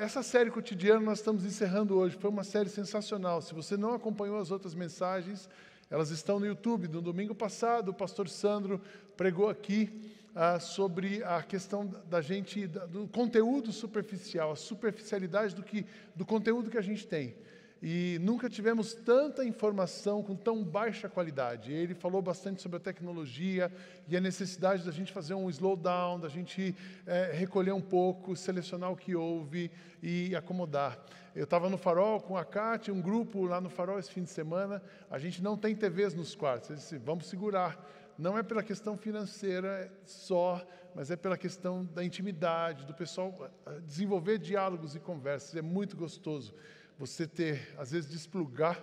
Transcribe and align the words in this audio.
essa 0.00 0.22
série 0.22 0.50
cotidiana 0.50 1.00
nós 1.00 1.18
estamos 1.18 1.44
encerrando 1.44 1.94
hoje. 1.94 2.16
Foi 2.18 2.30
uma 2.30 2.42
série 2.42 2.70
sensacional. 2.70 3.42
Se 3.42 3.52
você 3.52 3.76
não 3.76 3.92
acompanhou 3.92 4.38
as 4.38 4.50
outras 4.50 4.74
mensagens, 4.74 5.46
elas 5.90 6.08
estão 6.08 6.40
no 6.40 6.46
YouTube. 6.46 6.88
No 6.88 7.02
domingo 7.02 7.34
passado, 7.34 7.90
o 7.90 7.94
pastor 7.94 8.26
Sandro 8.26 8.80
pregou 9.14 9.50
aqui 9.50 9.90
ah, 10.34 10.58
sobre 10.58 11.22
a 11.22 11.42
questão 11.42 11.86
da 12.08 12.22
gente, 12.22 12.66
do 12.66 13.08
conteúdo 13.08 13.72
superficial, 13.72 14.52
a 14.52 14.56
superficialidade 14.56 15.54
do, 15.54 15.62
que, 15.62 15.84
do 16.16 16.24
conteúdo 16.24 16.70
que 16.70 16.78
a 16.78 16.82
gente 16.82 17.06
tem. 17.06 17.36
E 17.82 18.18
nunca 18.20 18.50
tivemos 18.50 18.92
tanta 18.92 19.42
informação 19.42 20.22
com 20.22 20.36
tão 20.36 20.62
baixa 20.62 21.08
qualidade. 21.08 21.72
Ele 21.72 21.94
falou 21.94 22.20
bastante 22.20 22.60
sobre 22.60 22.76
a 22.76 22.80
tecnologia 22.80 23.72
e 24.06 24.14
a 24.14 24.20
necessidade 24.20 24.84
da 24.84 24.92
gente 24.92 25.10
fazer 25.10 25.32
um 25.32 25.48
slowdown, 25.48 26.20
da 26.20 26.28
gente 26.28 26.76
é, 27.06 27.32
recolher 27.32 27.72
um 27.72 27.80
pouco, 27.80 28.36
selecionar 28.36 28.92
o 28.92 28.96
que 28.96 29.14
houve 29.14 29.70
e 30.02 30.36
acomodar. 30.36 30.98
Eu 31.34 31.44
estava 31.44 31.70
no 31.70 31.78
Farol 31.78 32.20
com 32.20 32.36
a 32.36 32.44
Cátia, 32.44 32.92
um 32.92 33.00
grupo 33.00 33.46
lá 33.46 33.62
no 33.62 33.70
Farol 33.70 33.98
esse 33.98 34.10
fim 34.10 34.24
de 34.24 34.30
semana. 34.30 34.82
A 35.10 35.18
gente 35.18 35.42
não 35.42 35.56
tem 35.56 35.74
TVs 35.74 36.12
nos 36.12 36.34
quartos. 36.34 36.76
Disse, 36.76 36.98
vamos 36.98 37.26
segurar. 37.28 37.82
Não 38.18 38.36
é 38.36 38.42
pela 38.42 38.62
questão 38.62 38.98
financeira 38.98 39.90
só, 40.04 40.62
mas 40.94 41.10
é 41.10 41.16
pela 41.16 41.38
questão 41.38 41.86
da 41.86 42.04
intimidade, 42.04 42.84
do 42.84 42.92
pessoal 42.92 43.32
eh, 43.64 43.80
desenvolver 43.86 44.36
diálogos 44.36 44.94
e 44.94 45.00
conversas. 45.00 45.56
É 45.56 45.62
muito 45.62 45.96
gostoso 45.96 46.54
você 47.00 47.26
ter, 47.26 47.74
às 47.78 47.92
vezes, 47.92 48.10
desplugar, 48.10 48.78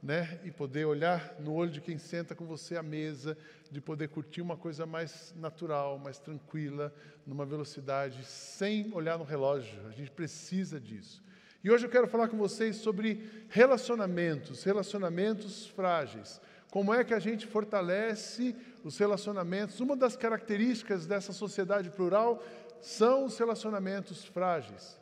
né, 0.00 0.38
e 0.44 0.50
poder 0.52 0.84
olhar 0.84 1.34
no 1.40 1.52
olho 1.52 1.72
de 1.72 1.80
quem 1.80 1.98
senta 1.98 2.32
com 2.32 2.46
você 2.46 2.76
à 2.76 2.84
mesa, 2.84 3.36
de 3.68 3.80
poder 3.80 4.06
curtir 4.10 4.40
uma 4.40 4.56
coisa 4.56 4.86
mais 4.86 5.34
natural, 5.36 5.98
mais 5.98 6.20
tranquila, 6.20 6.94
numa 7.26 7.44
velocidade, 7.44 8.24
sem 8.24 8.94
olhar 8.94 9.18
no 9.18 9.24
relógio. 9.24 9.84
A 9.88 9.90
gente 9.90 10.12
precisa 10.12 10.78
disso. 10.78 11.20
E 11.64 11.68
hoje 11.68 11.84
eu 11.84 11.90
quero 11.90 12.06
falar 12.06 12.28
com 12.28 12.38
vocês 12.38 12.76
sobre 12.76 13.28
relacionamentos, 13.48 14.62
relacionamentos 14.62 15.66
frágeis. 15.66 16.40
Como 16.70 16.94
é 16.94 17.02
que 17.02 17.12
a 17.12 17.18
gente 17.18 17.44
fortalece 17.44 18.54
os 18.84 18.96
relacionamentos? 18.96 19.80
Uma 19.80 19.96
das 19.96 20.16
características 20.16 21.08
dessa 21.08 21.32
sociedade 21.32 21.90
plural 21.90 22.40
são 22.80 23.24
os 23.24 23.36
relacionamentos 23.36 24.24
frágeis. 24.24 24.96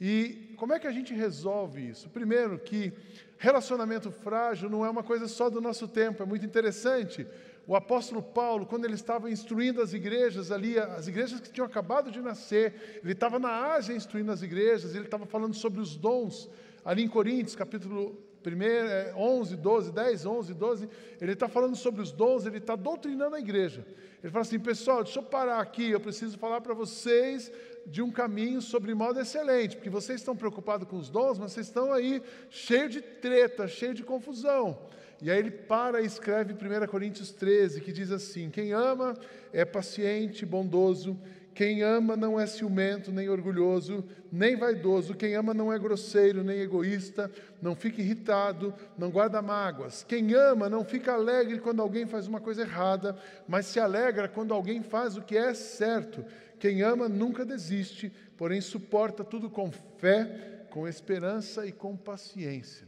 E 0.00 0.54
como 0.56 0.72
é 0.72 0.78
que 0.78 0.86
a 0.86 0.92
gente 0.92 1.12
resolve 1.12 1.88
isso? 1.88 2.08
Primeiro, 2.08 2.58
que 2.58 2.92
relacionamento 3.36 4.10
frágil 4.10 4.70
não 4.70 4.84
é 4.84 4.90
uma 4.90 5.02
coisa 5.02 5.26
só 5.26 5.50
do 5.50 5.60
nosso 5.60 5.88
tempo, 5.88 6.22
é 6.22 6.26
muito 6.26 6.46
interessante. 6.46 7.26
O 7.66 7.76
apóstolo 7.76 8.22
Paulo, 8.22 8.64
quando 8.64 8.84
ele 8.84 8.94
estava 8.94 9.30
instruindo 9.30 9.82
as 9.82 9.92
igrejas 9.92 10.50
ali, 10.50 10.78
as 10.78 11.06
igrejas 11.06 11.40
que 11.40 11.50
tinham 11.50 11.66
acabado 11.66 12.10
de 12.10 12.20
nascer, 12.20 13.00
ele 13.02 13.12
estava 13.12 13.38
na 13.38 13.74
Ásia 13.74 13.94
instruindo 13.94 14.32
as 14.32 14.42
igrejas, 14.42 14.94
ele 14.94 15.04
estava 15.04 15.26
falando 15.26 15.54
sobre 15.54 15.80
os 15.80 15.96
dons, 15.96 16.48
ali 16.84 17.02
em 17.02 17.08
Coríntios, 17.08 17.54
capítulo 17.54 18.16
1, 18.46 19.18
11, 19.18 19.56
12, 19.56 19.92
10, 19.92 20.26
11, 20.26 20.54
12, 20.54 20.88
ele 21.20 21.32
está 21.32 21.48
falando 21.48 21.76
sobre 21.76 22.00
os 22.00 22.10
dons, 22.10 22.46
ele 22.46 22.58
está 22.58 22.74
doutrinando 22.74 23.36
a 23.36 23.40
igreja. 23.40 23.84
Ele 24.22 24.32
fala 24.32 24.42
assim, 24.42 24.58
pessoal, 24.58 25.04
deixa 25.04 25.18
eu 25.18 25.22
parar 25.22 25.60
aqui, 25.60 25.90
eu 25.90 26.00
preciso 26.00 26.38
falar 26.38 26.60
para 26.60 26.72
vocês 26.72 27.52
de 27.86 28.02
um 28.02 28.10
caminho 28.10 28.60
sobre 28.60 28.94
modo 28.94 29.20
excelente, 29.20 29.76
porque 29.76 29.90
vocês 29.90 30.20
estão 30.20 30.36
preocupados 30.36 30.88
com 30.88 30.96
os 30.96 31.08
dons, 31.08 31.38
mas 31.38 31.52
vocês 31.52 31.66
estão 31.66 31.92
aí 31.92 32.22
cheio 32.50 32.88
de 32.88 33.00
treta, 33.00 33.66
cheio 33.66 33.94
de 33.94 34.02
confusão. 34.02 34.78
E 35.20 35.30
aí 35.30 35.38
ele 35.38 35.50
para 35.50 36.00
e 36.00 36.06
escreve 36.06 36.52
1 36.52 36.86
Coríntios 36.86 37.32
13, 37.32 37.80
que 37.80 37.92
diz 37.92 38.12
assim: 38.12 38.50
Quem 38.50 38.72
ama 38.72 39.16
é 39.52 39.64
paciente, 39.64 40.46
bondoso, 40.46 41.18
quem 41.58 41.82
ama 41.82 42.16
não 42.16 42.38
é 42.38 42.46
ciumento, 42.46 43.10
nem 43.10 43.28
orgulhoso, 43.28 44.04
nem 44.30 44.54
vaidoso. 44.54 45.12
Quem 45.12 45.34
ama 45.34 45.52
não 45.52 45.72
é 45.72 45.76
grosseiro, 45.76 46.44
nem 46.44 46.60
egoísta, 46.60 47.28
não 47.60 47.74
fica 47.74 48.00
irritado, 48.00 48.72
não 48.96 49.10
guarda 49.10 49.42
mágoas. 49.42 50.04
Quem 50.06 50.34
ama 50.34 50.68
não 50.68 50.84
fica 50.84 51.14
alegre 51.14 51.58
quando 51.58 51.82
alguém 51.82 52.06
faz 52.06 52.28
uma 52.28 52.38
coisa 52.38 52.62
errada, 52.62 53.16
mas 53.48 53.66
se 53.66 53.80
alegra 53.80 54.28
quando 54.28 54.54
alguém 54.54 54.84
faz 54.84 55.16
o 55.16 55.22
que 55.22 55.36
é 55.36 55.52
certo. 55.52 56.24
Quem 56.58 56.82
ama 56.82 57.08
nunca 57.08 57.44
desiste, 57.44 58.12
porém 58.36 58.60
suporta 58.60 59.24
tudo 59.24 59.48
com 59.48 59.70
fé, 59.98 60.66
com 60.70 60.86
esperança 60.86 61.66
e 61.66 61.72
com 61.72 61.96
paciência. 61.96 62.86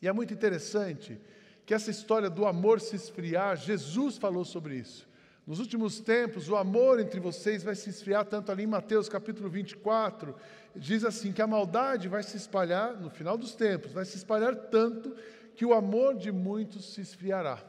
E 0.00 0.08
é 0.08 0.12
muito 0.12 0.32
interessante 0.32 1.20
que 1.66 1.74
essa 1.74 1.90
história 1.90 2.30
do 2.30 2.46
amor 2.46 2.80
se 2.80 2.96
esfriar, 2.96 3.56
Jesus 3.56 4.16
falou 4.16 4.44
sobre 4.44 4.76
isso. 4.76 5.08
Nos 5.46 5.60
últimos 5.60 5.98
tempos, 5.98 6.48
o 6.48 6.56
amor 6.56 7.00
entre 7.00 7.18
vocês 7.18 7.62
vai 7.62 7.74
se 7.74 7.88
esfriar, 7.88 8.24
tanto 8.26 8.52
ali 8.52 8.64
em 8.64 8.66
Mateus 8.66 9.08
capítulo 9.08 9.48
24, 9.48 10.34
diz 10.76 11.04
assim: 11.04 11.32
que 11.32 11.42
a 11.42 11.46
maldade 11.46 12.06
vai 12.06 12.22
se 12.22 12.36
espalhar, 12.36 13.00
no 13.00 13.10
final 13.10 13.36
dos 13.36 13.54
tempos, 13.54 13.92
vai 13.92 14.04
se 14.04 14.16
espalhar 14.16 14.54
tanto 14.54 15.16
que 15.56 15.64
o 15.64 15.72
amor 15.72 16.16
de 16.16 16.30
muitos 16.30 16.92
se 16.92 17.00
esfriará. 17.00 17.62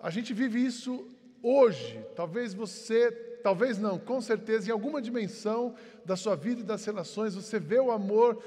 A 0.00 0.10
gente 0.10 0.32
vive 0.32 0.64
isso 0.64 1.06
hoje, 1.42 2.04
talvez 2.16 2.52
você 2.52 3.12
talvez 3.46 3.78
não, 3.78 3.96
com 3.96 4.20
certeza, 4.20 4.68
em 4.68 4.72
alguma 4.72 5.00
dimensão 5.00 5.72
da 6.04 6.16
sua 6.16 6.34
vida 6.34 6.62
e 6.62 6.64
das 6.64 6.84
relações, 6.84 7.36
você 7.36 7.60
vê 7.60 7.78
o 7.78 7.92
amor, 7.92 8.42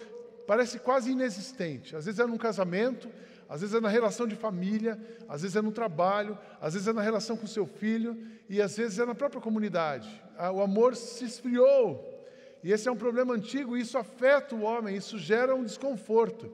parece 0.45 0.77
quase 0.77 1.09
inexistente. 1.09 1.95
Às 1.95 2.03
vezes 2.03 2.19
é 2.19 2.25
num 2.25 2.37
casamento, 2.37 3.09
às 3.47 3.61
vezes 3.61 3.73
é 3.73 3.79
na 3.79 3.87
relação 3.87 4.27
de 4.27 4.35
família, 4.35 4.99
às 5.29 5.41
vezes 5.41 5.55
é 5.55 5.61
no 5.61 5.71
trabalho, 5.71 6.37
às 6.59 6.73
vezes 6.73 6.85
é 6.85 6.91
na 6.91 7.01
relação 7.01 7.37
com 7.37 7.47
seu 7.47 7.65
filho 7.65 8.17
e 8.49 8.61
às 8.61 8.75
vezes 8.75 8.99
é 8.99 9.05
na 9.05 9.15
própria 9.15 9.39
comunidade. 9.39 10.21
Ah, 10.37 10.51
o 10.51 10.61
amor 10.61 10.97
se 10.97 11.23
esfriou. 11.23 12.03
E 12.61 12.73
esse 12.73 12.89
é 12.89 12.91
um 12.91 12.97
problema 12.97 13.33
antigo 13.33 13.77
e 13.77 13.79
isso 13.79 13.97
afeta 13.97 14.53
o 14.53 14.63
homem, 14.63 14.97
isso 14.97 15.17
gera 15.17 15.55
um 15.55 15.63
desconforto. 15.63 16.51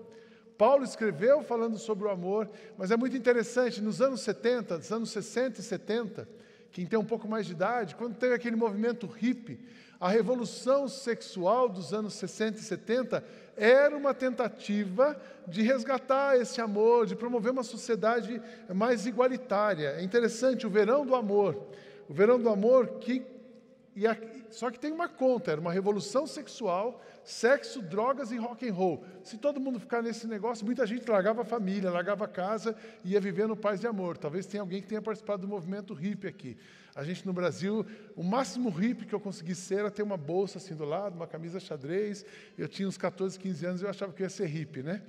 Paulo 0.56 0.84
escreveu 0.84 1.42
falando 1.42 1.80
sobre 1.80 2.06
o 2.06 2.12
amor, 2.12 2.48
mas 2.78 2.92
é 2.92 2.96
muito 2.96 3.18
interessante, 3.18 3.82
nos 3.82 4.04
anos 4.04 4.22
70, 4.22 4.78
nos 4.78 4.92
anos 4.92 5.10
60 5.10 5.62
e 5.62 5.64
70, 5.64 6.45
quem 6.76 6.86
tem 6.86 7.00
um 7.00 7.06
pouco 7.06 7.26
mais 7.26 7.46
de 7.46 7.54
idade, 7.54 7.96
quando 7.96 8.18
teve 8.18 8.36
aquele 8.36 8.58
movimento 8.58 9.08
hippie, 9.08 9.58
a 9.98 10.10
revolução 10.10 10.90
sexual 10.90 11.70
dos 11.70 11.94
anos 11.94 12.16
60 12.16 12.60
e 12.60 12.62
70 12.62 13.24
era 13.56 13.96
uma 13.96 14.14
tentativa 14.14 15.18
de 15.48 15.62
resgatar 15.62 16.36
esse 16.36 16.60
amor, 16.60 17.06
de 17.06 17.16
promover 17.16 17.54
uma 17.54 17.64
sociedade 17.64 18.42
mais 18.68 19.06
igualitária. 19.06 19.96
É 19.98 20.04
interessante, 20.04 20.68
o 20.68 20.70
verão 20.70 21.06
do 21.06 21.16
amor. 21.16 21.66
O 22.10 22.14
verão 22.14 22.38
do 22.38 22.50
amor 22.50 23.00
que. 23.00 23.26
A, 24.06 24.18
só 24.52 24.70
que 24.70 24.78
tem 24.78 24.92
uma 24.92 25.08
conta, 25.08 25.54
era 25.54 25.62
uma 25.62 25.72
revolução 25.72 26.28
sexual 26.28 27.02
sexo, 27.26 27.82
drogas 27.82 28.32
e 28.32 28.38
rock 28.38 28.70
and 28.70 28.74
roll. 28.74 29.04
Se 29.24 29.38
todo 29.38 29.60
mundo 29.60 29.80
ficar 29.80 30.02
nesse 30.02 30.28
negócio, 30.28 30.66
muita 30.66 30.86
gente 30.86 31.10
largava 31.10 31.42
a 31.42 31.46
família, 31.46 31.90
largava 31.90 32.26
a 32.26 32.28
casa 32.28 32.76
e 33.04 33.14
ia 33.14 33.20
vivendo 33.20 33.56
paz 33.56 33.84
e 33.84 33.88
amor. 33.88 34.18
Talvez 34.18 34.46
tenha 34.46 34.62
alguém 34.62 34.82
que 34.82 34.88
tenha 34.88 35.02
participado 35.02 35.42
do 35.42 35.48
movimento 35.48 35.94
hippie 35.94 36.28
aqui. 36.28 36.58
A 36.96 37.04
gente 37.04 37.26
no 37.26 37.34
Brasil, 37.34 37.86
o 38.16 38.24
máximo 38.24 38.70
hippie 38.70 39.06
que 39.06 39.14
eu 39.14 39.20
consegui 39.20 39.56
ser 39.56 39.80
era 39.80 39.92
ter 39.92 40.04
uma 40.04 40.16
bolsa 40.16 40.60
assim 40.60 40.76
do 40.76 40.86
lado, 40.86 41.16
uma 41.16 41.28
camisa 41.28 41.60
xadrez. 41.60 42.24
Eu 42.58 42.68
tinha 42.68 42.88
uns 42.88 42.98
14, 42.98 43.38
15 43.38 43.66
anos 43.66 43.82
e 43.82 43.84
eu 43.84 43.90
achava 43.90 44.14
que 44.14 44.22
eu 44.22 44.26
ia 44.26 44.30
ser 44.30 44.46
hippie, 44.46 44.84
né? 44.84 45.02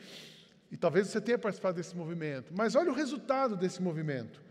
E 0.73 0.77
talvez 0.77 1.09
você 1.09 1.21
tenha 1.21 1.39
participado 1.39 1.77
desse 1.77 1.95
movimento. 1.95 2.53
Mas 2.57 2.75
olha 2.75 2.91
o 2.91 2.95
resultado 2.95 3.55
desse 3.55 3.81
movimento. 3.81 4.43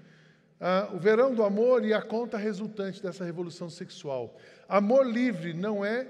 Ah, 0.61 0.89
o 0.93 0.99
verão 0.99 1.33
do 1.33 1.43
amor 1.43 1.83
e 1.83 1.93
a 1.93 2.01
conta 2.01 2.37
resultante 2.37 3.03
dessa 3.03 3.25
revolução 3.25 3.69
sexual. 3.69 4.37
Amor 4.69 5.05
livre 5.05 5.53
não 5.53 5.83
é 5.83 6.07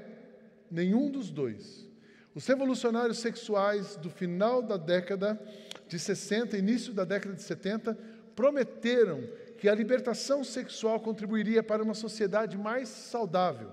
nenhum 0.69 1.09
dos 1.09 1.29
dois. 1.29 1.87
Os 2.33 2.45
revolucionários 2.45 3.19
sexuais 3.19 3.95
do 3.95 4.09
final 4.09 4.61
da 4.61 4.77
década 4.77 5.39
de 5.87 5.97
60, 5.97 6.57
início 6.57 6.93
da 6.93 7.05
década 7.05 7.33
de 7.33 7.41
70, 7.41 7.97
prometeram 8.35 9.23
que 9.57 9.69
a 9.69 9.75
libertação 9.75 10.43
sexual 10.43 10.99
contribuiria 10.99 11.63
para 11.63 11.81
uma 11.81 11.93
sociedade 11.93 12.57
mais 12.57 12.89
saudável, 12.89 13.71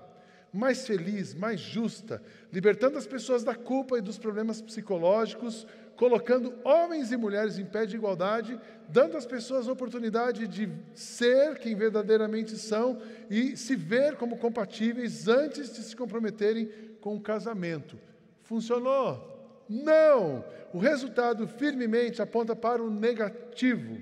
mais 0.52 0.86
feliz, 0.86 1.34
mais 1.34 1.60
justa, 1.60 2.22
libertando 2.52 2.96
as 2.96 3.06
pessoas 3.06 3.42
da 3.42 3.54
culpa 3.54 3.98
e 3.98 4.02
dos 4.02 4.18
problemas 4.18 4.60
psicológicos, 4.60 5.66
colocando 6.02 6.52
homens 6.64 7.12
e 7.12 7.16
mulheres 7.16 7.60
em 7.60 7.64
pé 7.64 7.86
de 7.86 7.94
igualdade, 7.94 8.58
dando 8.88 9.16
às 9.16 9.24
pessoas 9.24 9.68
a 9.68 9.72
oportunidade 9.72 10.48
de 10.48 10.68
ser 10.96 11.60
quem 11.60 11.76
verdadeiramente 11.76 12.58
são 12.58 13.00
e 13.30 13.56
se 13.56 13.76
ver 13.76 14.16
como 14.16 14.36
compatíveis 14.36 15.28
antes 15.28 15.72
de 15.72 15.80
se 15.80 15.94
comprometerem 15.94 16.68
com 17.00 17.14
o 17.14 17.20
casamento. 17.20 17.96
Funcionou? 18.42 19.62
Não! 19.68 20.44
O 20.74 20.78
resultado 20.80 21.46
firmemente 21.46 22.20
aponta 22.20 22.56
para 22.56 22.82
o 22.82 22.90
negativo. 22.90 24.00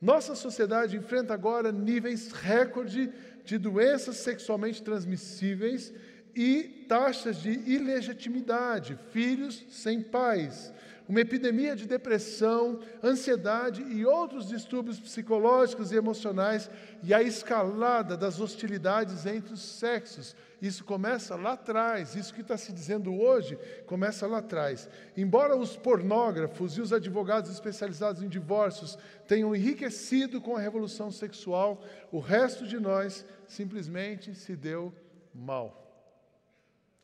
Nossa 0.00 0.36
sociedade 0.36 0.96
enfrenta 0.96 1.34
agora 1.34 1.72
níveis 1.72 2.30
recorde 2.30 3.12
de 3.44 3.58
doenças 3.58 4.18
sexualmente 4.18 4.84
transmissíveis 4.84 5.92
e 6.32 6.84
taxas 6.88 7.38
de 7.42 7.50
ilegitimidade, 7.50 8.96
filhos 9.10 9.66
sem 9.68 10.00
pais. 10.00 10.72
Uma 11.08 11.22
epidemia 11.22 11.74
de 11.74 11.86
depressão, 11.86 12.80
ansiedade 13.02 13.82
e 13.82 14.04
outros 14.04 14.46
distúrbios 14.46 15.00
psicológicos 15.00 15.90
e 15.90 15.96
emocionais, 15.96 16.70
e 17.02 17.14
a 17.14 17.22
escalada 17.22 18.16
das 18.16 18.38
hostilidades 18.38 19.24
entre 19.24 19.54
os 19.54 19.62
sexos. 19.62 20.36
Isso 20.60 20.84
começa 20.84 21.34
lá 21.34 21.52
atrás, 21.52 22.14
isso 22.14 22.34
que 22.34 22.42
está 22.42 22.58
se 22.58 22.72
dizendo 22.72 23.14
hoje 23.14 23.58
começa 23.86 24.26
lá 24.26 24.38
atrás. 24.38 24.88
Embora 25.16 25.56
os 25.56 25.76
pornógrafos 25.76 26.76
e 26.76 26.82
os 26.82 26.92
advogados 26.92 27.50
especializados 27.50 28.22
em 28.22 28.28
divórcios 28.28 28.98
tenham 29.26 29.54
enriquecido 29.54 30.40
com 30.42 30.56
a 30.56 30.60
revolução 30.60 31.10
sexual, 31.10 31.82
o 32.12 32.18
resto 32.18 32.66
de 32.66 32.78
nós 32.78 33.24
simplesmente 33.46 34.34
se 34.34 34.54
deu 34.54 34.92
mal. 35.34 35.87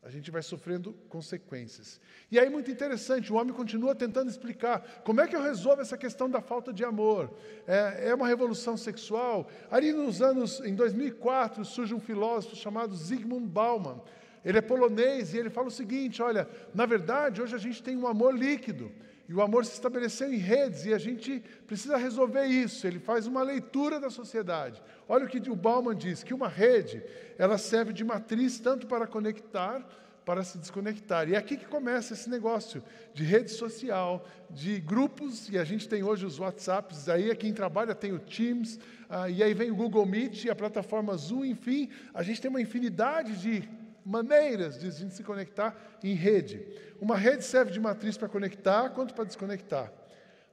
A 0.05 0.09
gente 0.11 0.29
vai 0.29 0.43
sofrendo 0.43 0.93
consequências. 1.09 1.99
E 2.29 2.37
aí, 2.37 2.47
muito 2.47 2.69
interessante, 2.69 3.33
o 3.33 3.37
homem 3.37 3.51
continua 3.51 3.95
tentando 3.95 4.29
explicar 4.29 5.01
como 5.03 5.19
é 5.19 5.27
que 5.27 5.35
eu 5.35 5.41
resolvo 5.41 5.81
essa 5.81 5.97
questão 5.97 6.29
da 6.29 6.41
falta 6.41 6.71
de 6.71 6.85
amor. 6.85 7.33
É, 7.65 8.09
é 8.09 8.13
uma 8.13 8.27
revolução 8.27 8.77
sexual. 8.77 9.49
Ali 9.71 9.91
nos 9.91 10.21
anos, 10.21 10.59
em 10.59 10.75
2004, 10.75 11.65
surge 11.65 11.95
um 11.95 11.99
filósofo 11.99 12.55
chamado 12.55 12.95
Zygmunt 12.95 13.47
Bauman. 13.47 13.99
Ele 14.43 14.59
é 14.59 14.61
polonês 14.61 15.33
e 15.33 15.39
ele 15.39 15.49
fala 15.49 15.69
o 15.69 15.71
seguinte: 15.71 16.21
olha, 16.21 16.47
na 16.71 16.85
verdade, 16.85 17.41
hoje 17.41 17.55
a 17.55 17.59
gente 17.59 17.81
tem 17.81 17.97
um 17.97 18.05
amor 18.05 18.37
líquido. 18.37 18.91
E 19.27 19.33
o 19.33 19.41
amor 19.41 19.65
se 19.65 19.73
estabeleceu 19.73 20.31
em 20.31 20.37
redes 20.37 20.85
e 20.85 20.93
a 20.93 20.97
gente 20.97 21.43
precisa 21.65 21.97
resolver 21.97 22.45
isso. 22.45 22.85
Ele 22.85 22.99
faz 22.99 23.25
uma 23.25 23.41
leitura 23.41 23.99
da 23.99 24.09
sociedade. 24.09 24.81
Olha 25.07 25.25
o 25.25 25.27
que 25.27 25.49
o 25.49 25.55
Bauman 25.55 25.95
diz, 25.95 26.23
que 26.23 26.33
uma 26.33 26.47
rede, 26.47 27.03
ela 27.37 27.57
serve 27.57 27.91
de 27.91 28.03
matriz 28.03 28.59
tanto 28.59 28.85
para 28.85 29.07
conectar, 29.07 29.83
para 30.25 30.43
se 30.43 30.57
desconectar. 30.57 31.29
E 31.29 31.35
é 31.35 31.37
aqui 31.37 31.57
que 31.57 31.65
começa 31.65 32.13
esse 32.13 32.29
negócio 32.29 32.83
de 33.13 33.23
rede 33.23 33.51
social, 33.51 34.25
de 34.49 34.79
grupos, 34.79 35.49
e 35.49 35.57
a 35.57 35.63
gente 35.63 35.87
tem 35.87 36.03
hoje 36.03 36.25
os 36.25 36.39
WhatsApps, 36.39 37.07
aí 37.07 37.29
é 37.29 37.35
quem 37.35 37.53
trabalha 37.53 37.93
tem 37.93 38.11
o 38.11 38.19
Teams, 38.19 38.79
ah, 39.07 39.29
e 39.29 39.43
aí 39.43 39.53
vem 39.53 39.69
o 39.69 39.75
Google 39.75 40.05
Meet, 40.05 40.47
a 40.49 40.55
plataforma 40.55 41.15
Zoom, 41.15 41.45
enfim, 41.45 41.89
a 42.13 42.23
gente 42.23 42.41
tem 42.41 42.49
uma 42.49 42.61
infinidade 42.61 43.39
de 43.39 43.69
maneiras 44.05 44.79
de 44.79 44.87
a 44.87 44.91
gente 44.91 45.15
se 45.15 45.23
conectar 45.23 45.75
em 46.03 46.13
rede. 46.13 46.65
Uma 47.01 47.17
rede 47.17 47.43
serve 47.43 47.71
de 47.71 47.79
matriz 47.79 48.17
para 48.17 48.29
conectar 48.29 48.89
quanto 48.91 49.13
para 49.13 49.23
desconectar. 49.23 49.91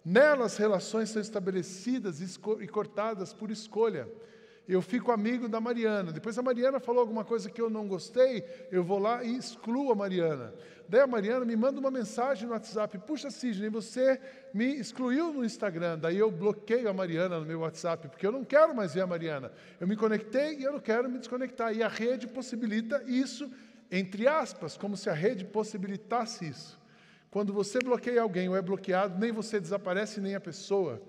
Nelas, 0.04 0.56
relações 0.56 1.10
são 1.10 1.20
estabelecidas 1.20 2.20
e 2.20 2.66
cortadas 2.66 3.32
por 3.32 3.50
escolha. 3.50 4.08
Eu 4.68 4.80
fico 4.80 5.10
amigo 5.10 5.48
da 5.48 5.60
Mariana. 5.60 6.12
Depois 6.12 6.38
a 6.38 6.42
Mariana 6.42 6.78
falou 6.78 7.00
alguma 7.00 7.24
coisa 7.24 7.50
que 7.50 7.60
eu 7.60 7.68
não 7.68 7.88
gostei, 7.88 8.44
eu 8.70 8.84
vou 8.84 8.98
lá 8.98 9.24
e 9.24 9.36
excluo 9.36 9.90
a 9.90 9.94
Mariana. 9.94 10.54
Daí 10.88 11.00
a 11.00 11.06
Mariana 11.06 11.44
me 11.44 11.56
manda 11.56 11.80
uma 11.80 11.90
mensagem 11.90 12.46
no 12.46 12.52
WhatsApp: 12.52 12.96
Puxa, 12.98 13.30
Sidney, 13.30 13.68
você 13.68 14.20
me 14.54 14.66
excluiu 14.76 15.32
no 15.32 15.44
Instagram. 15.44 15.98
Daí 15.98 16.18
eu 16.18 16.30
bloqueio 16.30 16.88
a 16.88 16.92
Mariana 16.92 17.40
no 17.40 17.46
meu 17.46 17.60
WhatsApp, 17.60 18.08
porque 18.08 18.26
eu 18.26 18.32
não 18.32 18.44
quero 18.44 18.74
mais 18.74 18.94
ver 18.94 19.00
a 19.00 19.06
Mariana. 19.06 19.50
Eu 19.80 19.88
me 19.88 19.96
conectei 19.96 20.58
e 20.58 20.62
eu 20.62 20.72
não 20.72 20.80
quero 20.80 21.10
me 21.10 21.18
desconectar. 21.18 21.74
E 21.74 21.82
a 21.82 21.88
rede 21.88 22.28
possibilita 22.28 23.02
isso, 23.06 23.50
entre 23.90 24.28
aspas, 24.28 24.76
como 24.76 24.96
se 24.96 25.10
a 25.10 25.14
rede 25.14 25.44
possibilitasse 25.44 26.46
isso. 26.46 26.80
Quando 27.30 27.52
você 27.52 27.78
bloqueia 27.78 28.20
alguém 28.20 28.48
ou 28.48 28.56
é 28.56 28.62
bloqueado, 28.62 29.18
nem 29.18 29.32
você 29.32 29.58
desaparece, 29.58 30.20
nem 30.20 30.34
a 30.34 30.40
pessoa. 30.40 31.00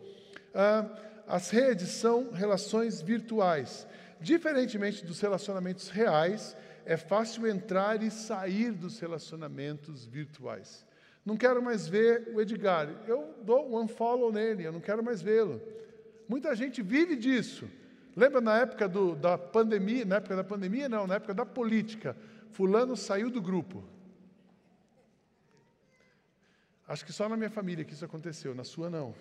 Ah, 0.56 0.90
as 1.28 1.50
redes 1.50 1.90
são 1.90 2.32
relações 2.32 3.02
virtuais. 3.02 3.88
Diferentemente 4.20 5.06
dos 5.06 5.20
relacionamentos 5.20 5.90
reais, 5.90 6.56
é 6.86 6.98
fácil 6.98 7.48
entrar 7.48 8.02
e 8.04 8.12
sair 8.12 8.72
dos 8.72 9.00
relacionamentos 9.00 10.06
virtuais. 10.06 10.86
Não 11.26 11.38
quero 11.38 11.62
mais 11.62 11.88
ver 11.88 12.32
o 12.34 12.42
Edgar. 12.42 12.90
Eu 13.08 13.34
dou 13.42 13.70
um 13.70 13.82
unfollow 13.82 14.32
nele, 14.32 14.66
eu 14.66 14.72
não 14.72 14.82
quero 14.82 15.04
mais 15.04 15.22
vê-lo. 15.22 15.62
Muita 16.28 16.56
gente 16.56 16.82
vive 16.82 17.16
disso. 17.16 17.70
Lembra 18.16 18.42
na 18.42 18.58
época 18.58 18.88
do, 18.88 19.16
da 19.16 19.38
pandemia? 19.38 20.06
Na 20.06 20.18
época 20.18 20.36
da 20.36 20.44
pandemia, 20.44 20.88
não, 20.90 21.08
na 21.08 21.16
época 21.16 21.34
da 21.34 21.46
política. 21.46 22.16
Fulano 22.52 22.96
saiu 22.96 23.30
do 23.30 23.42
grupo. 23.42 23.84
Acho 26.88 27.06
que 27.06 27.14
só 27.14 27.28
na 27.30 27.38
minha 27.38 27.50
família 27.50 27.86
que 27.86 27.94
isso 27.94 28.06
aconteceu, 28.06 28.54
na 28.54 28.64
sua 28.64 28.90
não. 28.90 29.16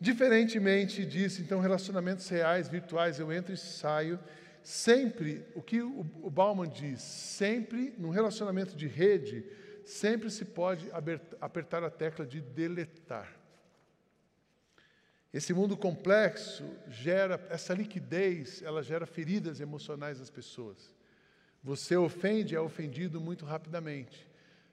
Diferentemente 0.00 1.06
disso, 1.06 1.40
então, 1.40 1.58
relacionamentos 1.60 2.28
reais, 2.28 2.68
virtuais, 2.68 3.18
eu 3.18 3.32
entro 3.32 3.54
e 3.54 3.56
saio. 3.56 4.18
Sempre, 4.62 5.46
o 5.54 5.62
que 5.62 5.80
o, 5.80 6.30
Bauman 6.30 6.68
diz, 6.68 7.00
sempre, 7.00 7.94
num 7.96 8.10
relacionamento 8.10 8.76
de 8.76 8.86
rede, 8.86 9.44
sempre 9.84 10.30
se 10.30 10.44
pode 10.44 10.90
apertar 11.40 11.84
a 11.84 11.90
tecla 11.90 12.26
de 12.26 12.40
deletar. 12.40 13.34
Esse 15.32 15.54
mundo 15.54 15.76
complexo 15.76 16.64
gera, 16.88 17.40
essa 17.50 17.74
liquidez, 17.74 18.62
ela 18.62 18.82
gera 18.82 19.06
feridas 19.06 19.60
emocionais 19.60 20.18
nas 20.18 20.30
pessoas. 20.30 20.94
Você 21.62 21.96
ofende, 21.96 22.54
é 22.54 22.60
ofendido 22.60 23.20
muito 23.20 23.44
rapidamente. 23.44 24.26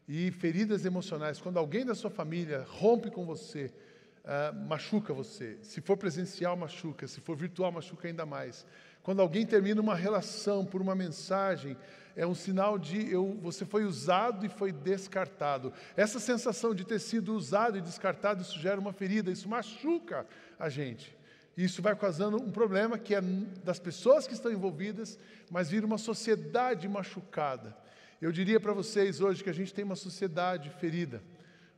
E 0.07 0.31
feridas 0.31 0.85
emocionais, 0.85 1.39
quando 1.39 1.57
alguém 1.57 1.85
da 1.85 1.95
sua 1.95 2.09
família 2.09 2.65
rompe 2.67 3.09
com 3.09 3.25
você, 3.25 3.73
uh, 4.23 4.67
machuca 4.67 5.13
você. 5.13 5.57
Se 5.61 5.81
for 5.81 5.97
presencial, 5.97 6.55
machuca. 6.55 7.07
Se 7.07 7.21
for 7.21 7.35
virtual, 7.35 7.71
machuca 7.71 8.07
ainda 8.07 8.25
mais. 8.25 8.65
Quando 9.01 9.21
alguém 9.21 9.45
termina 9.45 9.81
uma 9.81 9.95
relação 9.95 10.65
por 10.65 10.81
uma 10.81 10.95
mensagem, 10.95 11.75
é 12.15 12.25
um 12.25 12.35
sinal 12.35 12.77
de 12.77 13.11
eu, 13.11 13.37
você 13.41 13.65
foi 13.65 13.83
usado 13.83 14.45
e 14.45 14.49
foi 14.49 14.71
descartado. 14.71 15.73
Essa 15.97 16.19
sensação 16.19 16.73
de 16.73 16.85
ter 16.85 16.99
sido 16.99 17.35
usado 17.35 17.77
e 17.77 17.81
descartado, 17.81 18.41
isso 18.41 18.59
gera 18.59 18.79
uma 18.79 18.93
ferida, 18.93 19.31
isso 19.31 19.49
machuca 19.49 20.25
a 20.57 20.69
gente. 20.69 21.15
Isso 21.57 21.81
vai 21.81 21.95
causando 21.95 22.41
um 22.41 22.49
problema 22.49 22.97
que 22.97 23.13
é 23.13 23.21
das 23.21 23.79
pessoas 23.79 24.25
que 24.25 24.33
estão 24.33 24.51
envolvidas, 24.51 25.19
mas 25.51 25.69
vira 25.69 25.85
uma 25.85 25.97
sociedade 25.97 26.87
machucada. 26.87 27.75
Eu 28.21 28.31
diria 28.31 28.59
para 28.59 28.73
vocês 28.73 29.19
hoje 29.19 29.43
que 29.43 29.49
a 29.49 29.53
gente 29.53 29.73
tem 29.73 29.83
uma 29.83 29.95
sociedade 29.95 30.69
ferida. 30.79 31.21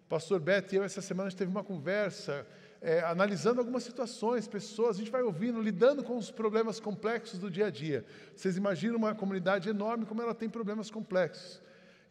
Pastor 0.07 0.39
Beto 0.39 0.73
e 0.73 0.77
eu, 0.77 0.83
essa 0.83 1.01
semana, 1.01 1.27
a 1.27 1.29
gente 1.29 1.39
teve 1.39 1.49
uma 1.49 1.63
conversa 1.63 2.45
é, 2.81 2.99
analisando 3.01 3.59
algumas 3.59 3.83
situações, 3.83 4.47
pessoas, 4.47 4.97
a 4.97 4.99
gente 4.99 5.09
vai 5.09 5.23
ouvindo, 5.23 5.59
lidando 5.59 6.03
com 6.03 6.15
os 6.17 6.29
problemas 6.29 6.79
complexos 6.79 7.39
do 7.39 7.49
dia 7.49 7.67
a 7.67 7.69
dia. 7.71 8.05
Vocês 8.35 8.57
imaginam 8.57 8.97
uma 8.97 9.15
comunidade 9.15 9.67
enorme 9.67 10.05
como 10.05 10.21
ela 10.21 10.35
tem 10.35 10.47
problemas 10.47 10.91
complexos. 10.91 11.59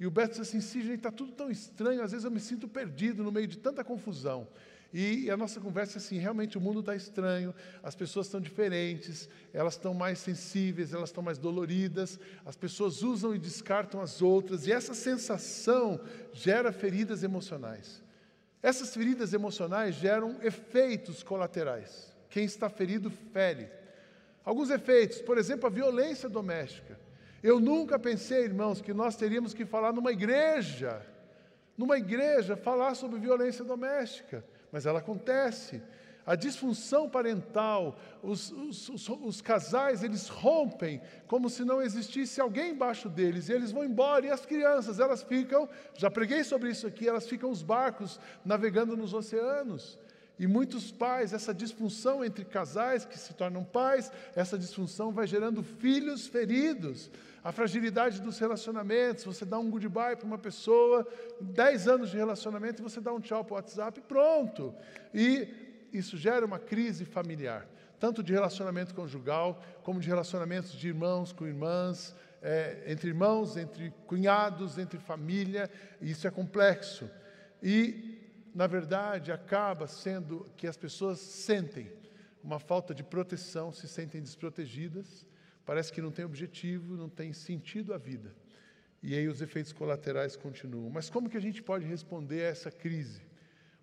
E 0.01 0.07
o 0.07 0.11
Beto 0.11 0.31
disse 0.31 0.57
assim, 0.57 0.61
Sidney, 0.61 0.97
está 0.97 1.13
tudo 1.13 1.33
tão 1.33 1.51
estranho, 1.51 2.03
às 2.03 2.11
vezes 2.11 2.25
eu 2.25 2.31
me 2.31 2.41
sinto 2.41 2.67
perdido 2.67 3.23
no 3.23 3.31
meio 3.31 3.47
de 3.47 3.59
tanta 3.59 3.85
confusão. 3.85 4.49
E 4.97 5.29
a 5.29 5.37
nossa 5.37 5.61
conversa 5.61 5.97
é 5.97 5.99
assim: 5.99 6.19
realmente 6.19 6.57
o 6.57 6.61
mundo 6.61 6.79
está 6.79 6.95
estranho, 6.95 7.53
as 7.83 7.97
pessoas 7.97 8.27
estão 8.27 8.41
diferentes, 8.41 9.29
elas 9.53 9.75
estão 9.75 9.93
mais 9.93 10.21
sensíveis, 10.21 10.95
elas 10.95 11.09
estão 11.09 11.21
mais 11.21 11.37
doloridas, 11.37 12.17
as 12.47 12.55
pessoas 12.55 13.03
usam 13.03 13.35
e 13.35 13.39
descartam 13.39 14.01
as 14.01 14.23
outras, 14.23 14.69
e 14.69 14.73
essa 14.73 14.95
sensação 14.95 16.01
gera 16.33 16.71
feridas 16.71 17.25
emocionais. 17.25 18.01
Essas 18.63 18.95
feridas 18.95 19.33
emocionais 19.33 19.97
geram 19.97 20.37
efeitos 20.41 21.25
colaterais. 21.25 22.15
Quem 22.31 22.45
está 22.45 22.71
ferido, 22.71 23.11
fere. 23.33 23.69
Alguns 24.45 24.71
efeitos, 24.71 25.21
por 25.21 25.39
exemplo, 25.39 25.67
a 25.67 25.71
violência 25.71 26.29
doméstica. 26.29 27.01
Eu 27.43 27.59
nunca 27.59 27.99
pensei, 27.99 28.45
irmãos, 28.45 28.81
que 28.81 28.95
nós 28.95 29.17
teríamos 29.17 29.53
que 29.53 29.67
falar 29.67 29.93
numa 29.93 30.13
igreja, 30.13 31.05
numa 31.77 31.99
igreja, 31.99 32.57
falar 32.57 32.95
sobre 32.95 33.19
violência 33.19 33.65
doméstica 33.65 34.54
mas 34.75 34.87
ela 34.87 34.99
acontece. 34.99 35.81
A 36.27 36.35
disfunção 36.35 37.09
parental, 37.09 37.97
os, 38.21 38.51
os, 38.51 38.89
os, 38.89 39.09
os, 39.09 39.41
casais, 39.41 40.03
eles 40.03 40.27
rompem 40.27 41.01
como 41.29 41.49
se 41.49 41.65
não 41.65 41.81
existisse 41.81 42.41
alguém 42.41 42.73
embaixo 42.73 43.09
deles, 43.09 43.49
e 43.49 43.53
eles 43.53 43.71
vão 43.71 43.85
embora, 43.85 44.27
e 44.27 44.31
as 44.33 44.45
crianças, 44.45 44.99
elas 44.99 45.23
ficam, 45.23 45.69
já 45.97 46.11
preguei 46.11 46.43
sobre 46.43 46.71
isso 46.71 46.89
aqui, 46.89 47.09
elas 47.09 47.29
ficam 47.29 47.53
os 47.53 47.63
barcos 47.63 48.19
navegando 48.45 48.97
nos 48.97 49.15
oceanos. 49.15 49.97
E 50.37 50.49
muitos 50.49 50.91
pais, 50.91 51.33
essa 51.33 51.55
disfunção 51.55 52.25
entre 52.25 52.45
casais 52.45 53.05
que 53.05 53.17
se 53.17 53.33
tornam 53.33 53.63
pais, 53.63 54.11
essa 54.35 54.59
disfunção 54.59 55.13
vai 55.13 55.29
gerando 55.29 55.63
filhos 55.63 56.27
feridos. 56.27 57.13
A 57.45 57.53
fragilidade 57.53 58.23
dos 58.23 58.39
relacionamentos, 58.39 59.23
você 59.23 59.45
dá 59.45 59.59
um 59.59 59.71
goodbye 59.71 60.17
para 60.17 60.25
uma 60.25 60.39
pessoa, 60.39 61.07
10 61.39 61.89
anos 61.89 62.11
de 62.11 62.17
relacionamento, 62.17 62.81
e 62.81 62.83
você 62.83 63.03
dá 63.03 63.13
um 63.13 63.21
tchau 63.21 63.45
para 63.45 63.53
o 63.53 63.57
WhatsApp, 63.57 64.01
pronto. 64.09 64.75
E 65.13 65.47
isso 65.93 66.17
gera 66.17 66.47
uma 66.47 66.59
crise 66.59 67.05
familiar, 67.05 67.69
tanto 68.01 68.23
de 68.23 68.33
relacionamento 68.33 68.95
conjugal, 68.95 69.63
como 69.83 70.01
de 70.01 70.09
relacionamentos 70.09 70.73
de 70.73 70.89
irmãos 70.89 71.35
com 71.35 71.47
irmãs, 71.47 72.17
é, 72.41 72.83
entre 72.87 73.09
irmãos, 73.09 73.59
entre 73.59 73.93
cunhados, 74.07 74.79
entre 74.79 74.99
família, 74.99 75.71
e 76.01 76.13
isso 76.13 76.27
é 76.27 76.31
complexo. 76.31 77.11
E, 77.63 78.23
na 78.55 78.67
verdade, 78.67 79.31
acaba 79.31 79.87
sendo 79.87 80.51
que 80.57 80.67
as 80.67 80.79
pessoas 80.79 81.19
sentem 81.19 81.93
uma 82.43 82.59
falta 82.59 82.95
de 82.95 83.03
proteção, 83.03 83.71
se 83.71 83.87
sentem 83.87 84.23
desprotegidas, 84.23 85.27
Parece 85.65 85.93
que 85.93 86.03
não 86.03 86.11
tem 86.11 86.25
objetivo, 86.25 86.97
não 86.97 87.09
tem 87.09 87.33
sentido 87.33 87.95
a 87.95 87.99
vida. 87.99 88.35
e 89.03 89.15
aí 89.15 89.29
os 89.29 89.43
efeitos 89.43 89.71
colaterais 89.71 90.35
continuam. 90.35 90.89
Mas 90.89 91.11
como 91.11 91.29
que 91.29 91.37
a 91.37 91.41
gente 91.41 91.63
pode 91.63 91.85
responder 91.85 92.45
a 92.45 92.49
essa 92.49 92.71
crise? 92.71 93.21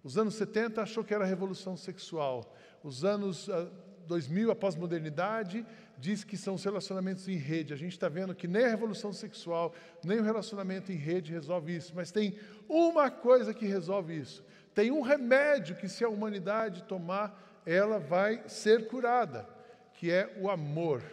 Os 0.03 0.17
anos 0.17 0.33
70 0.35 0.81
achou 0.81 1.03
que 1.03 1.13
era 1.13 1.23
a 1.23 1.27
revolução 1.27 1.77
sexual. 1.77 2.55
Os 2.83 3.05
anos 3.05 3.47
2000, 4.07 4.50
ah, 4.50 4.53
a 4.53 4.55
pós-modernidade, 4.55 5.63
diz 5.97 6.23
que 6.23 6.35
são 6.35 6.55
os 6.55 6.63
relacionamentos 6.63 7.27
em 7.27 7.35
rede. 7.35 7.71
A 7.71 7.77
gente 7.77 7.91
está 7.91 8.09
vendo 8.09 8.33
que 8.33 8.47
nem 8.47 8.65
a 8.65 8.69
revolução 8.69 9.13
sexual, 9.13 9.75
nem 10.03 10.19
o 10.19 10.23
relacionamento 10.23 10.91
em 10.91 10.95
rede 10.95 11.31
resolve 11.31 11.75
isso. 11.75 11.93
Mas 11.95 12.11
tem 12.11 12.35
uma 12.67 13.11
coisa 13.11 13.53
que 13.53 13.65
resolve 13.67 14.17
isso. 14.17 14.43
Tem 14.73 14.89
um 14.89 15.01
remédio 15.01 15.75
que, 15.75 15.88
se 15.88 16.03
a 16.03 16.09
humanidade 16.09 16.83
tomar, 16.83 17.61
ela 17.63 18.00
vai 18.00 18.43
ser 18.47 18.88
curada, 18.88 19.47
que 19.93 20.09
é 20.09 20.35
o 20.39 20.50
amor. 20.50 21.03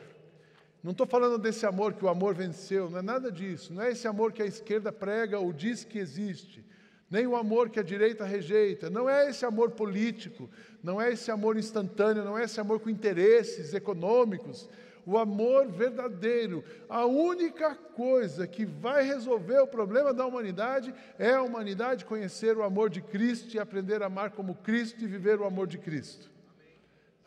Não 0.82 0.92
estou 0.92 1.06
falando 1.06 1.38
desse 1.38 1.66
amor 1.66 1.94
que 1.94 2.04
o 2.04 2.08
amor 2.08 2.34
venceu, 2.34 2.88
não 2.88 2.98
é 2.98 3.02
nada 3.02 3.32
disso. 3.32 3.72
Não 3.72 3.82
é 3.82 3.90
esse 3.90 4.06
amor 4.06 4.32
que 4.32 4.42
a 4.42 4.46
esquerda 4.46 4.92
prega 4.92 5.38
ou 5.38 5.52
diz 5.52 5.82
que 5.84 5.98
existe. 5.98 6.64
Nem 7.10 7.26
o 7.26 7.36
amor 7.36 7.70
que 7.70 7.80
a 7.80 7.82
direita 7.82 8.24
rejeita. 8.24 8.88
Não 8.88 9.08
é 9.08 9.30
esse 9.30 9.44
amor 9.44 9.72
político. 9.72 10.48
Não 10.82 11.00
é 11.00 11.12
esse 11.12 11.30
amor 11.30 11.56
instantâneo. 11.56 12.24
Não 12.24 12.38
é 12.38 12.44
esse 12.44 12.60
amor 12.60 12.80
com 12.80 12.90
interesses 12.90 13.74
econômicos. 13.74 14.68
O 15.04 15.16
amor 15.16 15.66
verdadeiro. 15.68 16.62
A 16.88 17.06
única 17.06 17.74
coisa 17.74 18.46
que 18.46 18.64
vai 18.64 19.04
resolver 19.04 19.58
o 19.58 19.66
problema 19.66 20.12
da 20.12 20.26
humanidade 20.26 20.94
é 21.18 21.32
a 21.32 21.42
humanidade 21.42 22.04
conhecer 22.04 22.56
o 22.56 22.62
amor 22.62 22.90
de 22.90 23.00
Cristo 23.00 23.54
e 23.54 23.58
aprender 23.58 24.02
a 24.02 24.06
amar 24.06 24.32
como 24.32 24.54
Cristo 24.54 25.02
e 25.02 25.08
viver 25.08 25.40
o 25.40 25.46
amor 25.46 25.66
de 25.66 25.78
Cristo. 25.78 26.37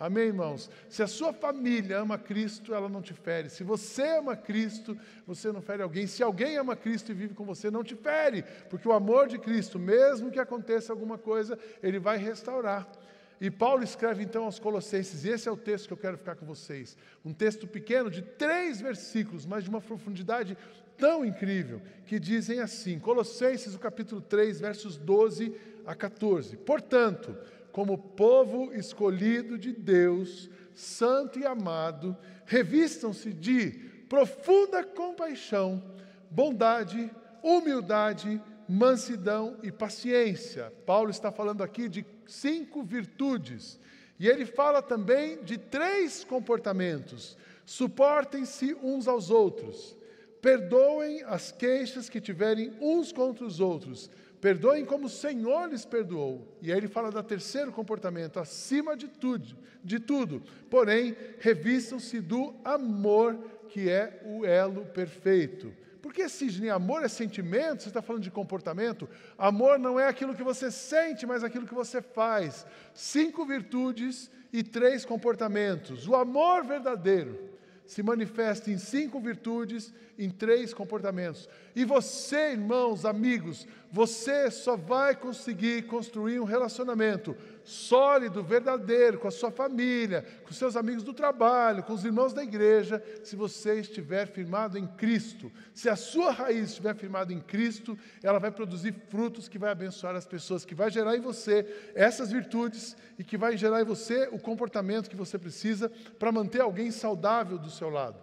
Amém, 0.02 0.30
irmãos? 0.30 0.68
Se 0.90 1.04
a 1.04 1.08
sua 1.08 1.32
família 1.32 2.00
ama 2.00 2.18
Cristo, 2.18 2.74
ela 2.74 2.90
não 2.90 3.04
te 3.04 3.14
fere. 3.14 3.52
Se 3.52 3.64
você 3.64 4.02
ama 4.18 4.36
Cristo, 4.36 4.98
você 5.28 5.52
não 5.52 5.62
fere 5.62 5.84
alguém. 5.84 6.08
Se 6.08 6.24
alguém 6.24 6.58
ama 6.58 6.76
Cristo 6.76 7.12
e 7.12 7.14
vive 7.14 7.36
com 7.36 7.46
você, 7.46 7.70
não 7.70 7.84
te 7.84 7.96
fere, 7.96 8.44
porque 8.68 8.88
o 8.88 8.94
amor 8.94 9.28
de 9.28 9.38
Cristo, 9.38 9.78
mesmo 9.78 10.32
que 10.32 10.40
aconteça 10.40 10.92
alguma 10.92 11.20
coisa, 11.20 11.56
ele 11.84 12.00
vai 12.00 12.18
restaurar. 12.18 12.92
E 13.40 13.52
Paulo 13.52 13.84
escreve 13.84 14.24
então 14.24 14.46
aos 14.46 14.58
Colossenses, 14.58 15.24
e 15.24 15.30
esse 15.30 15.48
é 15.48 15.52
o 15.52 15.58
texto 15.58 15.86
que 15.86 15.94
eu 15.94 15.98
quero 15.98 16.18
ficar 16.18 16.36
com 16.36 16.48
vocês. 16.48 16.98
Um 17.24 17.32
texto 17.32 17.68
pequeno 17.68 18.10
de 18.10 18.24
três 18.24 18.82
versículos, 18.82 19.46
mas 19.46 19.64
de 19.64 19.70
uma 19.70 19.82
profundidade 19.82 20.58
tão 20.98 21.24
incrível, 21.24 21.80
que 22.08 22.20
dizem 22.20 22.60
assim: 22.60 22.98
Colossenses, 22.98 23.76
o 23.76 23.80
capítulo 23.80 24.20
3, 24.20 24.60
versos 24.60 24.98
12 24.98 25.56
a 25.86 25.94
14. 25.94 26.58
Portanto, 26.58 27.36
como 27.72 27.98
povo 27.98 28.74
escolhido 28.74 29.58
de 29.58 29.72
Deus, 29.72 30.50
santo 30.74 31.40
e 31.40 31.46
amado, 31.46 32.16
revistam-se 32.46 33.34
de 33.34 33.72
profunda 34.10 34.84
compaixão, 34.84 35.84
bondade, 36.30 37.10
humildade, 37.42 38.42
mansidão 38.68 39.58
e 39.64 39.72
paciência. 39.72 40.72
Paulo 40.86 41.10
está 41.10 41.32
falando 41.32 41.64
aqui 41.64 41.90
de 41.90 42.06
cinco 42.28 42.84
virtudes. 42.84 43.80
E 44.20 44.28
ele 44.28 44.46
fala 44.46 44.82
também 44.82 45.44
de 45.44 45.58
três 45.58 46.24
comportamentos. 46.24 47.38
Suportem-se 47.66 48.76
uns 48.76 49.08
aos 49.08 49.30
outros. 49.30 49.98
Perdoem 50.42 51.24
as 51.24 51.52
queixas 51.52 52.10
que 52.10 52.22
tiverem 52.22 52.74
uns 52.80 53.12
contra 53.12 53.46
os 53.46 53.60
outros 53.60 54.10
Perdoem 54.42 54.84
como 54.84 55.06
o 55.06 55.10
Senhor 55.10 55.70
lhes 55.70 55.86
perdoou. 55.86 56.58
E 56.64 56.72
aí 56.72 56.78
ele 56.78 56.88
fala 56.88 57.12
do 57.12 57.22
terceiro 57.22 57.72
comportamento, 57.72 58.40
acima 58.40 58.98
de 58.98 59.08
tudo, 59.08 59.56
de 59.84 60.00
tudo. 60.00 60.42
Porém, 60.68 61.16
revistam-se 61.40 62.20
do 62.20 62.56
amor, 62.66 63.38
que 63.70 63.88
é 63.88 64.20
o 64.26 64.44
elo 64.44 64.84
perfeito. 64.88 65.72
Porque 66.02 66.28
Sidney, 66.28 66.72
amor 66.72 67.06
é 67.06 67.08
sentimento, 67.08 67.84
você 67.84 67.90
está 67.90 68.02
falando 68.02 68.24
de 68.24 68.32
comportamento. 68.32 69.08
Amor 69.38 69.78
não 69.78 70.00
é 70.00 70.08
aquilo 70.08 70.34
que 70.34 70.42
você 70.42 70.72
sente, 70.72 71.28
mas 71.28 71.44
aquilo 71.44 71.68
que 71.68 71.76
você 71.76 72.02
faz. 72.02 72.66
Cinco 72.96 73.46
virtudes 73.46 74.32
e 74.52 74.64
três 74.64 75.06
comportamentos. 75.06 76.08
O 76.08 76.16
amor 76.16 76.64
verdadeiro 76.64 77.51
se 77.92 78.02
manifesta 78.02 78.72
em 78.72 78.78
cinco 78.78 79.20
virtudes, 79.20 79.94
em 80.18 80.30
três 80.30 80.74
comportamentos. 80.74 81.50
E 81.76 81.84
você, 81.84 82.54
irmãos, 82.54 83.04
amigos, 83.04 83.68
você 83.92 84.50
só 84.50 84.78
vai 84.78 85.14
conseguir 85.14 85.88
construir 85.88 86.40
um 86.40 86.46
relacionamento 86.46 87.36
sólido, 87.64 88.44
verdadeiro, 88.44 89.20
com 89.20 89.28
a 89.28 89.32
sua 89.32 89.52
família, 89.52 90.26
com 90.44 90.54
seus 90.54 90.76
amigos 90.76 91.04
do 91.04 91.14
trabalho, 91.14 91.84
com 91.84 91.94
os 91.94 92.04
irmãos 92.04 92.34
da 92.34 92.44
igreja, 92.44 93.04
se 93.24 93.36
você 93.36 93.80
estiver 93.80 94.28
firmado 94.28 94.78
em 94.78 94.88
Cristo. 94.88 95.52
Se 95.74 95.90
a 95.90 95.96
sua 95.96 96.32
raiz 96.32 96.70
estiver 96.70 96.96
firmada 96.96 97.34
em 97.34 97.40
Cristo, 97.40 97.98
ela 98.24 98.40
vai 98.40 98.52
produzir 98.52 98.94
frutos 99.10 99.48
que 99.48 99.60
vai 99.60 99.72
abençoar 99.72 100.16
as 100.16 100.26
pessoas, 100.26 100.66
que 100.66 100.76
vai 100.76 100.90
gerar 100.90 101.16
em 101.16 101.22
você 101.22 101.92
essas 101.96 102.32
virtudes 102.32 102.96
e 103.18 103.24
que 103.24 103.38
vai 103.38 103.58
gerar 103.58 103.82
em 103.82 103.86
você 103.86 104.28
o 104.32 104.40
comportamento 104.40 105.10
que 105.10 105.16
você 105.16 105.38
precisa 105.38 105.90
para 106.18 106.32
manter 106.32 106.62
alguém 106.62 106.92
saudável 106.92 107.58
do 107.58 107.70
seu 107.70 107.90
lado. 107.90 108.20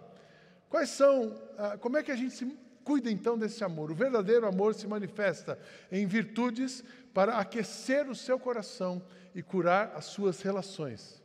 Quais 0.69 0.89
são, 0.89 1.35
ah, 1.57 1.77
como 1.77 1.97
é 1.97 2.03
que 2.03 2.11
a 2.11 2.15
gente 2.15 2.33
se 2.35 2.45
cuida 2.89 3.11
então 3.11 3.37
desse 3.37 3.63
amor? 3.63 3.91
O 3.91 3.93
verdadeiro 3.93 4.47
amor 4.47 4.73
se 4.73 4.87
manifesta 4.87 5.59
em 5.91 6.07
virtudes 6.07 6.83
para 7.13 7.37
aquecer 7.37 8.09
o 8.09 8.15
seu 8.15 8.39
coração 8.39 8.99
e 9.35 9.43
curar 9.43 9.93
as 9.95 10.05
suas 10.05 10.41
relações. 10.41 11.21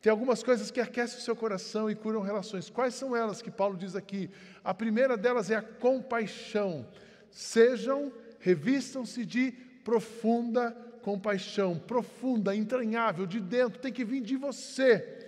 Tem 0.00 0.12
algumas 0.12 0.44
coisas 0.44 0.70
que 0.70 0.80
aquecem 0.80 1.18
o 1.18 1.20
seu 1.20 1.34
coração 1.34 1.90
e 1.90 1.96
curam 1.96 2.20
relações. 2.20 2.70
Quais 2.70 2.94
são 2.94 3.16
elas 3.16 3.42
que 3.42 3.50
Paulo 3.50 3.76
diz 3.76 3.96
aqui? 3.96 4.30
A 4.62 4.72
primeira 4.72 5.16
delas 5.16 5.50
é 5.50 5.56
a 5.56 5.62
compaixão. 5.62 6.86
Sejam, 7.32 8.12
revistam-se 8.38 9.26
de 9.26 9.50
profunda 9.82 10.70
compaixão, 11.02 11.76
profunda, 11.76 12.54
entranhável, 12.54 13.26
de 13.26 13.40
dentro, 13.40 13.80
tem 13.80 13.92
que 13.92 14.04
vir 14.04 14.20
de 14.20 14.36
você. 14.36 15.18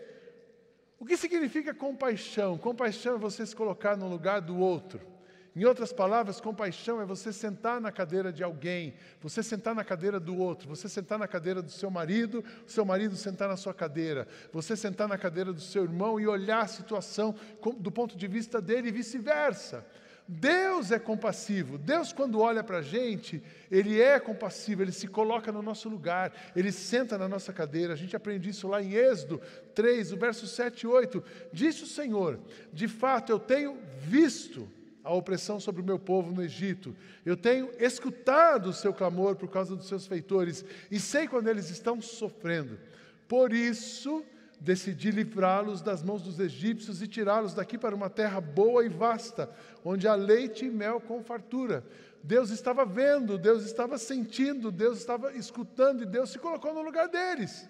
O 1.00 1.04
que 1.04 1.16
significa 1.16 1.74
compaixão? 1.74 2.56
Compaixão 2.56 3.16
é 3.16 3.18
você 3.18 3.44
se 3.44 3.56
colocar 3.56 3.96
no 3.96 4.08
lugar 4.08 4.40
do 4.40 4.56
outro. 4.56 5.09
Em 5.54 5.64
outras 5.64 5.92
palavras, 5.92 6.40
compaixão 6.40 7.00
é 7.00 7.04
você 7.04 7.32
sentar 7.32 7.80
na 7.80 7.90
cadeira 7.90 8.32
de 8.32 8.42
alguém, 8.44 8.94
você 9.20 9.42
sentar 9.42 9.74
na 9.74 9.82
cadeira 9.82 10.20
do 10.20 10.36
outro, 10.36 10.68
você 10.68 10.88
sentar 10.88 11.18
na 11.18 11.26
cadeira 11.26 11.60
do 11.60 11.70
seu 11.70 11.90
marido, 11.90 12.44
o 12.66 12.70
seu 12.70 12.84
marido 12.84 13.16
sentar 13.16 13.48
na 13.48 13.56
sua 13.56 13.74
cadeira, 13.74 14.28
você 14.52 14.76
sentar 14.76 15.08
na 15.08 15.18
cadeira 15.18 15.52
do 15.52 15.60
seu 15.60 15.82
irmão 15.82 16.20
e 16.20 16.26
olhar 16.26 16.60
a 16.60 16.68
situação 16.68 17.34
do 17.78 17.90
ponto 17.90 18.16
de 18.16 18.28
vista 18.28 18.60
dele 18.60 18.88
e 18.88 18.92
vice-versa. 18.92 19.84
Deus 20.32 20.92
é 20.92 20.98
compassivo. 21.00 21.76
Deus, 21.76 22.12
quando 22.12 22.38
olha 22.38 22.62
para 22.62 22.78
a 22.78 22.82
gente, 22.82 23.42
Ele 23.68 24.00
é 24.00 24.20
compassivo, 24.20 24.82
Ele 24.82 24.92
se 24.92 25.08
coloca 25.08 25.50
no 25.50 25.60
nosso 25.60 25.88
lugar, 25.88 26.32
Ele 26.54 26.70
senta 26.70 27.18
na 27.18 27.28
nossa 27.28 27.52
cadeira. 27.52 27.94
A 27.94 27.96
gente 27.96 28.14
aprende 28.14 28.48
isso 28.48 28.68
lá 28.68 28.80
em 28.80 28.92
Êxodo 28.92 29.40
3, 29.74 30.12
o 30.12 30.16
verso 30.16 30.46
7 30.46 30.82
e 30.82 30.86
8. 30.86 31.24
Disse 31.52 31.82
o 31.82 31.88
Senhor: 31.88 32.38
De 32.72 32.86
fato, 32.86 33.32
eu 33.32 33.40
tenho 33.40 33.76
visto 33.98 34.70
a 35.02 35.12
opressão 35.12 35.58
sobre 35.58 35.80
o 35.80 35.84
meu 35.84 35.98
povo 35.98 36.32
no 36.32 36.42
Egito. 36.42 36.94
Eu 37.24 37.36
tenho 37.36 37.70
escutado 37.78 38.66
o 38.70 38.72
seu 38.72 38.92
clamor 38.92 39.36
por 39.36 39.48
causa 39.48 39.74
dos 39.74 39.88
seus 39.88 40.06
feitores 40.06 40.64
e 40.90 40.98
sei 41.00 41.26
quando 41.26 41.48
eles 41.48 41.70
estão 41.70 42.00
sofrendo. 42.00 42.78
Por 43.26 43.52
isso, 43.52 44.24
decidi 44.60 45.10
livrá-los 45.10 45.80
das 45.80 46.02
mãos 46.02 46.22
dos 46.22 46.38
egípcios 46.38 47.00
e 47.00 47.08
tirá-los 47.08 47.54
daqui 47.54 47.78
para 47.78 47.94
uma 47.94 48.10
terra 48.10 48.40
boa 48.40 48.84
e 48.84 48.88
vasta, 48.88 49.50
onde 49.84 50.06
há 50.06 50.14
leite 50.14 50.66
e 50.66 50.70
mel 50.70 51.00
com 51.00 51.22
fartura. 51.22 51.84
Deus 52.22 52.50
estava 52.50 52.84
vendo, 52.84 53.38
Deus 53.38 53.64
estava 53.64 53.96
sentindo, 53.96 54.70
Deus 54.70 54.98
estava 54.98 55.32
escutando 55.32 56.02
e 56.02 56.06
Deus 56.06 56.30
se 56.30 56.38
colocou 56.38 56.74
no 56.74 56.82
lugar 56.82 57.08
deles. 57.08 57.68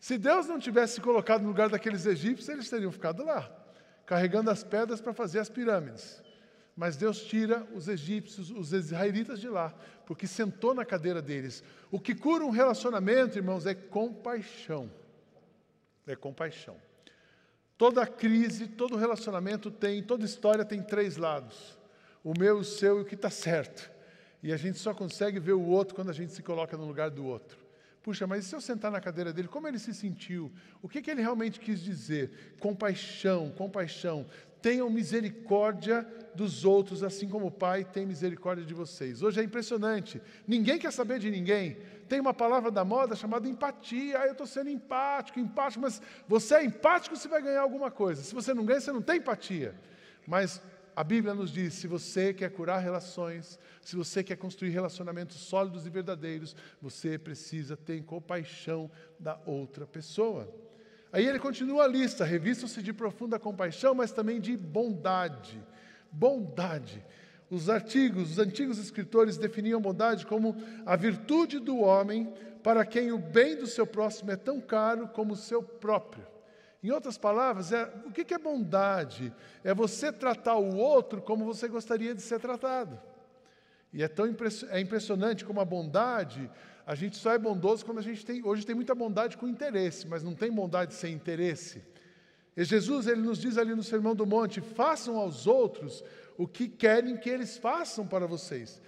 Se 0.00 0.18
Deus 0.18 0.46
não 0.46 0.58
tivesse 0.58 0.94
se 0.94 1.00
colocado 1.00 1.42
no 1.42 1.48
lugar 1.48 1.68
daqueles 1.68 2.04
egípcios, 2.04 2.48
eles 2.48 2.68
teriam 2.68 2.90
ficado 2.90 3.24
lá, 3.24 3.48
carregando 4.04 4.50
as 4.50 4.64
pedras 4.64 5.00
para 5.00 5.12
fazer 5.12 5.38
as 5.38 5.48
pirâmides. 5.48 6.25
Mas 6.76 6.96
Deus 6.96 7.22
tira 7.22 7.66
os 7.74 7.88
egípcios, 7.88 8.50
os 8.50 8.72
israelitas 8.74 9.40
de 9.40 9.48
lá, 9.48 9.74
porque 10.04 10.26
sentou 10.26 10.74
na 10.74 10.84
cadeira 10.84 11.22
deles. 11.22 11.64
O 11.90 11.98
que 11.98 12.14
cura 12.14 12.44
um 12.44 12.50
relacionamento, 12.50 13.38
irmãos, 13.38 13.64
é 13.64 13.74
compaixão. 13.74 14.90
É 16.06 16.14
compaixão. 16.14 16.76
Toda 17.78 18.06
crise, 18.06 18.66
todo 18.66 18.96
relacionamento 18.96 19.70
tem, 19.70 20.02
toda 20.02 20.24
história 20.24 20.64
tem 20.64 20.82
três 20.82 21.16
lados: 21.16 21.78
o 22.22 22.32
meu, 22.38 22.58
o 22.58 22.64
seu 22.64 22.98
e 22.98 23.02
o 23.02 23.04
que 23.04 23.14
está 23.14 23.30
certo. 23.30 23.90
E 24.42 24.52
a 24.52 24.56
gente 24.56 24.78
só 24.78 24.92
consegue 24.92 25.40
ver 25.40 25.54
o 25.54 25.66
outro 25.66 25.94
quando 25.94 26.10
a 26.10 26.14
gente 26.14 26.32
se 26.32 26.42
coloca 26.42 26.76
no 26.76 26.86
lugar 26.86 27.10
do 27.10 27.24
outro. 27.24 27.66
Puxa, 28.02 28.24
mas 28.26 28.44
e 28.44 28.48
se 28.48 28.54
eu 28.54 28.60
sentar 28.60 28.92
na 28.92 29.00
cadeira 29.00 29.32
dele, 29.32 29.48
como 29.48 29.66
ele 29.66 29.80
se 29.80 29.92
sentiu? 29.92 30.52
O 30.80 30.88
que, 30.88 31.02
que 31.02 31.10
ele 31.10 31.20
realmente 31.20 31.58
quis 31.58 31.80
dizer? 31.80 32.54
Compaixão, 32.60 33.50
compaixão. 33.50 34.24
Tenham 34.66 34.90
misericórdia 34.90 36.04
dos 36.34 36.64
outros, 36.64 37.04
assim 37.04 37.28
como 37.28 37.46
o 37.46 37.50
Pai 37.52 37.84
tem 37.84 38.04
misericórdia 38.04 38.64
de 38.64 38.74
vocês. 38.74 39.22
Hoje 39.22 39.38
é 39.38 39.44
impressionante. 39.44 40.20
Ninguém 40.44 40.76
quer 40.76 40.92
saber 40.92 41.20
de 41.20 41.30
ninguém. 41.30 41.76
Tem 42.08 42.18
uma 42.18 42.34
palavra 42.34 42.68
da 42.68 42.84
moda 42.84 43.14
chamada 43.14 43.48
empatia. 43.48 44.18
Ah, 44.18 44.26
eu 44.26 44.32
estou 44.32 44.44
sendo 44.44 44.68
empático, 44.68 45.38
empático, 45.38 45.82
mas 45.82 46.02
você 46.26 46.56
é 46.56 46.64
empático, 46.64 47.14
você 47.14 47.28
vai 47.28 47.40
ganhar 47.42 47.60
alguma 47.60 47.92
coisa. 47.92 48.24
Se 48.24 48.34
você 48.34 48.52
não 48.52 48.64
ganha, 48.64 48.80
você 48.80 48.90
não 48.90 49.00
tem 49.00 49.18
empatia. 49.18 49.72
Mas 50.26 50.60
a 50.96 51.04
Bíblia 51.04 51.32
nos 51.32 51.52
diz: 51.52 51.72
se 51.74 51.86
você 51.86 52.34
quer 52.34 52.50
curar 52.50 52.78
relações, 52.78 53.60
se 53.80 53.94
você 53.94 54.24
quer 54.24 54.34
construir 54.34 54.70
relacionamentos 54.70 55.36
sólidos 55.36 55.86
e 55.86 55.90
verdadeiros, 55.90 56.56
você 56.82 57.16
precisa 57.16 57.76
ter 57.76 58.02
compaixão 58.02 58.90
da 59.16 59.38
outra 59.46 59.86
pessoa. 59.86 60.52
Aí 61.12 61.26
ele 61.26 61.38
continua 61.38 61.84
a 61.84 61.88
lista: 61.88 62.24
revistam-se 62.24 62.82
de 62.82 62.92
profunda 62.92 63.38
compaixão, 63.38 63.94
mas 63.94 64.12
também 64.12 64.40
de 64.40 64.56
bondade. 64.56 65.62
Bondade. 66.10 67.04
Os 67.48 67.68
artigos, 67.68 68.32
os 68.32 68.38
antigos 68.38 68.78
escritores 68.78 69.36
definiam 69.36 69.80
bondade 69.80 70.26
como 70.26 70.56
a 70.84 70.96
virtude 70.96 71.60
do 71.60 71.78
homem 71.78 72.32
para 72.62 72.84
quem 72.84 73.12
o 73.12 73.18
bem 73.18 73.54
do 73.54 73.66
seu 73.66 73.86
próximo 73.86 74.32
é 74.32 74.36
tão 74.36 74.60
caro 74.60 75.06
como 75.08 75.34
o 75.34 75.36
seu 75.36 75.62
próprio. 75.62 76.26
Em 76.82 76.90
outras 76.90 77.16
palavras, 77.16 77.72
é, 77.72 77.84
o 78.04 78.10
que 78.10 78.34
é 78.34 78.38
bondade? 78.38 79.32
É 79.62 79.72
você 79.72 80.12
tratar 80.12 80.56
o 80.56 80.76
outro 80.76 81.22
como 81.22 81.44
você 81.44 81.68
gostaria 81.68 82.14
de 82.14 82.22
ser 82.22 82.40
tratado. 82.40 83.00
E 83.92 84.02
é 84.02 84.08
tão 84.08 84.26
é 84.70 84.80
impressionante 84.80 85.44
como 85.44 85.60
a 85.60 85.64
bondade, 85.64 86.50
a 86.86 86.94
gente 86.94 87.16
só 87.16 87.32
é 87.32 87.38
bondoso 87.38 87.84
quando 87.84 87.98
a 87.98 88.02
gente 88.02 88.24
tem, 88.24 88.46
hoje 88.46 88.64
tem 88.64 88.74
muita 88.74 88.94
bondade 88.94 89.36
com 89.36 89.48
interesse, 89.48 90.06
mas 90.06 90.22
não 90.22 90.36
tem 90.36 90.52
bondade 90.52 90.94
sem 90.94 91.12
interesse. 91.12 91.82
E 92.56 92.62
Jesus, 92.62 93.08
ele 93.08 93.20
nos 93.20 93.38
diz 93.38 93.58
ali 93.58 93.74
no 93.74 93.82
Sermão 93.82 94.14
do 94.14 94.24
Monte: 94.24 94.60
façam 94.60 95.16
aos 95.16 95.48
outros 95.48 96.04
o 96.38 96.46
que 96.46 96.68
querem 96.68 97.16
que 97.16 97.28
eles 97.28 97.56
façam 97.56 98.06
para 98.06 98.24
vocês. 98.26 98.80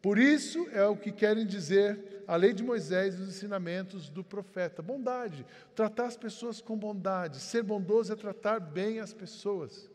Por 0.00 0.18
isso 0.18 0.66
é 0.72 0.84
o 0.86 0.96
que 0.96 1.12
querem 1.12 1.46
dizer 1.46 2.24
a 2.26 2.34
lei 2.36 2.54
de 2.54 2.64
Moisés 2.64 3.14
e 3.14 3.22
os 3.22 3.28
ensinamentos 3.28 4.08
do 4.08 4.24
profeta. 4.24 4.80
Bondade, 4.80 5.44
tratar 5.76 6.06
as 6.06 6.16
pessoas 6.16 6.60
com 6.60 6.76
bondade. 6.76 7.38
Ser 7.38 7.62
bondoso 7.62 8.12
é 8.14 8.16
tratar 8.16 8.58
bem 8.60 8.98
as 8.98 9.12
pessoas. 9.12 9.90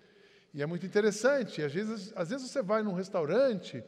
E 0.53 0.61
é 0.61 0.65
muito 0.65 0.85
interessante, 0.85 1.61
às 1.61 1.73
vezes, 1.73 2.13
às 2.15 2.29
vezes 2.29 2.49
você 2.49 2.61
vai 2.61 2.83
num 2.83 2.93
restaurante 2.93 3.83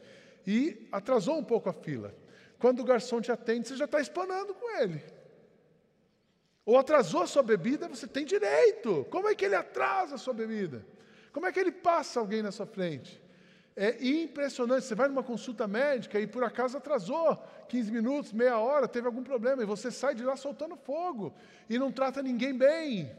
e 0.46 0.86
atrasou 0.90 1.38
um 1.38 1.44
pouco 1.44 1.68
a 1.68 1.72
fila. 1.72 2.14
Quando 2.60 2.80
o 2.80 2.84
garçom 2.84 3.20
te 3.20 3.32
atende, 3.32 3.66
você 3.66 3.76
já 3.76 3.86
está 3.86 4.00
espanando 4.00 4.54
com 4.54 4.70
ele. 4.78 5.02
Ou 6.64 6.76
atrasou 6.78 7.22
a 7.22 7.26
sua 7.26 7.42
bebida, 7.42 7.88
você 7.88 8.06
tem 8.06 8.24
direito. 8.24 9.06
Como 9.10 9.26
é 9.26 9.34
que 9.34 9.44
ele 9.46 9.54
atrasa 9.56 10.14
a 10.14 10.18
sua 10.18 10.34
bebida? 10.34 10.86
Como 11.32 11.46
é 11.46 11.52
que 11.52 11.58
ele 11.58 11.72
passa 11.72 12.20
alguém 12.20 12.42
na 12.42 12.52
sua 12.52 12.66
frente? 12.66 13.20
É 13.74 13.96
impressionante. 14.06 14.84
Você 14.84 14.94
vai 14.94 15.08
numa 15.08 15.22
consulta 15.22 15.66
médica 15.66 16.20
e 16.20 16.26
por 16.26 16.44
acaso 16.44 16.76
atrasou 16.76 17.42
15 17.68 17.90
minutos, 17.90 18.32
meia 18.32 18.58
hora, 18.58 18.86
teve 18.86 19.06
algum 19.06 19.22
problema, 19.22 19.62
e 19.62 19.66
você 19.66 19.90
sai 19.90 20.14
de 20.14 20.22
lá 20.22 20.36
soltando 20.36 20.76
fogo 20.76 21.32
e 21.68 21.78
não 21.78 21.90
trata 21.90 22.22
ninguém 22.22 22.52
bem, 22.52 23.10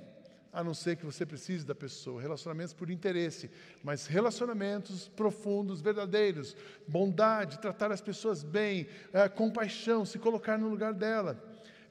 a 0.53 0.63
não 0.63 0.73
ser 0.73 0.97
que 0.97 1.05
você 1.05 1.25
precise 1.25 1.65
da 1.65 1.73
pessoa. 1.73 2.21
Relacionamentos 2.21 2.73
por 2.73 2.89
interesse, 2.89 3.49
mas 3.83 4.05
relacionamentos 4.05 5.07
profundos, 5.07 5.81
verdadeiros, 5.81 6.55
bondade, 6.87 7.59
tratar 7.59 7.91
as 7.91 8.01
pessoas 8.01 8.43
bem, 8.43 8.87
é, 9.13 9.29
compaixão, 9.29 10.05
se 10.05 10.19
colocar 10.19 10.57
no 10.57 10.67
lugar 10.67 10.93
dela. 10.93 11.41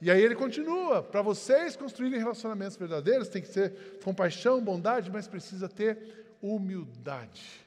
E 0.01 0.09
aí 0.09 0.21
ele 0.21 0.35
continua: 0.35 1.01
para 1.01 1.21
vocês 1.21 1.75
construírem 1.75 2.19
relacionamentos 2.19 2.77
verdadeiros, 2.77 3.29
tem 3.29 3.41
que 3.41 3.47
ser 3.47 3.99
compaixão, 4.03 4.63
bondade, 4.63 5.11
mas 5.11 5.27
precisa 5.27 5.67
ter 5.67 6.35
humildade. 6.41 7.61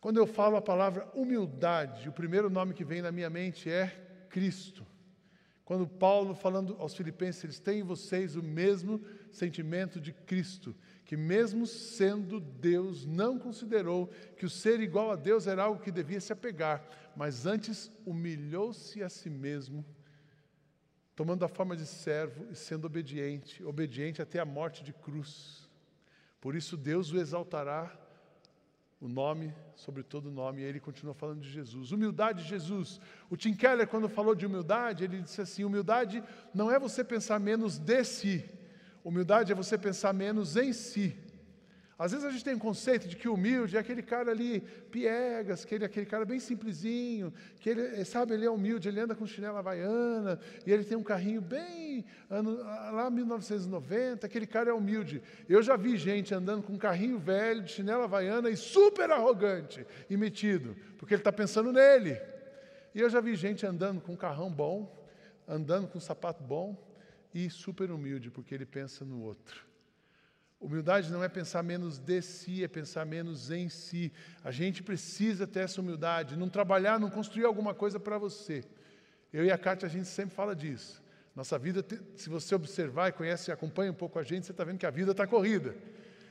Quando 0.00 0.18
eu 0.18 0.26
falo 0.26 0.56
a 0.56 0.62
palavra 0.62 1.08
humildade, 1.14 2.08
o 2.08 2.12
primeiro 2.12 2.50
nome 2.50 2.74
que 2.74 2.84
vem 2.84 3.00
na 3.00 3.10
minha 3.10 3.30
mente 3.30 3.70
é 3.70 4.26
Cristo. 4.28 4.84
Quando 5.64 5.88
Paulo, 5.88 6.34
falando 6.34 6.76
aos 6.78 6.94
Filipenses, 6.94 7.42
eles 7.42 7.58
têm 7.58 7.80
em 7.80 7.84
vocês 7.84 8.36
o 8.36 8.42
mesmo 8.42 9.02
sentimento 9.30 9.98
de 9.98 10.12
Cristo, 10.12 10.76
que 11.06 11.16
mesmo 11.16 11.66
sendo 11.66 12.38
Deus, 12.38 13.06
não 13.06 13.38
considerou 13.38 14.08
que 14.36 14.44
o 14.44 14.50
ser 14.50 14.80
igual 14.80 15.10
a 15.10 15.16
Deus 15.16 15.46
era 15.46 15.62
algo 15.64 15.82
que 15.82 15.90
devia 15.90 16.20
se 16.20 16.32
apegar, 16.32 16.86
mas 17.16 17.46
antes 17.46 17.90
humilhou-se 18.04 19.02
a 19.02 19.08
si 19.08 19.30
mesmo, 19.30 19.84
tomando 21.16 21.44
a 21.44 21.48
forma 21.48 21.74
de 21.74 21.86
servo 21.86 22.46
e 22.50 22.54
sendo 22.54 22.86
obediente, 22.86 23.64
obediente 23.64 24.20
até 24.20 24.40
a 24.40 24.44
morte 24.44 24.84
de 24.84 24.92
cruz. 24.92 25.66
Por 26.42 26.54
isso 26.54 26.76
Deus 26.76 27.10
o 27.10 27.16
exaltará 27.16 28.03
o 29.00 29.08
nome 29.08 29.54
sobre 29.74 30.02
todo 30.02 30.30
nome, 30.30 30.62
e 30.62 30.64
ele 30.64 30.80
continua 30.80 31.14
falando 31.14 31.40
de 31.40 31.50
Jesus. 31.50 31.92
Humildade 31.92 32.42
de 32.42 32.48
Jesus. 32.48 33.00
O 33.28 33.36
Tim 33.36 33.54
Keller, 33.54 33.86
quando 33.86 34.08
falou 34.08 34.34
de 34.34 34.46
humildade, 34.46 35.04
ele 35.04 35.20
disse 35.20 35.40
assim: 35.40 35.64
humildade 35.64 36.22
não 36.54 36.70
é 36.70 36.78
você 36.78 37.02
pensar 37.04 37.38
menos 37.38 37.78
de 37.78 38.04
si, 38.04 38.44
humildade 39.02 39.52
é 39.52 39.54
você 39.54 39.76
pensar 39.76 40.12
menos 40.12 40.56
em 40.56 40.72
si. 40.72 41.16
Às 41.96 42.10
vezes 42.10 42.26
a 42.26 42.30
gente 42.30 42.44
tem 42.44 42.54
um 42.54 42.58
conceito 42.58 43.06
de 43.06 43.16
que 43.16 43.28
humilde 43.28 43.76
é 43.76 43.80
aquele 43.80 44.02
cara 44.02 44.32
ali, 44.32 44.60
piegas, 44.90 45.64
que 45.64 45.76
ele 45.76 45.84
é 45.84 45.86
aquele 45.86 46.06
cara 46.06 46.24
bem 46.24 46.40
simplesinho, 46.40 47.32
que 47.60 47.70
ele, 47.70 48.04
sabe, 48.04 48.34
ele 48.34 48.44
é 48.44 48.50
humilde, 48.50 48.88
ele 48.88 49.00
anda 49.00 49.14
com 49.14 49.24
chinela 49.24 49.60
havaiana, 49.60 50.40
e 50.66 50.72
ele 50.72 50.82
tem 50.82 50.98
um 50.98 51.04
carrinho 51.04 51.40
bem, 51.40 51.83
ano, 52.30 52.56
lá 52.56 53.10
1990, 53.10 54.26
aquele 54.26 54.46
cara 54.46 54.70
é 54.70 54.72
humilde. 54.72 55.22
Eu 55.46 55.62
já 55.62 55.76
vi 55.76 55.98
gente 55.98 56.34
andando 56.34 56.62
com 56.62 56.72
um 56.72 56.78
carrinho 56.78 57.18
velho, 57.18 57.62
de 57.62 57.72
chinela 57.72 58.04
havaiana 58.04 58.48
e 58.48 58.56
super 58.56 59.10
arrogante 59.10 59.86
e 60.08 60.16
metido, 60.16 60.74
porque 60.96 61.12
ele 61.12 61.20
está 61.20 61.32
pensando 61.32 61.70
nele. 61.70 62.18
E 62.94 63.00
eu 63.00 63.10
já 63.10 63.20
vi 63.20 63.34
gente 63.34 63.66
andando 63.66 64.00
com 64.00 64.12
um 64.12 64.16
carrão 64.16 64.50
bom, 64.50 64.90
andando 65.46 65.88
com 65.88 65.98
um 65.98 66.00
sapato 66.00 66.42
bom 66.42 66.76
e 67.34 67.50
super 67.50 67.90
humilde, 67.90 68.30
porque 68.30 68.54
ele 68.54 68.64
pensa 68.64 69.04
no 69.04 69.20
outro. 69.20 69.66
Humildade 70.64 71.12
não 71.12 71.22
é 71.22 71.28
pensar 71.28 71.62
menos 71.62 71.98
de 71.98 72.22
si, 72.22 72.64
é 72.64 72.68
pensar 72.68 73.04
menos 73.04 73.50
em 73.50 73.68
si. 73.68 74.10
A 74.42 74.50
gente 74.50 74.82
precisa 74.82 75.46
ter 75.46 75.60
essa 75.60 75.78
humildade, 75.78 76.38
não 76.38 76.48
trabalhar, 76.48 76.98
não 76.98 77.10
construir 77.10 77.44
alguma 77.44 77.74
coisa 77.74 78.00
para 78.00 78.16
você. 78.16 78.64
Eu 79.30 79.44
e 79.44 79.50
a 79.50 79.58
Kátia, 79.58 79.86
a 79.86 79.90
gente 79.90 80.08
sempre 80.08 80.34
fala 80.34 80.56
disso. 80.56 81.03
Nossa 81.34 81.58
vida, 81.58 81.84
se 82.16 82.28
você 82.28 82.54
observar 82.54 83.08
e 83.08 83.12
conhece 83.12 83.50
e 83.50 83.52
acompanha 83.52 83.90
um 83.90 83.94
pouco 83.94 84.18
a 84.18 84.22
gente, 84.22 84.46
você 84.46 84.52
está 84.52 84.62
vendo 84.62 84.78
que 84.78 84.86
a 84.86 84.90
vida 84.90 85.10
está 85.10 85.26
corrida. 85.26 85.74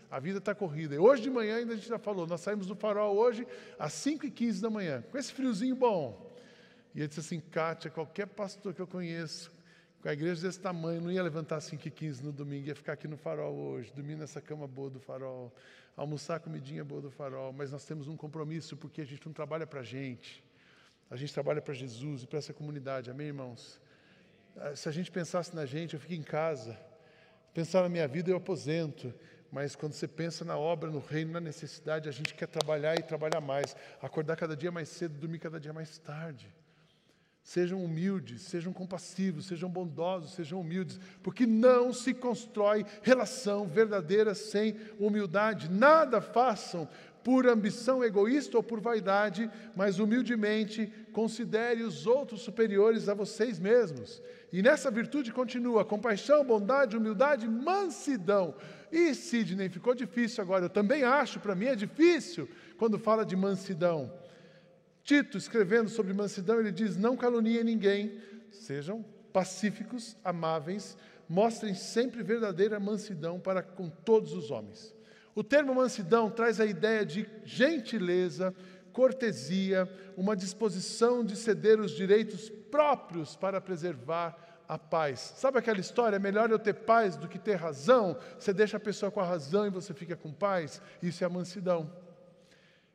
A 0.09 0.19
vida 0.19 0.37
está 0.37 0.55
corrida. 0.55 0.95
E 0.95 0.97
hoje 0.97 1.23
de 1.23 1.29
manhã 1.29 1.57
ainda 1.57 1.73
a 1.73 1.75
gente 1.75 1.87
já 1.87 1.99
falou, 1.99 2.25
nós 2.25 2.39
saímos 2.39 2.67
do 2.67 2.75
farol 2.75 3.17
hoje 3.17 3.45
às 3.77 3.93
5h15 3.93 4.61
da 4.61 4.69
manhã, 4.69 5.03
com 5.11 5.17
esse 5.17 5.33
friozinho 5.33 5.75
bom. 5.75 6.31
E 6.95 6.99
ele 6.99 7.07
disse 7.07 7.19
assim, 7.19 7.39
Kátia, 7.39 7.89
qualquer 7.89 8.27
pastor 8.27 8.73
que 8.73 8.81
eu 8.81 8.87
conheço, 8.87 9.51
com 10.01 10.07
a 10.07 10.13
igreja 10.13 10.41
desse 10.41 10.59
tamanho, 10.59 11.01
não 11.01 11.11
ia 11.11 11.23
levantar 11.23 11.59
5 11.59 11.87
e 11.87 11.91
15 11.91 12.23
no 12.23 12.31
domingo, 12.31 12.67
ia 12.67 12.75
ficar 12.75 12.93
aqui 12.93 13.07
no 13.07 13.17
farol 13.17 13.55
hoje, 13.55 13.91
dormir 13.93 14.15
nessa 14.15 14.39
cama 14.39 14.67
boa 14.67 14.89
do 14.89 14.99
farol, 14.99 15.51
almoçar 15.97 16.39
comidinha 16.39 16.83
boa 16.83 17.01
do 17.01 17.09
farol, 17.09 17.51
mas 17.51 17.71
nós 17.71 17.85
temos 17.85 18.07
um 18.07 18.15
compromisso 18.15 18.77
porque 18.77 19.01
a 19.01 19.05
gente 19.05 19.25
não 19.25 19.33
trabalha 19.33 19.65
para 19.65 19.79
a 19.79 19.83
gente, 19.83 20.43
a 21.09 21.15
gente 21.15 21.33
trabalha 21.33 21.61
para 21.61 21.73
Jesus 21.73 22.23
e 22.23 22.27
para 22.27 22.37
essa 22.37 22.53
comunidade, 22.53 23.09
amém, 23.09 23.27
irmãos? 23.27 23.79
Ah, 24.57 24.75
se 24.75 24.87
a 24.87 24.91
gente 24.91 25.11
pensasse 25.11 25.55
na 25.55 25.65
gente, 25.65 25.93
eu 25.93 25.99
fico 25.99 26.13
em 26.13 26.23
casa, 26.23 26.77
pensar 27.53 27.81
na 27.81 27.89
minha 27.89 28.07
vida, 28.07 28.29
eu 28.29 28.37
aposento, 28.37 29.13
mas 29.51 29.75
quando 29.75 29.93
você 29.93 30.07
pensa 30.07 30.43
na 30.43 30.57
obra, 30.57 30.89
no 30.89 30.99
reino, 30.99 31.33
na 31.33 31.39
necessidade, 31.39 32.09
a 32.09 32.11
gente 32.11 32.33
quer 32.33 32.47
trabalhar 32.47 32.97
e 32.97 33.03
trabalhar 33.03 33.41
mais, 33.41 33.75
acordar 34.01 34.35
cada 34.35 34.55
dia 34.55 34.71
mais 34.71 34.89
cedo, 34.89 35.19
dormir 35.19 35.39
cada 35.39 35.59
dia 35.59 35.73
mais 35.73 35.97
tarde. 35.97 36.53
Sejam 37.43 37.83
humildes, 37.83 38.43
sejam 38.43 38.71
compassivos, 38.71 39.47
sejam 39.47 39.69
bondosos, 39.69 40.33
sejam 40.33 40.61
humildes, 40.61 40.97
porque 41.21 41.45
não 41.45 41.91
se 41.91 42.13
constrói 42.13 42.85
relação 43.01 43.67
verdadeira 43.67 44.33
sem 44.33 44.77
humildade. 44.97 45.69
Nada 45.69 46.21
façam 46.21 46.87
por 47.23 47.47
ambição 47.47 48.03
egoísta 48.03 48.57
ou 48.57 48.63
por 48.63 48.81
vaidade, 48.81 49.49
mas 49.75 49.97
humildemente 49.99 50.91
considere 51.12 51.83
os 51.83 52.05
outros 52.05 52.41
superiores 52.41 53.07
a 53.07 53.13
vocês 53.13 53.59
mesmos. 53.59 54.21
E 54.51 54.62
nessa 54.62 54.91
virtude 54.91 55.31
continua 55.31 55.86
compaixão, 55.86 56.43
bondade, 56.43 56.97
humildade, 56.97 57.47
mansidão. 57.47 58.55
E 58.91 59.15
Sidney, 59.15 59.69
ficou 59.69 59.95
difícil 59.95 60.43
agora. 60.43 60.65
Eu 60.65 60.69
também 60.69 61.03
acho, 61.03 61.39
para 61.39 61.55
mim 61.55 61.65
é 61.65 61.75
difícil 61.75 62.47
quando 62.77 62.99
fala 62.99 63.25
de 63.25 63.36
mansidão. 63.36 64.12
Tito, 65.03 65.38
escrevendo 65.38 65.89
sobre 65.89 66.13
mansidão, 66.13 66.59
ele 66.59 66.71
diz: 66.71 66.95
Não 66.97 67.17
caluniem 67.17 67.63
ninguém, 67.63 68.19
sejam 68.51 69.03
pacíficos, 69.33 70.15
amáveis, 70.23 70.95
mostrem 71.27 71.73
sempre 71.73 72.21
verdadeira 72.21 72.79
mansidão 72.79 73.39
para 73.39 73.63
com 73.63 73.89
todos 73.89 74.33
os 74.33 74.51
homens. 74.51 74.93
O 75.36 75.43
termo 75.43 75.74
mansidão 75.74 76.30
traz 76.30 76.60
a 76.60 76.65
ideia 76.65 77.06
de 77.06 77.28
gentileza, 77.43 78.54
cortesia, 78.91 79.89
uma 80.15 80.36
disposição 80.36 81.26
de 81.26 81.36
ceder 81.36 81.80
os 81.80 81.91
direitos 81.91 82.50
próprios 82.50 83.36
para 83.36 83.60
preservar 83.60 84.38
a 84.67 84.78
paz. 84.78 85.34
Sabe 85.36 85.58
aquela 85.58 85.80
história? 85.80 86.15
É 86.15 86.19
melhor 86.19 86.50
eu 86.52 86.60
ter 86.60 86.74
paz 86.74 87.15
do 87.15 87.28
que 87.28 87.39
ter 87.39 87.56
razão. 87.56 88.17
Você 88.38 88.54
deixa 88.54 88.78
a 88.78 88.80
pessoa 88.80 89.12
com 89.12 89.19
a 89.19 89.26
razão 89.26 89.65
e 89.65 89.69
você 89.69 89.93
fica 89.93 90.15
com 90.15 90.32
paz. 90.32 90.82
Isso 91.02 91.24
é 91.24 91.28
a 91.28 91.30
mansidão. 91.30 91.91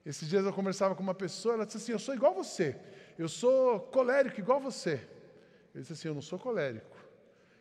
Esses 0.07 0.29
dias 0.29 0.47
eu 0.47 0.53
conversava 0.53 0.95
com 0.95 1.03
uma 1.03 1.15
pessoa, 1.15 1.55
ela 1.55 1.67
disse 1.67 1.79
assim: 1.79 1.93
Eu 1.93 1.99
sou 1.99 2.15
igual 2.15 2.33
você, 2.33 2.77
eu 3.19 3.29
sou 3.29 3.81
colérico 3.81 4.41
igual 4.41 4.61
você. 4.61 5.07
Eu 5.75 5.81
disse 5.81 5.93
assim: 5.93 6.09
Eu 6.09 6.15
não 6.15 6.23
sou 6.23 6.39
colérico, 6.39 6.97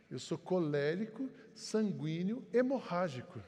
eu 0.10 0.20
sou 0.20 0.38
colérico, 0.38 1.30
sanguíneo, 1.54 2.46
hemorrágico. 2.54 3.42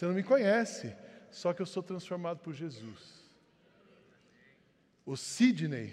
Você 0.00 0.06
não 0.06 0.14
me 0.14 0.22
conhece, 0.22 0.96
só 1.30 1.52
que 1.52 1.60
eu 1.60 1.66
sou 1.66 1.82
transformado 1.82 2.38
por 2.38 2.54
Jesus. 2.54 3.30
O 5.04 5.14
Sidney 5.14 5.92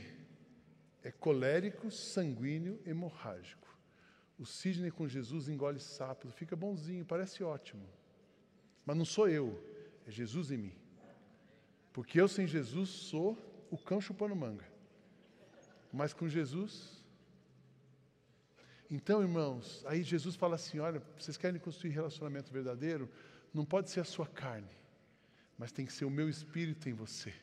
é 1.04 1.12
colérico, 1.12 1.92
sanguíneo, 1.92 2.82
hemorrágico. 2.86 3.68
O 4.40 4.46
Sidney 4.46 4.92
com 4.92 5.10
Jesus 5.10 5.50
engole 5.50 5.82
sapos, 5.82 6.34
fica 6.34 6.56
bonzinho, 6.56 7.04
parece 7.04 7.44
ótimo. 7.44 7.86
Mas 8.86 8.96
não 8.96 9.04
sou 9.04 9.28
eu, 9.28 9.62
é 10.08 10.10
Jesus 10.10 10.52
em 10.52 10.58
mim. 10.58 10.76
Porque 11.92 12.22
eu 12.22 12.30
sem 12.30 12.48
Jesus 12.48 12.88
sou 12.88 13.38
o 13.70 13.78
cão 13.78 14.00
chupando 14.00 14.34
manga. 14.34 14.64
Mas 15.92 16.14
com 16.14 16.30
Jesus. 16.30 17.04
Então, 18.90 19.22
irmãos, 19.22 19.84
aí 19.86 20.02
Jesus 20.02 20.38
fala 20.38 20.56
assim: 20.56 20.80
olha, 20.80 21.04
vocês 21.20 21.36
querem 21.36 21.60
construir 21.60 21.92
relacionamento 21.92 22.54
verdadeiro? 22.54 23.12
Não 23.58 23.66
pode 23.66 23.90
ser 23.90 24.02
a 24.02 24.04
sua 24.04 24.28
carne, 24.28 24.70
mas 25.58 25.72
tem 25.72 25.84
que 25.84 25.92
ser 25.92 26.06
o 26.06 26.12
meu 26.12 26.30
espírito 26.30 26.88
em 26.88 26.94
você. 26.94 27.34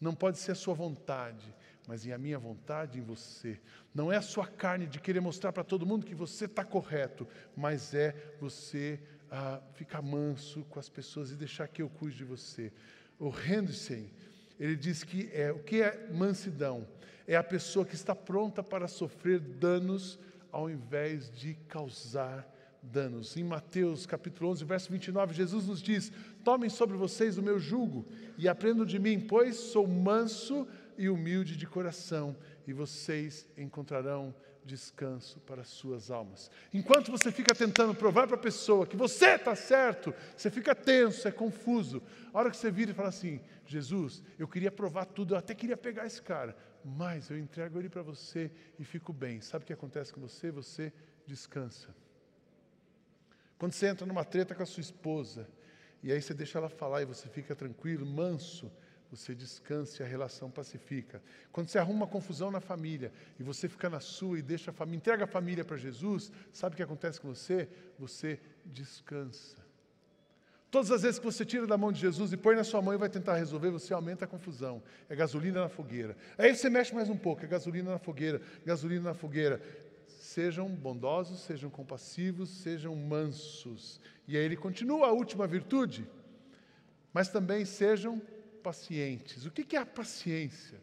Não 0.00 0.14
pode 0.14 0.38
ser 0.38 0.52
a 0.52 0.54
sua 0.54 0.72
vontade, 0.72 1.54
mas 1.86 2.06
em 2.06 2.12
a 2.12 2.16
minha 2.16 2.38
vontade 2.38 2.98
em 2.98 3.02
você. 3.02 3.60
Não 3.94 4.10
é 4.10 4.16
a 4.16 4.22
sua 4.22 4.46
carne 4.46 4.86
de 4.86 4.98
querer 4.98 5.20
mostrar 5.20 5.52
para 5.52 5.62
todo 5.62 5.84
mundo 5.84 6.06
que 6.06 6.14
você 6.14 6.46
está 6.46 6.64
correto, 6.64 7.28
mas 7.54 7.92
é 7.92 8.34
você 8.40 8.98
ah, 9.30 9.60
ficar 9.74 10.00
manso 10.00 10.64
com 10.70 10.78
as 10.78 10.88
pessoas 10.88 11.30
e 11.30 11.34
deixar 11.34 11.68
que 11.68 11.82
eu 11.82 11.90
cuide 11.90 12.16
de 12.16 12.24
você. 12.24 12.72
O 13.18 13.28
Henderson, 13.28 14.06
ele 14.58 14.74
diz 14.74 15.04
que 15.04 15.28
é 15.34 15.52
o 15.52 15.58
que 15.58 15.82
é 15.82 16.08
mansidão? 16.14 16.88
É 17.26 17.36
a 17.36 17.44
pessoa 17.44 17.84
que 17.84 17.94
está 17.94 18.14
pronta 18.14 18.62
para 18.62 18.88
sofrer 18.88 19.38
danos 19.38 20.18
ao 20.50 20.70
invés 20.70 21.30
de 21.30 21.52
causar 21.68 22.55
danos. 22.86 23.36
Em 23.36 23.44
Mateus 23.44 24.06
capítulo 24.06 24.50
11, 24.50 24.64
verso 24.64 24.90
29, 24.90 25.34
Jesus 25.34 25.66
nos 25.66 25.82
diz: 25.82 26.12
Tomem 26.44 26.70
sobre 26.70 26.96
vocês 26.96 27.36
o 27.36 27.42
meu 27.42 27.58
jugo 27.58 28.06
e 28.38 28.48
aprendam 28.48 28.84
de 28.86 28.98
mim, 28.98 29.20
pois 29.20 29.56
sou 29.56 29.86
manso 29.86 30.66
e 30.96 31.08
humilde 31.08 31.56
de 31.56 31.66
coração, 31.66 32.36
e 32.66 32.72
vocês 32.72 33.46
encontrarão 33.56 34.34
descanso 34.64 35.38
para 35.40 35.62
as 35.62 35.68
suas 35.68 36.10
almas. 36.10 36.50
Enquanto 36.74 37.10
você 37.10 37.30
fica 37.30 37.54
tentando 37.54 37.94
provar 37.94 38.26
para 38.26 38.36
a 38.36 38.40
pessoa 38.40 38.86
que 38.86 38.96
você 38.96 39.36
está 39.36 39.54
certo, 39.54 40.12
você 40.36 40.50
fica 40.50 40.74
tenso, 40.74 41.28
é 41.28 41.30
confuso. 41.30 42.02
A 42.32 42.38
hora 42.38 42.50
que 42.50 42.56
você 42.56 42.70
vira 42.70 42.90
e 42.90 42.94
fala 42.94 43.08
assim: 43.08 43.40
Jesus, 43.66 44.22
eu 44.38 44.48
queria 44.48 44.72
provar 44.72 45.04
tudo, 45.06 45.34
eu 45.34 45.38
até 45.38 45.54
queria 45.54 45.76
pegar 45.76 46.06
esse 46.06 46.20
cara, 46.20 46.56
mas 46.84 47.30
eu 47.30 47.38
entrego 47.38 47.78
ele 47.78 47.88
para 47.88 48.02
você 48.02 48.50
e 48.78 48.84
fico 48.84 49.12
bem. 49.12 49.40
Sabe 49.40 49.64
o 49.64 49.66
que 49.66 49.72
acontece 49.72 50.12
com 50.12 50.20
você? 50.20 50.50
Você 50.50 50.92
descansa. 51.26 52.05
Quando 53.58 53.72
você 53.72 53.86
entra 53.86 54.06
numa 54.06 54.24
treta 54.24 54.54
com 54.54 54.62
a 54.62 54.66
sua 54.66 54.80
esposa, 54.80 55.48
e 56.02 56.12
aí 56.12 56.20
você 56.20 56.34
deixa 56.34 56.58
ela 56.58 56.68
falar 56.68 57.02
e 57.02 57.04
você 57.04 57.28
fica 57.28 57.54
tranquilo, 57.54 58.04
manso, 58.04 58.70
você 59.10 59.34
descansa 59.34 60.02
e 60.02 60.06
a 60.06 60.08
relação 60.08 60.50
pacifica. 60.50 61.22
Quando 61.52 61.68
você 61.68 61.78
arruma 61.78 62.00
uma 62.00 62.06
confusão 62.06 62.50
na 62.50 62.60
família 62.60 63.12
e 63.38 63.42
você 63.42 63.68
fica 63.68 63.88
na 63.88 64.00
sua 64.00 64.38
e 64.38 64.42
deixa 64.42 64.70
a 64.70 64.74
família, 64.74 64.98
entrega 64.98 65.24
a 65.24 65.28
família 65.28 65.64
para 65.64 65.76
Jesus, 65.76 66.30
sabe 66.52 66.74
o 66.74 66.76
que 66.76 66.82
acontece 66.82 67.20
com 67.20 67.28
você? 67.28 67.68
Você 67.98 68.40
descansa. 68.64 69.64
Todas 70.70 70.90
as 70.90 71.02
vezes 71.02 71.18
que 71.18 71.24
você 71.24 71.44
tira 71.44 71.66
da 71.66 71.78
mão 71.78 71.92
de 71.92 72.00
Jesus 72.00 72.32
e 72.32 72.36
põe 72.36 72.56
na 72.56 72.64
sua 72.64 72.82
mão 72.82 72.92
e 72.92 72.98
vai 72.98 73.08
tentar 73.08 73.36
resolver, 73.36 73.70
você 73.70 73.94
aumenta 73.94 74.24
a 74.24 74.28
confusão. 74.28 74.82
É 75.08 75.14
gasolina 75.14 75.62
na 75.62 75.68
fogueira. 75.68 76.16
Aí 76.36 76.54
você 76.54 76.68
mexe 76.68 76.94
mais 76.94 77.08
um 77.08 77.16
pouco, 77.16 77.44
é 77.44 77.48
gasolina 77.48 77.92
na 77.92 77.98
fogueira, 77.98 78.42
gasolina 78.64 79.04
na 79.04 79.14
fogueira. 79.14 79.60
Sejam 80.36 80.68
bondosos, 80.68 81.40
sejam 81.44 81.70
compassivos, 81.70 82.50
sejam 82.50 82.94
mansos. 82.94 83.98
E 84.28 84.36
aí 84.36 84.44
ele 84.44 84.54
continua 84.54 85.06
a 85.06 85.10
última 85.10 85.46
virtude, 85.46 86.06
mas 87.10 87.30
também 87.30 87.64
sejam 87.64 88.20
pacientes. 88.62 89.46
O 89.46 89.50
que 89.50 89.74
é 89.74 89.78
a 89.78 89.86
paciência? 89.86 90.78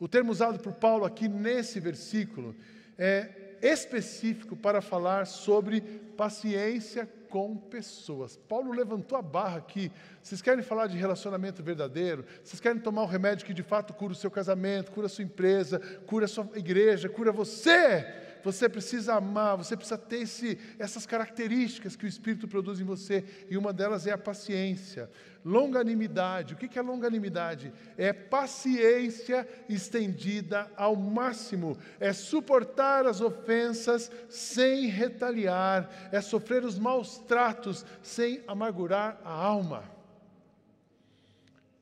O 0.00 0.08
termo 0.08 0.32
usado 0.32 0.60
por 0.60 0.72
Paulo 0.72 1.04
aqui 1.04 1.28
nesse 1.28 1.78
versículo 1.78 2.56
é 2.96 3.58
específico 3.60 4.56
para 4.56 4.80
falar 4.80 5.26
sobre 5.26 5.82
paciência 6.16 7.06
com 7.28 7.54
pessoas. 7.58 8.34
Paulo 8.48 8.72
levantou 8.72 9.18
a 9.18 9.22
barra 9.22 9.58
aqui. 9.58 9.92
Vocês 10.22 10.40
querem 10.40 10.64
falar 10.64 10.86
de 10.86 10.96
relacionamento 10.96 11.62
verdadeiro? 11.62 12.24
Vocês 12.42 12.60
querem 12.60 12.80
tomar 12.80 13.02
um 13.02 13.06
remédio 13.06 13.44
que 13.44 13.52
de 13.52 13.62
fato 13.62 13.92
cura 13.92 14.14
o 14.14 14.16
seu 14.16 14.30
casamento, 14.30 14.90
cura 14.90 15.04
a 15.04 15.10
sua 15.10 15.24
empresa, 15.24 15.78
cura 16.06 16.24
a 16.24 16.28
sua 16.28 16.48
igreja, 16.54 17.10
cura 17.10 17.30
você? 17.30 18.23
Você 18.44 18.68
precisa 18.68 19.14
amar, 19.14 19.56
você 19.56 19.74
precisa 19.74 19.96
ter 19.96 20.20
esse, 20.20 20.58
essas 20.78 21.06
características 21.06 21.96
que 21.96 22.04
o 22.04 22.08
Espírito 22.08 22.46
produz 22.46 22.78
em 22.78 22.84
você, 22.84 23.24
e 23.48 23.56
uma 23.56 23.72
delas 23.72 24.06
é 24.06 24.12
a 24.12 24.18
paciência. 24.18 25.10
Longanimidade, 25.42 26.52
o 26.52 26.56
que 26.56 26.78
é 26.78 26.82
longanimidade? 26.82 27.72
É 27.96 28.12
paciência 28.12 29.48
estendida 29.68 30.70
ao 30.76 30.94
máximo, 30.94 31.78
é 31.98 32.12
suportar 32.12 33.06
as 33.06 33.22
ofensas 33.22 34.10
sem 34.28 34.88
retaliar, 34.88 35.90
é 36.12 36.20
sofrer 36.20 36.64
os 36.64 36.78
maus 36.78 37.18
tratos 37.18 37.84
sem 38.02 38.42
amargurar 38.46 39.18
a 39.24 39.32
alma. 39.32 39.84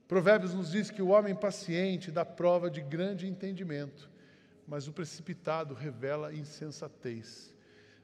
Provérbios 0.06 0.54
nos 0.54 0.70
diz 0.70 0.90
que 0.90 1.02
o 1.02 1.08
homem 1.08 1.34
paciente 1.34 2.10
dá 2.10 2.24
prova 2.24 2.70
de 2.70 2.82
grande 2.82 3.26
entendimento 3.26 4.11
mas 4.66 4.88
o 4.88 4.92
precipitado 4.92 5.74
revela 5.74 6.34
insensatez. 6.34 7.52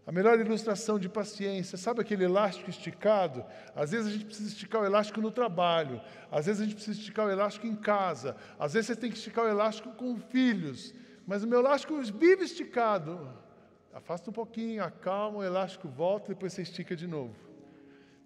A 0.09 0.13
melhor 0.13 0.41
ilustração 0.41 0.99
de 0.99 1.07
paciência, 1.07 1.77
sabe 1.77 2.01
aquele 2.01 2.25
elástico 2.25 2.71
esticado? 2.71 3.45
Às 3.77 3.91
vezes 3.91 4.07
a 4.07 4.11
gente 4.11 4.25
precisa 4.25 4.49
esticar 4.49 4.81
o 4.81 4.87
elástico 4.87 5.21
no 5.21 5.31
trabalho, 5.31 6.01
às 6.31 6.47
vezes 6.47 6.63
a 6.63 6.65
gente 6.65 6.77
precisa 6.77 6.99
esticar 6.99 7.27
o 7.27 7.31
elástico 7.31 7.67
em 7.67 7.77
casa, 7.77 8.35
às 8.59 8.73
vezes 8.73 8.87
você 8.87 8.97
tem 8.97 9.11
que 9.11 9.19
esticar 9.19 9.45
o 9.45 9.49
elástico 9.49 9.91
com 9.91 10.17
filhos, 10.17 10.95
mas 11.27 11.45
o 11.45 11.47
meu 11.47 11.59
elástico 11.59 12.01
vive 12.01 12.45
esticado. 12.45 13.31
Afasta 13.93 14.31
um 14.31 14.33
pouquinho, 14.33 14.83
acalma, 14.83 15.41
o 15.41 15.45
elástico 15.45 15.89
volta, 15.89 16.29
depois 16.29 16.55
você 16.55 16.63
estica 16.63 16.97
de 16.97 17.07
novo. 17.07 17.37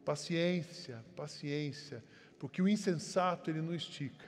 Paciência, 0.05 1.05
paciência, 1.17 2.05
porque 2.39 2.63
o 2.63 2.69
insensato 2.69 3.51
ele 3.51 3.61
não 3.61 3.75
estica, 3.75 4.27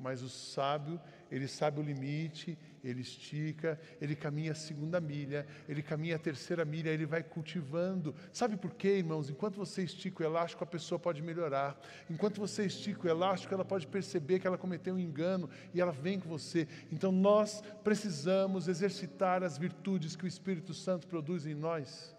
mas 0.00 0.22
o 0.22 0.30
sábio, 0.30 0.98
ele 1.30 1.48
sabe 1.48 1.80
o 1.80 1.82
limite, 1.82 2.58
ele 2.84 3.00
estica, 3.00 3.80
ele 4.00 4.14
caminha 4.14 4.52
a 4.52 4.54
segunda 4.54 5.00
milha, 5.00 5.46
ele 5.68 5.82
caminha 5.82 6.16
a 6.16 6.18
terceira 6.18 6.64
milha, 6.64 6.90
ele 6.90 7.06
vai 7.06 7.22
cultivando. 7.22 8.14
Sabe 8.32 8.56
por 8.56 8.74
quê, 8.74 8.98
irmãos? 8.98 9.28
Enquanto 9.28 9.56
você 9.56 9.82
estica 9.82 10.22
o 10.22 10.26
elástico, 10.26 10.62
a 10.62 10.66
pessoa 10.66 10.98
pode 10.98 11.22
melhorar. 11.22 11.78
Enquanto 12.08 12.38
você 12.38 12.64
estica 12.64 13.06
o 13.06 13.10
elástico, 13.10 13.52
ela 13.52 13.64
pode 13.64 13.86
perceber 13.86 14.38
que 14.38 14.46
ela 14.46 14.58
cometeu 14.58 14.94
um 14.94 14.98
engano 14.98 15.50
e 15.74 15.80
ela 15.80 15.92
vem 15.92 16.20
com 16.20 16.28
você. 16.28 16.68
Então 16.90 17.10
nós 17.10 17.62
precisamos 17.82 18.68
exercitar 18.68 19.42
as 19.42 19.58
virtudes 19.58 20.14
que 20.14 20.24
o 20.24 20.28
Espírito 20.28 20.72
Santo 20.72 21.06
produz 21.06 21.46
em 21.46 21.54
nós. 21.54 22.15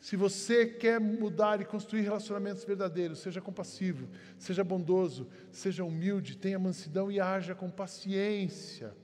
Se 0.00 0.16
você 0.16 0.64
quer 0.66 0.98
mudar 0.98 1.60
e 1.60 1.64
construir 1.64 2.00
relacionamentos 2.00 2.64
verdadeiros, 2.64 3.18
seja 3.18 3.40
compassivo, 3.40 4.08
seja 4.38 4.64
bondoso, 4.64 5.28
seja 5.52 5.84
humilde, 5.84 6.38
tenha 6.38 6.58
mansidão 6.58 7.12
e 7.12 7.20
haja 7.20 7.54
com 7.54 7.70
paciência. 7.70 8.94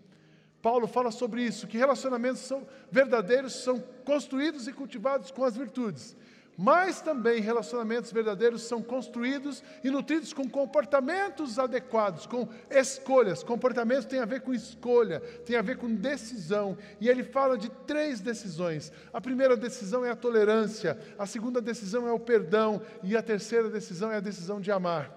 Paulo 0.62 0.88
fala 0.88 1.10
sobre 1.10 1.42
isso, 1.44 1.66
que 1.66 1.76
relacionamentos 1.76 2.40
são 2.40 2.66
verdadeiros 2.90 3.62
são 3.62 3.78
construídos 4.06 4.66
e 4.66 4.72
cultivados 4.72 5.30
com 5.30 5.44
as 5.44 5.54
virtudes. 5.54 6.16
Mas 6.58 7.02
também 7.02 7.40
relacionamentos 7.40 8.10
verdadeiros 8.10 8.62
são 8.62 8.82
construídos 8.82 9.62
e 9.84 9.90
nutridos 9.90 10.32
com 10.32 10.48
comportamentos 10.48 11.58
adequados, 11.58 12.24
com 12.24 12.48
escolhas. 12.70 13.42
Comportamento 13.42 14.06
tem 14.06 14.20
a 14.20 14.24
ver 14.24 14.40
com 14.40 14.54
escolha, 14.54 15.20
tem 15.44 15.56
a 15.56 15.62
ver 15.62 15.76
com 15.76 15.94
decisão. 15.94 16.78
E 16.98 17.10
ele 17.10 17.22
fala 17.22 17.58
de 17.58 17.68
três 17.86 18.20
decisões. 18.20 18.90
A 19.12 19.20
primeira 19.20 19.54
decisão 19.54 20.02
é 20.02 20.10
a 20.10 20.16
tolerância, 20.16 20.98
a 21.18 21.26
segunda 21.26 21.60
decisão 21.60 22.08
é 22.08 22.12
o 22.12 22.18
perdão 22.18 22.80
e 23.02 23.14
a 23.14 23.22
terceira 23.22 23.68
decisão 23.68 24.10
é 24.10 24.16
a 24.16 24.20
decisão 24.20 24.58
de 24.58 24.72
amar. 24.72 25.12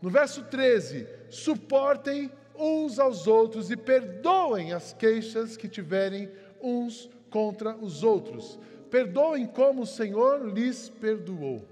No 0.00 0.08
verso 0.08 0.44
13, 0.44 1.06
suportem 1.28 2.30
uns 2.58 2.98
aos 2.98 3.26
outros 3.26 3.70
e 3.70 3.76
perdoem 3.76 4.72
as 4.72 4.94
queixas 4.94 5.58
que 5.58 5.68
tiverem 5.68 6.30
uns 6.60 7.10
contra 7.28 7.76
os 7.76 8.02
outros. 8.02 8.58
Perdoem 8.90 9.46
como 9.46 9.82
o 9.82 9.86
Senhor 9.86 10.48
lhes 10.48 10.88
perdoou. 10.88 11.66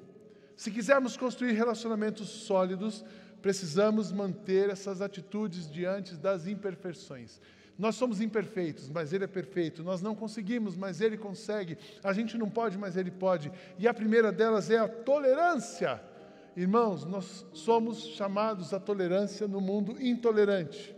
Se 0.57 0.71
quisermos 0.71 1.17
construir 1.17 1.53
relacionamentos 1.53 2.29
sólidos, 2.29 3.05
precisamos 3.43 4.11
manter 4.11 4.71
essas 4.71 5.01
atitudes 5.01 5.71
diante 5.71 6.15
das 6.15 6.47
imperfeições. 6.47 7.41
Nós 7.79 7.95
somos 7.95 8.23
imperfeitos, 8.23 8.89
mas 8.89 9.13
Ele 9.13 9.25
é 9.25 9.29
perfeito. 9.29 9.83
Nós 9.83 10.01
não 10.01 10.15
conseguimos, 10.15 10.77
mas 10.77 11.01
Ele 11.01 11.17
consegue. 11.17 11.77
A 12.03 12.13
gente 12.13 12.39
não 12.39 12.49
pode, 12.49 12.79
mas 12.79 12.97
Ele 12.97 13.11
pode. 13.11 13.53
E 13.79 13.87
a 13.87 13.93
primeira 13.93 14.33
delas 14.33 14.71
é 14.71 14.79
a 14.79 14.89
tolerância. 14.89 16.01
Irmãos, 16.57 17.05
nós 17.05 17.45
somos 17.53 17.99
chamados 17.99 18.73
à 18.73 18.81
tolerância 18.81 19.47
no 19.47 19.61
mundo 19.61 20.01
intolerante. 20.01 20.97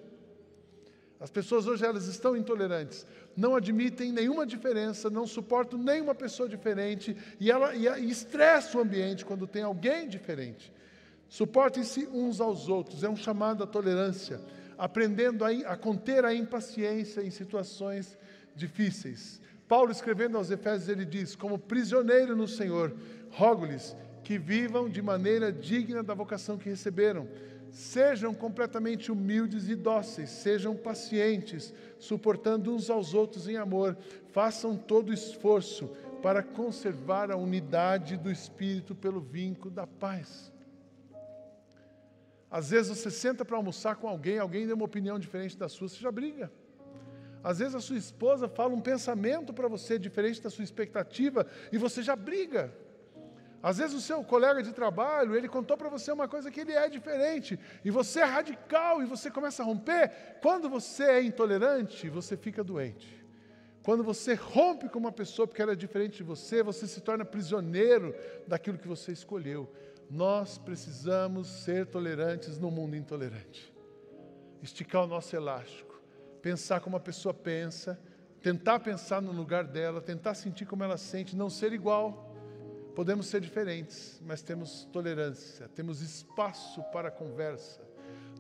As 1.19 1.31
pessoas 1.31 1.67
hoje 1.67 1.85
elas 1.85 2.07
estão 2.07 2.37
intolerantes, 2.37 3.05
não 3.39 3.55
admitem 3.55 4.11
nenhuma 4.11 4.45
diferença, 4.45 5.09
não 5.09 5.25
suportam 5.25 5.79
nenhuma 5.79 6.13
pessoa 6.13 6.49
diferente 6.49 7.17
e 7.39 7.53
ela 7.53 7.73
e, 7.73 7.87
e 7.87 8.11
estressa 8.11 8.77
o 8.77 8.81
ambiente 8.81 9.25
quando 9.25 9.47
tem 9.47 9.63
alguém 9.63 10.09
diferente. 10.09 10.73
Suportem-se 11.29 12.09
uns 12.13 12.41
aos 12.41 12.69
outros, 12.69 13.05
é 13.05 13.09
um 13.09 13.15
chamado 13.15 13.63
à 13.63 13.67
tolerância, 13.67 14.41
aprendendo 14.77 15.45
a, 15.45 15.51
a 15.51 15.77
conter 15.77 16.25
a 16.25 16.35
impaciência 16.35 17.21
em 17.23 17.31
situações 17.31 18.19
difíceis. 18.57 19.41
Paulo 19.69 19.93
escrevendo 19.93 20.37
aos 20.37 20.51
Efésios 20.51 20.89
ele 20.89 21.05
diz: 21.05 21.37
como 21.37 21.61
prisioneiro 21.61 22.35
no 22.35 22.49
Senhor, 22.49 22.93
rogo-lhes 23.31 23.97
que 24.25 24.37
vivam 24.37 24.89
de 24.89 25.01
maneira 25.01 25.53
digna 25.53 26.03
da 26.03 26.13
vocação 26.13 26.59
que 26.59 26.69
receberam 26.69 27.29
Sejam 27.71 28.33
completamente 28.33 29.13
humildes 29.13 29.69
e 29.69 29.75
dóceis, 29.75 30.31
sejam 30.31 30.75
pacientes, 30.75 31.73
suportando 31.99 32.75
uns 32.75 32.89
aos 32.89 33.15
outros 33.15 33.47
em 33.47 33.57
amor, 33.57 33.97
façam 34.33 34.77
todo 34.77 35.13
esforço 35.13 35.89
para 36.23 36.43
conservar 36.43 37.31
a 37.31 37.37
unidade 37.37 38.17
do 38.17 38.31
Espírito 38.31 38.95
pelo 38.95 39.21
vínculo 39.21 39.71
da 39.71 39.87
paz. 39.87 40.53
Às 42.51 42.71
vezes 42.71 42.97
você 42.97 43.11
senta 43.11 43.45
para 43.45 43.57
almoçar 43.57 43.97
com 43.97 44.09
alguém, 44.09 44.39
alguém 44.39 44.67
deu 44.67 44.75
uma 44.75 44.87
opinião 44.87 45.19
diferente 45.19 45.57
da 45.57 45.69
sua, 45.69 45.89
você 45.89 46.01
já 46.01 46.11
briga. 46.11 46.51
Às 47.45 47.59
vezes 47.59 47.75
a 47.75 47.81
sua 47.81 47.97
esposa 47.97 48.49
fala 48.49 48.75
um 48.75 48.81
pensamento 48.81 49.53
para 49.53 49.69
você 49.69 49.99
diferente 49.99 50.41
da 50.41 50.51
sua 50.51 50.65
expectativa 50.65 51.47
e 51.71 51.79
você 51.79 52.03
já 52.03 52.17
briga. 52.17 52.73
Às 53.63 53.79
vezes 53.79 53.97
o 53.97 54.01
seu 54.01 54.23
colega 54.23 54.63
de 54.63 54.73
trabalho, 54.73 55.35
ele 55.35 55.49
contou 55.49 55.77
para 55.77 55.89
você 55.89 56.13
uma 56.13 56.29
coisa 56.29 56.51
que 56.51 56.61
ele 56.61 56.73
é 56.73 56.89
diferente, 56.89 57.59
e 57.85 57.91
você 57.91 58.21
é 58.21 58.25
radical 58.25 59.03
e 59.03 59.07
você 59.07 59.31
começa 59.31 59.63
a 59.63 59.67
romper. 59.67 60.39
Quando 60.41 60.69
você 60.69 61.05
é 61.05 61.23
intolerante, 61.23 62.09
você 62.09 62.37
fica 62.37 62.63
doente. 62.63 63.19
Quando 63.83 64.05
você 64.05 64.35
rompe 64.35 64.89
com 64.89 64.99
uma 64.99 65.11
pessoa 65.11 65.47
porque 65.47 65.63
ela 65.63 65.73
é 65.73 65.77
diferente 65.77 66.19
de 66.19 66.23
você, 66.23 66.63
você 66.63 66.87
se 66.87 67.01
torna 67.01 67.25
prisioneiro 67.25 68.15
daquilo 68.47 68.79
que 68.79 68.87
você 68.87 69.13
escolheu. 69.13 69.73
Nós 70.11 70.59
precisamos 70.59 71.49
ser 71.49 71.87
tolerantes 71.87 72.59
no 72.59 72.71
mundo 72.71 72.97
intolerante. 72.97 73.75
Esticar 74.63 75.05
o 75.05 75.07
nosso 75.07 75.35
elástico, 75.35 76.01
pensar 76.43 76.81
como 76.81 76.97
a 76.97 77.01
pessoa 77.01 77.33
pensa, 77.33 77.99
tentar 78.43 78.81
pensar 78.81 79.23
no 79.23 79.33
lugar 79.33 79.65
dela, 79.65 80.01
tentar 80.01 80.35
sentir 80.35 80.67
como 80.67 80.85
ela 80.85 80.99
sente, 80.99 81.35
não 81.35 81.49
ser 81.49 81.73
igual 81.73 82.28
Podemos 82.95 83.27
ser 83.27 83.41
diferentes, 83.41 84.21
mas 84.27 84.43
temos 84.43 84.85
tolerância, 84.93 85.69
temos 85.69 86.01
espaço 86.01 86.83
para 86.93 87.11
conversa. 87.11 87.81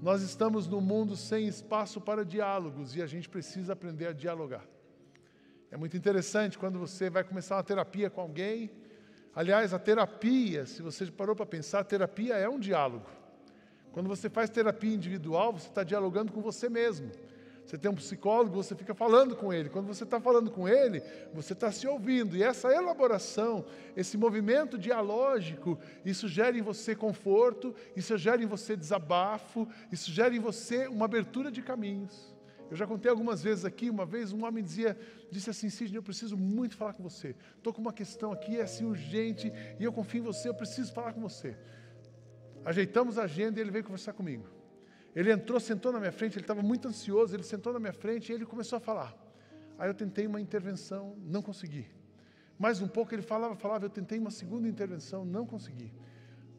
Nós 0.03 0.23
estamos 0.23 0.67
num 0.67 0.81
mundo 0.81 1.17
sem 1.17 1.47
espaço 1.47 2.01
para 2.01 2.25
diálogos 2.25 2.95
e 2.95 3.03
a 3.03 3.07
gente 3.07 3.29
precisa 3.29 3.73
aprender 3.73 4.07
a 4.07 4.13
dialogar. 4.13 4.65
É 5.71 5.77
muito 5.77 5.97
interessante 5.97 6.59
quando 6.59 6.79
você 6.79 7.11
vai 7.11 7.25
começar 7.25 7.57
uma 7.57 7.65
terapia 7.65 8.09
com 8.09 8.21
alguém. 8.21 8.71
Aliás, 9.35 9.75
a 9.75 9.79
terapia, 9.79 10.67
se 10.67 10.83
você 10.83 11.07
parou 11.07 11.37
para 11.37 11.47
pensar, 11.47 11.81
a 11.81 11.85
terapia 11.85 12.35
é 12.35 12.49
um 12.49 12.59
diálogo. 12.59 13.07
Quando 13.93 14.09
você 14.09 14.31
faz 14.31 14.49
terapia 14.51 14.95
individual, 14.95 15.53
você 15.53 15.69
está 15.69 15.83
dialogando 15.83 16.33
com 16.33 16.41
você 16.41 16.69
mesmo. 16.69 17.11
Você 17.69 17.77
tem 17.77 17.91
um 17.91 17.95
psicólogo, 17.95 18.57
você 18.57 18.75
fica 18.75 18.95
falando 18.95 19.37
com 19.37 19.53
ele. 19.53 19.69
Quando 19.69 19.87
você 19.87 20.03
está 20.03 20.19
falando 20.19 20.51
com 20.51 20.67
ele, 20.67 21.03
você 21.35 21.53
está 21.53 21.71
se 21.71 21.87
ouvindo. 21.87 22.35
E 22.35 22.43
essa 22.43 22.73
elaboração, 22.73 23.67
esse 23.95 24.17
movimento 24.17 24.79
dialógico, 24.79 25.79
isso 26.03 26.27
gera 26.27 26.57
em 26.57 26.63
você 26.63 26.97
conforto, 26.97 27.75
isso 27.95 28.17
gera 28.17 28.43
em 28.43 28.47
você 28.47 28.75
desabafo, 28.75 29.69
isso 29.93 30.11
gera 30.11 30.35
em 30.35 30.39
você 30.39 30.89
uma 30.89 31.05
abertura 31.05 31.51
de 31.51 31.61
caminhos. 31.61 32.35
Eu 32.71 32.77
já 32.77 32.87
contei 32.87 33.11
algumas 33.11 33.43
vezes 33.43 33.67
aqui, 33.67 33.91
uma 33.91 34.07
vez 34.07 34.33
um 34.33 34.47
homem 34.47 34.65
dizia, 34.65 34.99
disse 35.31 35.51
assim, 35.51 35.69
Sidney, 35.69 35.99
eu 35.99 36.03
preciso 36.03 36.39
muito 36.39 36.75
falar 36.75 36.95
com 36.95 37.03
você. 37.03 37.37
Estou 37.55 37.75
com 37.75 37.83
uma 37.83 37.93
questão 37.93 38.33
aqui, 38.33 38.59
é 38.59 38.63
assim 38.63 38.87
urgente, 38.87 39.53
e 39.79 39.85
eu 39.85 39.93
confio 39.93 40.21
em 40.21 40.25
você, 40.25 40.49
eu 40.49 40.55
preciso 40.55 40.91
falar 40.91 41.13
com 41.13 41.21
você. 41.21 41.55
Ajeitamos 42.65 43.19
a 43.19 43.25
agenda 43.25 43.59
e 43.59 43.63
ele 43.63 43.71
veio 43.71 43.85
conversar 43.85 44.15
comigo. 44.15 44.58
Ele 45.15 45.33
entrou, 45.33 45.59
sentou 45.59 45.93
na 45.93 45.99
minha 45.99 46.13
frente, 46.13 46.35
ele 46.35 46.45
estava 46.45 46.63
muito 46.63 46.87
ansioso, 46.87 47.35
ele 47.35 47.43
sentou 47.43 47.73
na 47.73 47.79
minha 47.79 47.93
frente 47.93 48.31
e 48.31 48.35
ele 48.35 48.47
começou 48.47 48.77
a 48.77 48.81
falar. 48.81 49.17
Aí 49.79 49.89
eu 49.89 49.95
tentei 49.95 50.27
uma 50.27 50.41
intervenção, 50.41 51.17
não 51.19 51.43
consegui. 51.43 51.87
Mais 52.59 52.81
um 52.81 52.89
pouco 52.89 53.15
ele 53.15 53.23
falava, 53.23 53.55
falava, 53.55 53.87
eu 53.87 53.91
tentei 53.91 54.19
uma 54.19 54.31
segunda 54.31 54.69
intervenção, 54.69 55.25
não 55.25 55.47
consegui. 55.47 55.93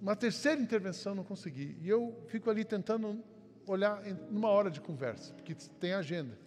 Uma 0.01 0.15
terceira 0.15 0.61
intervenção, 0.61 1.13
não 1.13 1.23
consegui. 1.25 1.77
E 1.81 1.89
eu 1.89 2.23
fico 2.27 2.49
ali 2.49 2.63
tentando 2.63 3.21
olhar 3.67 4.05
em 4.07 4.17
uma 4.29 4.47
hora 4.47 4.71
de 4.71 4.79
conversa, 4.79 5.33
porque 5.33 5.53
tem 5.53 5.93
agenda. 5.93 6.37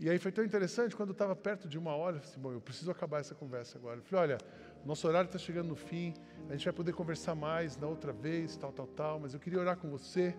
E 0.00 0.08
aí 0.08 0.16
foi 0.18 0.30
tão 0.30 0.44
interessante, 0.44 0.94
quando 0.94 1.08
eu 1.08 1.12
estava 1.12 1.34
perto 1.34 1.68
de 1.68 1.76
uma 1.76 1.94
hora, 1.96 2.16
eu 2.16 2.20
falei 2.20 2.32
assim, 2.32 2.40
bom, 2.40 2.52
eu 2.52 2.60
preciso 2.60 2.88
acabar 2.88 3.18
essa 3.18 3.34
conversa 3.34 3.76
agora. 3.76 3.98
Eu 3.98 4.02
falei, 4.04 4.30
olha, 4.30 4.38
nosso 4.86 5.06
horário 5.06 5.28
está 5.28 5.38
chegando 5.38 5.68
no 5.68 5.76
fim, 5.76 6.14
a 6.48 6.52
gente 6.52 6.64
vai 6.64 6.72
poder 6.72 6.92
conversar 6.92 7.34
mais 7.34 7.76
na 7.76 7.86
outra 7.86 8.12
vez, 8.12 8.56
tal, 8.56 8.72
tal, 8.72 8.86
tal, 8.86 9.20
mas 9.20 9.34
eu 9.34 9.40
queria 9.40 9.58
orar 9.58 9.76
com 9.76 9.90
você. 9.90 10.34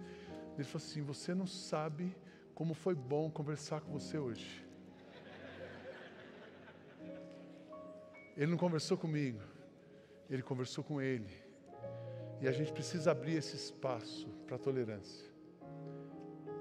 Ele 0.56 0.64
falou 0.64 0.86
assim: 0.86 1.02
Você 1.04 1.36
não 1.36 1.46
sabe 1.46 2.16
como 2.56 2.74
foi 2.74 2.96
bom 2.96 3.30
conversar 3.30 3.82
com 3.82 3.92
você 3.92 4.18
hoje. 4.18 4.66
Ele 8.36 8.52
não 8.52 8.58
conversou 8.58 8.98
comigo, 8.98 9.42
ele 10.30 10.42
conversou 10.42 10.84
com 10.84 11.02
ele. 11.02 11.30
E 12.42 12.48
a 12.48 12.52
gente 12.54 12.72
precisa 12.72 13.12
abrir 13.12 13.36
esse 13.36 13.56
espaço 13.56 14.28
para 14.48 14.58
tolerância. 14.58 15.28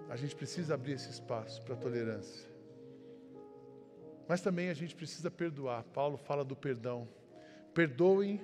A 0.08 0.16
gente 0.16 0.34
precisa 0.34 0.74
abrir 0.74 0.92
esse 0.92 1.08
espaço 1.08 1.62
para 1.62 1.76
tolerância. 1.76 2.48
Mas 4.26 4.40
também 4.40 4.70
a 4.70 4.74
gente 4.74 4.94
precisa 4.94 5.30
perdoar. 5.30 5.84
Paulo 5.84 6.16
fala 6.16 6.44
do 6.44 6.56
perdão. 6.56 7.08
Perdoem 7.74 8.40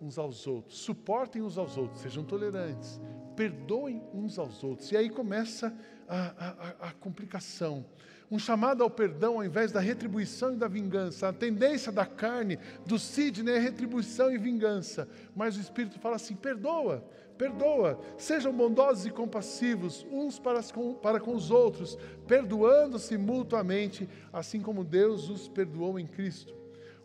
uns 0.00 0.18
aos 0.18 0.46
outros, 0.46 0.78
suportem 0.78 1.42
uns 1.42 1.58
aos 1.58 1.76
outros, 1.76 2.00
sejam 2.00 2.24
tolerantes, 2.24 3.00
perdoem 3.36 4.02
uns 4.14 4.38
aos 4.38 4.64
outros. 4.64 4.90
E 4.90 4.96
aí 4.96 5.10
começa 5.10 5.76
a, 6.08 6.84
a, 6.84 6.88
a 6.88 6.92
complicação. 6.92 7.84
Um 8.30 8.38
chamado 8.38 8.82
ao 8.82 8.90
perdão 8.90 9.34
ao 9.34 9.44
invés 9.44 9.72
da 9.72 9.80
retribuição 9.80 10.52
e 10.52 10.56
da 10.56 10.68
vingança. 10.68 11.28
A 11.28 11.32
tendência 11.32 11.90
da 11.90 12.06
carne, 12.06 12.58
do 12.86 12.98
Sidney, 12.98 13.54
é 13.54 13.58
retribuição 13.58 14.30
e 14.32 14.38
vingança. 14.38 15.08
Mas 15.34 15.56
o 15.56 15.60
Espírito 15.60 15.98
fala 15.98 16.16
assim: 16.16 16.36
perdoa, 16.36 17.04
perdoa. 17.36 18.00
Sejam 18.16 18.52
bondosos 18.52 19.06
e 19.06 19.10
compassivos 19.10 20.06
uns 20.10 20.38
para 20.38 20.60
para 21.02 21.18
com 21.18 21.34
os 21.34 21.50
outros, 21.50 21.98
perdoando-se 22.28 23.18
mutuamente, 23.18 24.08
assim 24.32 24.60
como 24.60 24.84
Deus 24.84 25.28
os 25.28 25.48
perdoou 25.48 25.98
em 25.98 26.06
Cristo. 26.06 26.59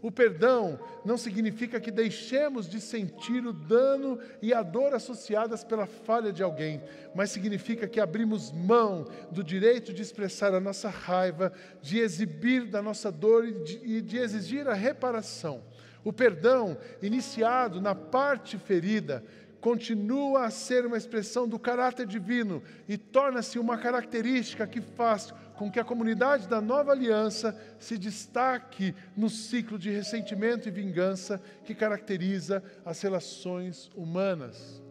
O 0.05 0.11
perdão 0.11 0.79
não 1.03 1.17
significa 1.17 1.79
que 1.79 1.89
deixemos 1.89 2.69
de 2.69 2.79
sentir 2.79 3.43
o 3.43 3.51
dano 3.51 4.19
e 4.39 4.53
a 4.53 4.61
dor 4.61 4.93
associadas 4.93 5.63
pela 5.63 5.87
falha 5.87 6.31
de 6.31 6.43
alguém, 6.43 6.79
mas 7.15 7.31
significa 7.31 7.87
que 7.87 7.99
abrimos 7.99 8.51
mão 8.51 9.07
do 9.31 9.43
direito 9.43 9.91
de 9.91 10.03
expressar 10.03 10.53
a 10.53 10.59
nossa 10.59 10.89
raiva, 10.89 11.51
de 11.81 11.97
exibir 11.97 12.67
da 12.67 12.83
nossa 12.83 13.11
dor 13.11 13.47
e 13.47 13.53
de, 13.53 13.81
e 13.83 13.99
de 13.99 14.17
exigir 14.17 14.67
a 14.67 14.75
reparação. 14.75 15.63
O 16.03 16.13
perdão, 16.13 16.77
iniciado 17.01 17.81
na 17.81 17.95
parte 17.95 18.59
ferida, 18.59 19.23
continua 19.59 20.45
a 20.45 20.51
ser 20.51 20.85
uma 20.85 20.97
expressão 20.97 21.47
do 21.47 21.57
caráter 21.57 22.05
divino 22.05 22.61
e 22.87 22.95
torna-se 22.95 23.57
uma 23.57 23.75
característica 23.75 24.67
que 24.67 24.79
faz 24.79 25.33
com 25.57 25.71
que 25.71 25.79
a 25.79 25.83
comunidade 25.83 26.47
da 26.47 26.59
nova 26.59 26.91
aliança 26.91 27.57
se 27.79 27.97
destaque 27.97 28.95
no 29.15 29.29
ciclo 29.29 29.79
de 29.79 29.89
ressentimento 29.89 30.67
e 30.67 30.71
vingança 30.71 31.41
que 31.63 31.73
caracteriza 31.73 32.63
as 32.83 33.01
relações 33.01 33.89
humanas. 33.95 34.83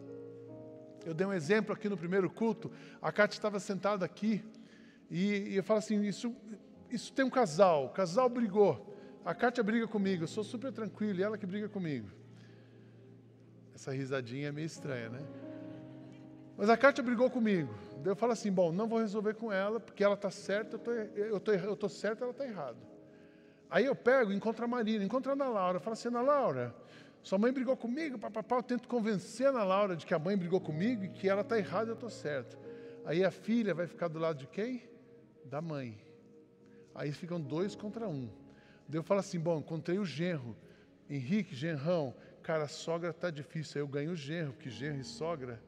Eu 1.05 1.13
dei 1.13 1.25
um 1.25 1.33
exemplo 1.33 1.73
aqui 1.73 1.87
no 1.87 1.97
primeiro 1.97 2.29
culto, 2.29 2.71
a 3.01 3.11
Cátia 3.11 3.37
estava 3.37 3.59
sentada 3.59 4.03
aqui 4.05 4.43
e, 5.09 5.51
e 5.51 5.55
eu 5.55 5.63
falo 5.63 5.79
assim: 5.79 6.01
isso, 6.03 6.35
isso 6.89 7.13
tem 7.13 7.23
um 7.23 7.29
casal, 7.29 7.85
o 7.85 7.89
casal 7.89 8.27
brigou. 8.27 8.93
A 9.23 9.33
Cátia 9.33 9.63
briga 9.63 9.87
comigo, 9.87 10.23
eu 10.23 10.27
sou 10.27 10.43
super 10.43 10.71
tranquilo 10.71 11.19
e 11.19 11.23
ela 11.23 11.37
que 11.37 11.45
briga 11.45 11.69
comigo. 11.69 12.09
Essa 13.73 13.91
risadinha 13.91 14.47
é 14.47 14.51
meio 14.51 14.65
estranha, 14.65 15.09
né? 15.09 15.19
Mas 16.57 16.69
a 16.69 16.77
Kátia 16.77 17.03
brigou 17.03 17.29
comigo. 17.29 17.73
Daí 18.01 18.11
eu 18.11 18.15
falo 18.15 18.33
assim: 18.33 18.51
bom, 18.51 18.71
não 18.71 18.87
vou 18.87 18.99
resolver 18.99 19.33
com 19.35 19.51
ela, 19.51 19.79
porque 19.79 20.03
ela 20.03 20.15
está 20.15 20.29
certa, 20.29 20.79
eu 21.15 21.37
estou 21.37 21.53
eu 21.53 21.75
tô 21.75 21.89
certo, 21.89 22.23
ela 22.23 22.31
está 22.31 22.45
errada. 22.45 22.77
Aí 23.69 23.85
eu 23.85 23.95
pego, 23.95 24.31
encontro 24.31 24.63
a 24.63 24.67
Marina, 24.67 25.03
encontro 25.03 25.31
a 25.31 25.33
Ana 25.33 25.47
Laura. 25.47 25.77
Eu 25.77 25.81
falo 25.81 25.93
assim: 25.93 26.07
Ana 26.07 26.21
Laura, 26.21 26.75
sua 27.23 27.37
mãe 27.37 27.51
brigou 27.51 27.75
comigo, 27.75 28.17
papapá. 28.17 28.57
Eu 28.57 28.63
tento 28.63 28.87
convencer 28.87 29.47
a 29.47 29.49
Ana 29.49 29.63
Laura 29.63 29.95
de 29.95 30.05
que 30.05 30.13
a 30.13 30.19
mãe 30.19 30.37
brigou 30.37 30.61
comigo 30.61 31.03
e 31.03 31.09
que 31.09 31.27
ela 31.27 31.41
está 31.41 31.57
errada 31.57 31.89
eu 31.89 31.95
estou 31.95 32.09
certo. 32.09 32.57
Aí 33.03 33.23
a 33.23 33.31
filha 33.31 33.73
vai 33.73 33.87
ficar 33.87 34.07
do 34.07 34.19
lado 34.19 34.39
de 34.39 34.47
quem? 34.47 34.83
Da 35.45 35.61
mãe. 35.61 35.99
Aí 36.93 37.11
ficam 37.11 37.39
dois 37.39 37.75
contra 37.75 38.07
um. 38.07 38.29
Daí 38.87 38.99
eu 38.99 39.03
falo 39.03 39.19
assim: 39.19 39.39
bom, 39.39 39.59
encontrei 39.59 39.97
o 39.97 40.05
genro, 40.05 40.55
Henrique, 41.09 41.55
genrão. 41.55 42.15
Cara, 42.41 42.65
a 42.65 42.67
sogra 42.67 43.09
está 43.09 43.31
difícil. 43.31 43.79
Aí 43.79 43.83
eu 43.83 43.87
ganho 43.87 44.11
o 44.11 44.15
genro, 44.15 44.53
porque 44.53 44.69
genro 44.69 44.99
e 44.99 45.03
sogra 45.03 45.59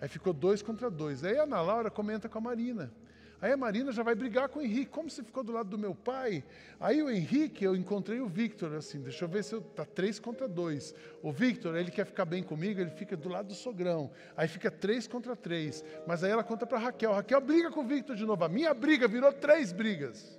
Aí 0.00 0.08
ficou 0.08 0.32
dois 0.32 0.62
contra 0.62 0.90
dois. 0.90 1.24
Aí 1.24 1.38
a 1.38 1.42
Ana 1.42 1.60
Laura 1.60 1.90
comenta 1.90 2.28
com 2.28 2.38
a 2.38 2.40
Marina. 2.40 2.92
Aí 3.40 3.52
a 3.52 3.56
Marina 3.56 3.92
já 3.92 4.02
vai 4.02 4.16
brigar 4.16 4.48
com 4.48 4.58
o 4.58 4.62
Henrique. 4.62 4.90
Como 4.90 5.08
você 5.08 5.22
ficou 5.22 5.44
do 5.44 5.52
lado 5.52 5.68
do 5.68 5.78
meu 5.78 5.94
pai? 5.94 6.42
Aí 6.80 7.00
o 7.00 7.08
Henrique, 7.08 7.64
eu 7.64 7.76
encontrei 7.76 8.20
o 8.20 8.26
Victor, 8.26 8.74
assim, 8.74 9.00
deixa 9.00 9.24
eu 9.24 9.28
ver 9.28 9.44
se 9.44 9.54
eu. 9.54 9.60
Tá 9.60 9.84
três 9.84 10.18
contra 10.18 10.48
dois. 10.48 10.92
O 11.22 11.30
Victor, 11.30 11.76
ele 11.76 11.90
quer 11.90 12.04
ficar 12.04 12.24
bem 12.24 12.42
comigo, 12.42 12.80
ele 12.80 12.90
fica 12.90 13.16
do 13.16 13.28
lado 13.28 13.48
do 13.48 13.54
sogrão. 13.54 14.10
Aí 14.36 14.48
fica 14.48 14.70
três 14.70 15.06
contra 15.06 15.36
três. 15.36 15.84
Mas 16.06 16.24
aí 16.24 16.32
ela 16.32 16.42
conta 16.42 16.66
para 16.66 16.78
Raquel. 16.78 17.12
Raquel 17.12 17.40
briga 17.40 17.70
com 17.70 17.80
o 17.80 17.86
Victor 17.86 18.16
de 18.16 18.24
novo. 18.24 18.42
A 18.44 18.48
minha 18.48 18.74
briga 18.74 19.06
virou 19.06 19.32
três 19.32 19.72
brigas. 19.72 20.38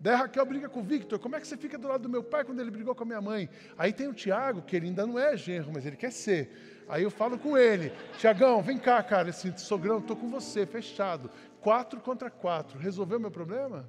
Daí 0.00 0.14
a 0.14 0.18
Raquel 0.18 0.44
briga 0.44 0.68
com 0.68 0.80
o 0.80 0.82
Victor. 0.82 1.20
Como 1.20 1.36
é 1.36 1.40
que 1.40 1.46
você 1.46 1.56
fica 1.56 1.78
do 1.78 1.86
lado 1.86 2.02
do 2.02 2.08
meu 2.08 2.22
pai 2.22 2.44
quando 2.44 2.60
ele 2.60 2.70
brigou 2.70 2.96
com 2.96 3.04
a 3.04 3.06
minha 3.06 3.20
mãe? 3.20 3.48
Aí 3.78 3.92
tem 3.92 4.08
o 4.08 4.12
Tiago, 4.12 4.60
que 4.60 4.74
ele 4.74 4.88
ainda 4.88 5.06
não 5.06 5.18
é 5.18 5.36
genro, 5.36 5.70
mas 5.72 5.86
ele 5.86 5.96
quer 5.96 6.12
ser. 6.12 6.50
Aí 6.88 7.02
eu 7.02 7.10
falo 7.10 7.38
com 7.38 7.56
ele, 7.56 7.92
Tiagão, 8.18 8.62
vem 8.62 8.78
cá, 8.78 9.02
cara, 9.02 9.30
esse 9.30 9.56
sogrão, 9.58 9.98
estou 9.98 10.16
com 10.16 10.28
você, 10.28 10.66
fechado. 10.66 11.30
Quatro 11.60 12.00
contra 12.00 12.30
quatro. 12.30 12.78
Resolveu 12.78 13.18
meu 13.18 13.30
problema? 13.30 13.88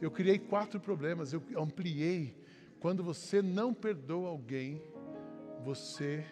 Eu 0.00 0.10
criei 0.10 0.38
quatro 0.38 0.78
problemas, 0.80 1.32
eu 1.32 1.42
ampliei. 1.56 2.36
Quando 2.78 3.02
você 3.02 3.42
não 3.42 3.74
perdoa 3.74 4.28
alguém, 4.28 4.82
você 5.62 6.24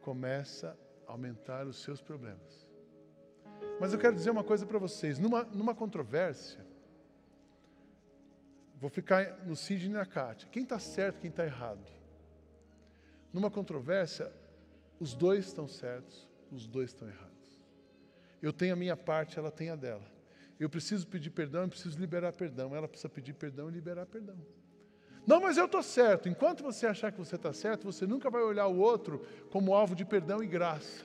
começa 0.00 0.76
a 1.06 1.12
aumentar 1.12 1.66
os 1.66 1.82
seus 1.82 2.00
problemas. 2.00 2.68
Mas 3.78 3.92
eu 3.92 3.98
quero 3.98 4.14
dizer 4.14 4.30
uma 4.30 4.42
coisa 4.42 4.66
para 4.66 4.78
vocês: 4.78 5.18
numa, 5.18 5.44
numa 5.44 5.74
controvérsia, 5.74 6.66
vou 8.80 8.90
ficar 8.90 9.44
no 9.46 9.54
Sidney 9.54 9.90
e 9.90 9.92
na 9.92 10.06
Kátia. 10.06 10.48
Quem 10.50 10.62
está 10.62 10.78
certo, 10.78 11.20
quem 11.20 11.30
está 11.30 11.44
errado? 11.44 11.84
Numa 13.32 13.50
controvérsia, 13.50 14.32
os 15.00 15.14
dois 15.14 15.46
estão 15.46 15.66
certos, 15.66 16.28
os 16.52 16.66
dois 16.66 16.90
estão 16.90 17.08
errados. 17.08 17.30
Eu 18.42 18.52
tenho 18.52 18.74
a 18.74 18.76
minha 18.76 18.96
parte, 18.96 19.38
ela 19.38 19.50
tem 19.50 19.70
a 19.70 19.76
dela. 19.76 20.04
Eu 20.58 20.68
preciso 20.68 21.06
pedir 21.06 21.30
perdão, 21.30 21.62
eu 21.62 21.68
preciso 21.68 21.98
liberar 21.98 22.32
perdão. 22.34 22.76
Ela 22.76 22.86
precisa 22.86 23.08
pedir 23.08 23.32
perdão 23.32 23.70
e 23.70 23.72
liberar 23.72 24.04
perdão. 24.04 24.36
Não, 25.26 25.40
mas 25.40 25.56
eu 25.56 25.64
estou 25.64 25.82
certo. 25.82 26.28
Enquanto 26.28 26.62
você 26.62 26.86
achar 26.86 27.10
que 27.10 27.18
você 27.18 27.36
está 27.36 27.52
certo, 27.52 27.84
você 27.84 28.06
nunca 28.06 28.28
vai 28.28 28.42
olhar 28.42 28.66
o 28.66 28.78
outro 28.78 29.26
como 29.50 29.74
alvo 29.74 29.94
de 29.94 30.04
perdão 30.04 30.42
e 30.42 30.46
graça. 30.46 31.04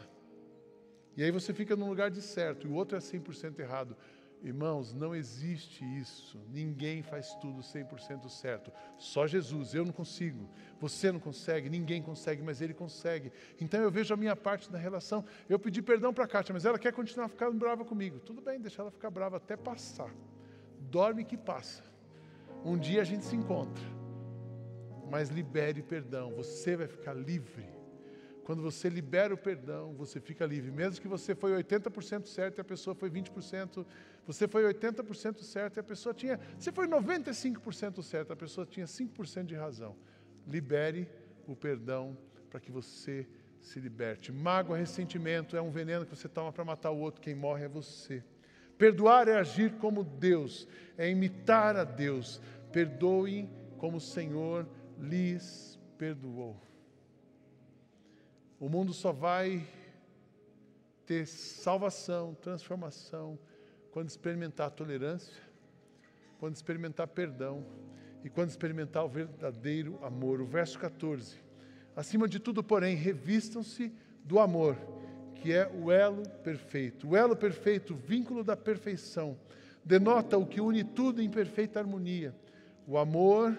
E 1.16 1.24
aí 1.24 1.32
você 1.32 1.54
fica 1.54 1.76
num 1.76 1.88
lugar 1.88 2.12
de 2.12 2.22
certo 2.22 2.68
e 2.68 2.70
o 2.70 2.74
outro 2.74 2.98
é 2.98 3.00
100% 3.00 3.60
errado. 3.60 3.96
Irmãos, 4.44 4.94
não 4.94 5.16
existe 5.16 5.84
isso. 6.00 6.40
Ninguém 6.52 7.02
faz 7.02 7.34
tudo 7.36 7.62
100% 7.62 8.30
certo. 8.30 8.72
Só 8.98 9.26
Jesus. 9.26 9.74
Eu 9.74 9.86
não 9.86 9.92
consigo. 9.92 10.48
Você 10.80 11.12
não 11.12 11.20
consegue. 11.20 11.70
Ninguém 11.70 12.02
consegue, 12.02 12.44
mas 12.44 12.62
Ele 12.62 12.74
consegue. 12.74 13.32
Então 13.60 13.82
eu 13.82 13.90
vejo 13.90 14.14
a 14.14 14.18
minha 14.18 14.36
parte 14.36 14.72
na 14.72 14.78
relação. 14.78 15.26
Eu 15.50 15.58
pedi 15.58 15.82
perdão 15.82 16.14
para 16.14 16.26
a 16.26 16.28
Kátia, 16.28 16.54
mas 16.54 16.66
ela 16.66 16.78
quer 16.78 16.94
continuar 16.94 17.28
ficando 17.28 17.58
brava 17.58 17.84
comigo. 17.84 18.20
Tudo 18.20 18.42
bem, 18.42 18.60
deixa 18.60 18.82
ela 18.82 18.92
ficar 18.92 19.10
brava 19.10 19.38
até 19.38 19.58
passar. 19.58 20.14
Dorme 20.92 21.26
que 21.26 21.38
passa. 21.38 21.84
Um 22.64 22.78
dia 22.78 23.02
a 23.02 23.06
gente 23.06 23.26
se 23.26 23.36
encontra. 23.36 23.84
Mas 25.10 25.30
libere 25.30 25.82
perdão. 25.82 26.34
Você 26.36 26.76
vai 26.76 26.88
ficar 26.88 27.14
livre 27.14 27.76
quando 28.46 28.62
você 28.62 28.90
libera 28.90 29.34
o 29.34 29.38
perdão, 29.38 29.96
você 29.96 30.20
fica 30.20 30.46
livre. 30.46 30.70
Mesmo 30.70 31.02
que 31.02 31.08
você 31.08 31.34
foi 31.34 31.52
80% 31.64 32.28
certo 32.28 32.60
e 32.60 32.62
a 32.62 32.64
pessoa 32.64 32.94
foi 32.94 33.10
20%, 33.10 33.84
você 34.26 34.48
foi 34.48 34.64
80% 34.64 35.44
certo 35.44 35.78
e 35.78 35.80
a 35.80 35.84
pessoa 35.84 36.14
tinha. 36.14 36.40
Você 36.58 36.72
foi 36.72 36.88
95% 36.88 38.02
certo, 38.02 38.34
a 38.34 38.36
pessoa 38.36 38.66
tinha 38.66 38.86
5% 38.86 39.46
de 39.46 39.56
razão. 39.56 39.96
Libere 40.48 41.08
o 41.48 41.56
perdão 41.56 42.18
para 42.50 42.60
que 42.60 42.72
você 42.72 43.28
se 43.62 43.80
liberte. 43.80 44.32
Mágoa, 44.32 44.78
ressentimento 44.78 45.56
é 45.56 45.62
um 45.62 45.72
veneno 45.72 46.06
que 46.06 46.16
você 46.16 46.28
toma 46.28 46.52
para 46.52 46.64
matar 46.64 46.92
o 46.92 46.98
outro, 46.98 47.22
quem 47.22 47.36
morre 47.36 47.66
é 47.66 47.68
você. 47.68 48.24
Perdoar 48.78 49.28
é 49.28 49.38
agir 49.38 49.74
como 49.78 50.04
Deus, 50.04 50.68
é 50.98 51.10
imitar 51.10 51.76
a 51.76 51.84
Deus. 51.84 52.42
Perdoem 52.72 53.50
como 53.78 53.98
o 53.98 54.02
Senhor 54.02 54.68
lhes 55.00 55.80
perdoou. 55.98 56.62
O 58.60 58.70
mundo 58.70 58.94
só 58.94 59.12
vai 59.12 59.66
ter 61.06 61.28
salvação, 61.28 62.34
transformação, 62.36 63.38
quando 63.96 64.10
experimentar 64.10 64.72
tolerância, 64.72 65.42
quando 66.38 66.54
experimentar 66.54 67.08
perdão 67.08 67.66
e 68.26 68.30
quando 68.30 68.50
experimentar 68.50 69.06
o 69.06 69.08
verdadeiro 69.08 69.98
amor. 70.04 70.42
O 70.42 70.46
verso 70.46 70.78
14. 70.78 71.38
Acima 71.96 72.28
de 72.28 72.38
tudo, 72.38 72.62
porém, 72.62 72.98
revistam-se 72.98 73.94
do 74.22 74.38
amor, 74.38 74.76
que 75.36 75.54
é 75.54 75.72
o 75.74 75.90
elo 75.90 76.28
perfeito. 76.44 77.08
O 77.08 77.16
elo 77.16 77.38
perfeito, 77.38 77.94
o 77.94 77.96
vínculo 77.96 78.44
da 78.44 78.58
perfeição, 78.58 79.38
denota 79.82 80.38
o 80.38 80.46
que 80.46 80.60
une 80.60 80.84
tudo 80.84 81.22
em 81.22 81.30
perfeita 81.30 81.80
harmonia. 81.80 82.36
O 82.86 82.98
amor 82.98 83.56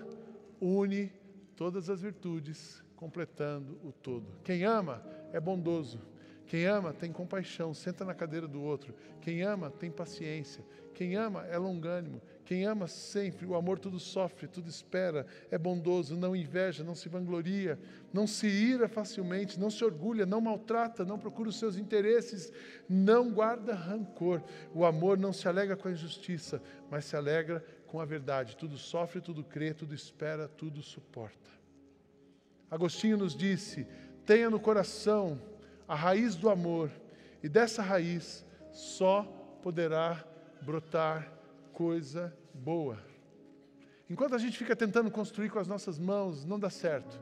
une 0.61 1.11
todas 1.57 1.89
as 1.89 2.03
virtudes 2.03 2.85
completando 2.95 3.81
o 3.83 3.91
todo. 3.91 4.27
Quem 4.45 4.65
ama 4.65 5.03
é 5.33 5.41
bondoso. 5.41 5.99
Quem 6.47 6.65
ama 6.65 6.93
tem 6.93 7.11
compaixão, 7.11 7.75
senta 7.75 8.05
na 8.05 8.15
cadeira 8.15 8.47
do 8.47 8.63
outro. 8.63 8.95
Quem 9.21 9.43
ama 9.43 9.69
tem 9.71 9.91
paciência. 9.91 10.65
Quem 10.95 11.17
ama 11.17 11.45
é 11.47 11.59
longânimo. 11.59 12.23
Quem 12.45 12.65
ama 12.65 12.87
sempre, 12.87 13.45
o 13.45 13.57
amor 13.57 13.81
tudo 13.81 13.99
sofre, 13.99 14.47
tudo 14.47 14.71
espera, 14.71 15.27
é 15.51 15.59
bondoso, 15.59 16.17
não 16.17 16.37
inveja, 16.37 16.85
não 16.85 16.95
se 16.95 17.09
vangloria, 17.09 17.77
não 18.13 18.25
se 18.25 18.47
ira 18.47 18.89
facilmente, 18.89 19.59
não 19.59 19.69
se 19.69 19.85
orgulha, 19.85 20.25
não 20.25 20.41
maltrata, 20.41 21.05
não 21.05 21.19
procura 21.19 21.49
os 21.49 21.59
seus 21.59 21.77
interesses, 21.77 22.53
não 22.89 23.33
guarda 23.33 23.75
rancor. 23.75 24.41
O 24.73 24.85
amor 24.85 25.19
não 25.19 25.33
se 25.33 25.49
alegra 25.49 25.77
com 25.77 25.89
a 25.89 25.93
injustiça, 25.93 26.63
mas 26.89 27.05
se 27.05 27.17
alegra 27.17 27.65
com 27.89 28.01
a 28.01 28.05
verdade. 28.05 28.57
Tudo 28.57 28.79
sofre, 28.79 29.21
tudo 29.21 29.43
crê, 29.43 29.75
tudo 29.75 29.93
espera, 29.93 30.47
tudo 30.47 30.81
suporta. 30.81 31.51
Agostinho 32.71 33.17
nos 33.17 33.35
disse: 33.35 33.87
tenha 34.25 34.49
no 34.49 34.61
coração 34.61 35.41
a 35.89 35.95
raiz 35.95 36.35
do 36.35 36.49
amor, 36.49 36.91
e 37.43 37.49
dessa 37.49 37.83
raiz 37.83 38.45
só 38.73 39.23
poderá 39.63 40.25
brotar 40.63 41.33
coisa 41.73 42.37
boa. 42.55 42.99
Enquanto 44.09 44.35
a 44.35 44.39
gente 44.39 44.57
fica 44.57 44.77
tentando 44.77 45.11
construir 45.11 45.51
com 45.51 45.59
as 45.59 45.67
nossas 45.67 45.99
mãos, 45.99 46.45
não 46.45 46.59
dá 46.59 46.71
certo. 46.71 47.21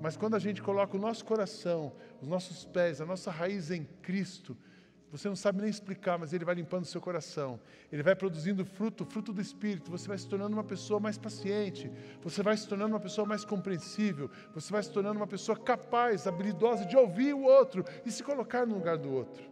Mas 0.00 0.16
quando 0.16 0.34
a 0.34 0.38
gente 0.38 0.60
coloca 0.60 0.96
o 0.96 1.00
nosso 1.00 1.24
coração, 1.24 1.92
os 2.20 2.28
nossos 2.28 2.64
pés, 2.64 3.00
a 3.00 3.06
nossa 3.06 3.30
raiz 3.30 3.70
em 3.70 3.84
Cristo, 4.02 4.56
você 5.16 5.28
não 5.28 5.36
sabe 5.36 5.60
nem 5.60 5.70
explicar, 5.70 6.18
mas 6.18 6.32
Ele 6.32 6.44
vai 6.44 6.56
limpando 6.56 6.82
o 6.82 6.86
seu 6.86 7.00
coração. 7.00 7.60
Ele 7.92 8.02
vai 8.02 8.16
produzindo 8.16 8.64
fruto, 8.64 9.04
fruto 9.04 9.32
do 9.32 9.40
Espírito. 9.40 9.88
Você 9.88 10.08
vai 10.08 10.18
se 10.18 10.26
tornando 10.26 10.56
uma 10.56 10.64
pessoa 10.64 10.98
mais 10.98 11.16
paciente. 11.16 11.88
Você 12.20 12.42
vai 12.42 12.56
se 12.56 12.66
tornando 12.66 12.94
uma 12.94 13.00
pessoa 13.00 13.24
mais 13.24 13.44
compreensível. 13.44 14.28
Você 14.52 14.72
vai 14.72 14.82
se 14.82 14.90
tornando 14.90 15.20
uma 15.20 15.26
pessoa 15.28 15.56
capaz, 15.56 16.26
habilidosa 16.26 16.84
de 16.84 16.96
ouvir 16.96 17.32
o 17.32 17.44
outro 17.44 17.84
e 18.04 18.10
se 18.10 18.24
colocar 18.24 18.66
no 18.66 18.74
lugar 18.74 18.98
do 18.98 19.12
outro. 19.12 19.44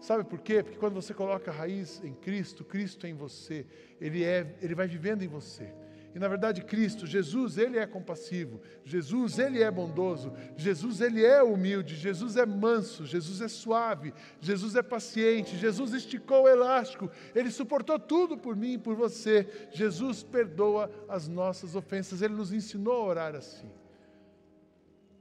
Sabe 0.00 0.22
por 0.22 0.38
quê? 0.38 0.62
Porque 0.62 0.78
quando 0.78 0.94
você 0.94 1.12
coloca 1.12 1.50
a 1.50 1.54
raiz 1.54 2.00
em 2.04 2.14
Cristo, 2.14 2.64
Cristo 2.64 3.04
é 3.04 3.10
em 3.10 3.14
você. 3.14 3.66
Ele, 4.00 4.22
é, 4.22 4.56
ele 4.62 4.76
vai 4.76 4.86
vivendo 4.86 5.24
em 5.24 5.28
você. 5.28 5.74
E 6.14 6.18
na 6.18 6.26
verdade, 6.26 6.62
Cristo, 6.62 7.06
Jesus, 7.06 7.58
ele 7.58 7.78
é 7.78 7.86
compassivo. 7.86 8.60
Jesus, 8.84 9.38
ele 9.38 9.62
é 9.62 9.70
bondoso. 9.70 10.32
Jesus, 10.56 11.00
ele 11.00 11.24
é 11.24 11.42
humilde. 11.42 11.94
Jesus 11.96 12.36
é 12.36 12.46
manso. 12.46 13.04
Jesus 13.04 13.40
é 13.40 13.48
suave. 13.48 14.14
Jesus 14.40 14.74
é 14.74 14.82
paciente. 14.82 15.56
Jesus 15.56 15.92
esticou 15.92 16.44
o 16.44 16.48
elástico. 16.48 17.10
Ele 17.34 17.50
suportou 17.50 17.98
tudo 17.98 18.38
por 18.38 18.56
mim 18.56 18.74
e 18.74 18.78
por 18.78 18.94
você. 18.94 19.46
Jesus 19.70 20.22
perdoa 20.22 20.90
as 21.08 21.28
nossas 21.28 21.76
ofensas. 21.76 22.22
Ele 22.22 22.34
nos 22.34 22.52
ensinou 22.52 22.94
a 22.94 23.04
orar 23.04 23.34
assim. 23.34 23.70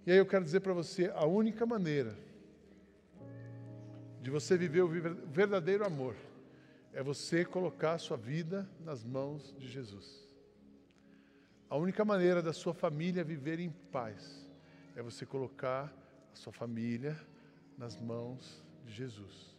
E 0.06 0.12
aí 0.12 0.18
eu 0.18 0.26
quero 0.26 0.46
dizer 0.46 0.62
para 0.62 0.74
você: 0.74 1.12
a 1.14 1.26
única 1.26 1.66
maneira 1.66 2.18
de 4.22 4.32
você 4.32 4.58
viver 4.58 4.82
o 4.82 4.88
verdadeiro 4.88 5.86
amor 5.86 6.16
é 6.94 7.04
você 7.04 7.46
colocar 7.46 7.94
a 7.94 7.98
sua 7.98 8.18
vida 8.18 8.68
nas 8.80 9.04
mãos 9.04 9.54
de 9.58 9.68
Jesus. 9.68 10.27
A 11.70 11.76
única 11.76 12.06
maneira 12.06 12.42
da 12.42 12.54
sua 12.54 12.74
família 12.74 13.26
viver 13.26 13.60
em 13.60 13.70
paz 13.92 14.50
é 14.96 15.02
você 15.02 15.26
colocar 15.26 15.94
a 16.32 16.36
sua 16.36 16.54
família 16.54 17.20
nas 17.78 18.00
mãos 18.00 18.64
de 18.86 18.94
Jesus. 18.94 19.54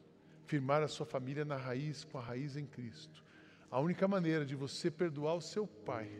Firmar 0.47 0.83
a 0.83 0.88
sua 0.88 1.05
família 1.05 1.44
na 1.44 1.57
raiz, 1.57 2.05
com 2.05 2.16
a 2.16 2.23
raiz 2.23 2.57
em 2.57 2.64
Cristo. 2.64 3.23
A 3.71 3.79
única 3.79 4.09
maneira 4.09 4.47
de 4.47 4.57
você 4.57 4.90
perdoar 4.90 5.35
o 5.35 5.42
seu 5.42 5.66
pai, 5.66 6.11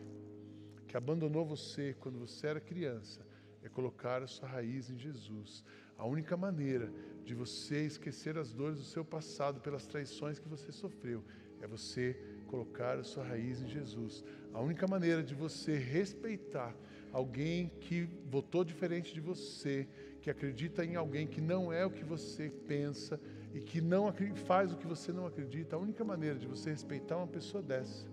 que 0.87 0.95
abandonou 0.95 1.43
você 1.43 1.95
quando 1.99 2.19
você 2.19 2.45
era 2.45 2.59
criança, 2.59 3.25
é 3.63 3.67
colocar 3.67 4.21
a 4.21 4.27
sua 4.27 4.47
raiz 4.47 4.91
em 4.91 4.97
Jesus. 4.97 5.63
A 5.97 6.05
única 6.05 6.37
maneira 6.37 6.93
de 7.25 7.33
você 7.33 7.83
esquecer 7.83 8.37
as 8.37 8.53
dores 8.53 8.77
do 8.77 8.85
seu 8.85 9.03
passado 9.03 9.59
pelas 9.59 9.87
traições 9.87 10.37
que 10.37 10.47
você 10.47 10.71
sofreu 10.71 11.23
é 11.59 11.65
você 11.67 12.15
colocar 12.45 12.97
a 12.99 13.03
sua 13.03 13.23
raiz 13.23 13.59
em 13.61 13.67
Jesus. 13.67 14.23
A 14.53 14.61
única 14.61 14.87
maneira 14.87 15.23
de 15.23 15.33
você 15.33 15.75
respeitar 15.75 16.75
alguém 17.11 17.71
que 17.81 18.07
votou 18.29 18.63
diferente 18.63 19.13
de 19.13 19.19
você, 19.19 19.87
que 20.21 20.29
acredita 20.29 20.83
em 20.83 20.95
alguém 20.95 21.27
que 21.27 21.41
não 21.41 21.71
é 21.71 21.85
o 21.85 21.91
que 21.91 22.03
você 22.03 22.49
pensa, 22.67 23.19
e 23.53 23.59
que 23.59 23.81
não 23.81 24.13
faz 24.45 24.71
o 24.71 24.77
que 24.77 24.85
você 24.85 25.11
não 25.11 25.25
acredita, 25.25 25.75
a 25.75 25.79
única 25.79 26.03
maneira 26.03 26.37
de 26.37 26.47
você 26.47 26.69
respeitar 26.69 27.17
uma 27.17 27.27
pessoa 27.27 27.63
dessa 27.63 28.05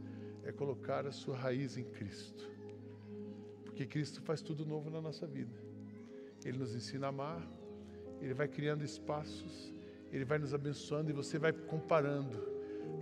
é 0.45 0.53
colocar 0.53 1.07
a 1.07 1.13
sua 1.13 1.37
raiz 1.37 1.77
em 1.77 1.85
Cristo. 1.85 2.51
Porque 3.65 3.85
Cristo 3.85 4.23
faz 4.23 4.41
tudo 4.41 4.65
novo 4.65 4.89
na 4.89 5.01
nossa 5.01 5.27
vida. 5.27 5.55
Ele 6.45 6.59
nos 6.59 6.75
ensina 6.75 7.07
a 7.07 7.09
amar, 7.11 7.47
ele 8.23 8.33
vai 8.33 8.49
criando 8.49 8.85
espaços, 8.85 9.75
ele 10.11 10.25
vai 10.25 10.39
nos 10.39 10.55
abençoando 10.55 11.11
e 11.11 11.13
você 11.13 11.39
vai 11.39 11.53
comparando. 11.53 12.39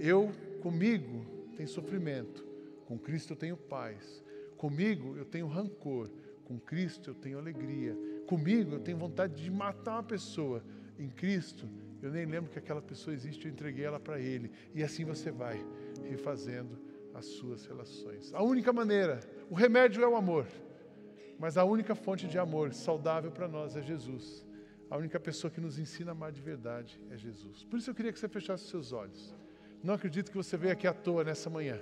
Eu, 0.01 0.33
comigo, 0.61 1.25
tenho 1.57 1.69
sofrimento, 1.69 2.45
com 2.85 2.99
Cristo 2.99 3.33
eu 3.33 3.37
tenho 3.37 3.57
paz. 3.57 4.23
Comigo 4.57 5.17
eu 5.17 5.25
tenho 5.25 5.47
rancor, 5.47 6.11
com 6.45 6.59
Cristo 6.59 7.11
eu 7.11 7.15
tenho 7.15 7.39
alegria. 7.39 7.97
Comigo 8.27 8.75
eu 8.75 8.81
tenho 8.81 8.99
vontade 8.99 9.43
de 9.43 9.51
matar 9.51 9.97
uma 9.97 10.03
pessoa. 10.03 10.63
Em 10.99 11.09
Cristo 11.09 11.69
eu 12.03 12.11
nem 12.11 12.27
lembro 12.27 12.51
que 12.51 12.59
aquela 12.59 12.83
pessoa 12.83 13.15
existe, 13.15 13.47
eu 13.47 13.53
entreguei 13.53 13.85
ela 13.85 13.99
para 13.99 14.21
Ele. 14.21 14.51
E 14.75 14.83
assim 14.83 15.05
você 15.05 15.31
vai 15.31 15.65
refazendo 16.05 16.79
as 17.15 17.25
suas 17.27 17.65
relações. 17.65 18.33
A 18.35 18.43
única 18.43 18.73
maneira, 18.73 19.21
o 19.49 19.55
remédio 19.55 20.03
é 20.03 20.09
o 20.09 20.17
amor, 20.17 20.47
mas 21.39 21.57
a 21.57 21.65
única 21.65 21.95
fonte 21.95 22.27
de 22.27 22.39
amor 22.39 22.75
saudável 22.75 23.31
para 23.31 23.49
nós 23.49 23.77
é 23.77 23.83
Jesus. 23.83 24.45
A 24.91 24.97
única 24.97 25.19
pessoa 25.19 25.51
que 25.51 25.61
nos 25.61 25.79
ensina 25.79 26.11
a 26.11 26.13
amar 26.13 26.31
de 26.31 26.43
verdade 26.43 27.01
é 27.11 27.17
Jesus. 27.17 27.65
Por 27.65 27.79
isso 27.79 27.91
eu 27.91 27.95
queria 27.95 28.13
que 28.13 28.19
você 28.19 28.29
fechasse 28.29 28.65
os 28.65 28.71
seus 28.71 28.93
olhos. 28.93 29.35
Não 29.83 29.95
acredito 29.95 30.31
que 30.31 30.37
você 30.37 30.57
veio 30.57 30.73
aqui 30.73 30.87
à 30.87 30.93
toa 30.93 31.25
nessa 31.25 31.49
manhã. 31.49 31.81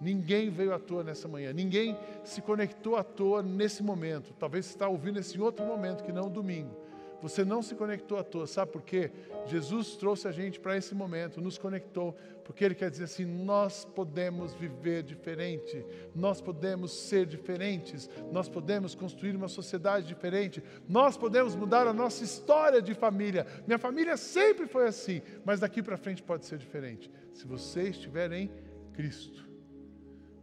Ninguém 0.00 0.50
veio 0.50 0.72
à 0.72 0.78
toa 0.78 1.04
nessa 1.04 1.28
manhã. 1.28 1.52
Ninguém 1.52 1.96
se 2.24 2.40
conectou 2.40 2.96
à 2.96 3.04
toa 3.04 3.42
nesse 3.42 3.82
momento. 3.82 4.32
Talvez 4.38 4.66
você 4.66 4.72
está 4.72 4.88
ouvindo 4.88 5.18
esse 5.18 5.40
outro 5.40 5.64
momento 5.66 6.02
que 6.02 6.12
não 6.12 6.26
o 6.26 6.30
domingo. 6.30 6.74
Você 7.22 7.44
não 7.44 7.62
se 7.62 7.74
conectou 7.74 8.18
à 8.18 8.24
toa, 8.24 8.46
sabe 8.46 8.72
por 8.72 8.82
quê? 8.82 9.10
Jesus 9.46 9.96
trouxe 9.96 10.26
a 10.26 10.32
gente 10.32 10.58
para 10.58 10.76
esse 10.76 10.94
momento, 10.94 11.40
nos 11.40 11.58
conectou, 11.58 12.16
porque 12.44 12.64
Ele 12.64 12.74
quer 12.74 12.90
dizer 12.90 13.04
assim: 13.04 13.24
nós 13.26 13.84
podemos 13.84 14.54
viver 14.54 15.02
diferente, 15.02 15.84
nós 16.14 16.40
podemos 16.40 16.92
ser 16.92 17.26
diferentes, 17.26 18.08
nós 18.32 18.48
podemos 18.48 18.94
construir 18.94 19.36
uma 19.36 19.48
sociedade 19.48 20.06
diferente, 20.06 20.62
nós 20.88 21.16
podemos 21.16 21.54
mudar 21.54 21.86
a 21.86 21.92
nossa 21.92 22.24
história 22.24 22.80
de 22.80 22.94
família. 22.94 23.46
Minha 23.66 23.78
família 23.78 24.16
sempre 24.16 24.66
foi 24.66 24.86
assim, 24.86 25.20
mas 25.44 25.60
daqui 25.60 25.82
para 25.82 25.98
frente 25.98 26.22
pode 26.22 26.46
ser 26.46 26.56
diferente, 26.56 27.10
se 27.34 27.46
você 27.46 27.82
estiver 27.88 28.32
em 28.32 28.50
Cristo. 28.94 29.49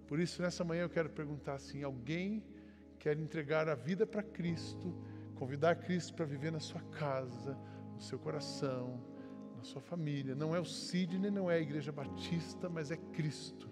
Por 0.08 0.20
isso, 0.20 0.42
nessa 0.42 0.64
manhã 0.64 0.84
eu 0.84 0.90
quero 0.90 1.10
perguntar 1.10 1.56
assim: 1.56 1.84
alguém 1.84 2.44
quer 2.98 3.18
entregar 3.20 3.68
a 3.68 3.76
vida 3.76 4.08
para 4.08 4.24
Cristo? 4.24 4.96
Convidar 5.36 5.76
Cristo 5.76 6.14
para 6.14 6.26
viver 6.26 6.52
na 6.52 6.60
sua 6.60 6.82
casa, 6.82 7.58
no 7.94 8.02
seu 8.02 8.18
coração, 8.18 9.00
na 9.56 9.64
sua 9.64 9.82
família. 9.82 10.34
Não 10.34 10.56
é 10.56 10.60
o 10.60 10.66
Sidney, 10.66 11.30
não 11.30 11.52
é 11.52 11.56
a 11.56 11.60
Igreja 11.60 11.92
Batista, 11.92 12.70
mas 12.70 12.90
é 12.90 12.98
Cristo. 12.98 13.70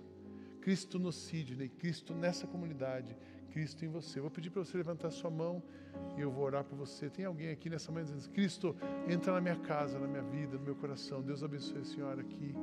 Cristo 0.62 1.00
no 1.00 1.12
Sidney, 1.12 1.70
Cristo 1.70 2.14
nessa 2.14 2.46
comunidade, 2.48 3.16
Cristo 3.52 3.86
em 3.86 3.88
você. 3.88 4.20
Eu 4.20 4.24
vou 4.24 4.32
pedir 4.32 4.50
para 4.50 4.64
você 4.64 4.76
levantar 4.76 5.12
sua 5.12 5.30
mão 5.30 5.64
e 6.18 6.22
eu 6.22 6.32
vou 6.32 6.44
orar 6.44 6.64
por 6.64 6.76
você. 6.76 7.10
Tem 7.10 7.24
alguém 7.24 7.50
aqui 7.50 7.70
nessa 7.70 7.92
manhã 7.92 8.06
dizendo: 8.06 8.30
Cristo, 8.32 8.76
entra 9.08 9.32
na 9.34 9.42
minha 9.42 9.56
casa, 9.58 9.98
na 9.98 10.08
minha 10.08 10.24
vida, 10.24 10.58
no 10.58 10.64
meu 10.64 10.76
coração. 10.76 11.22
Deus 11.22 11.44
abençoe 11.44 11.80
a 11.80 11.86
senhora 11.86 12.22
aqui. 12.22 12.54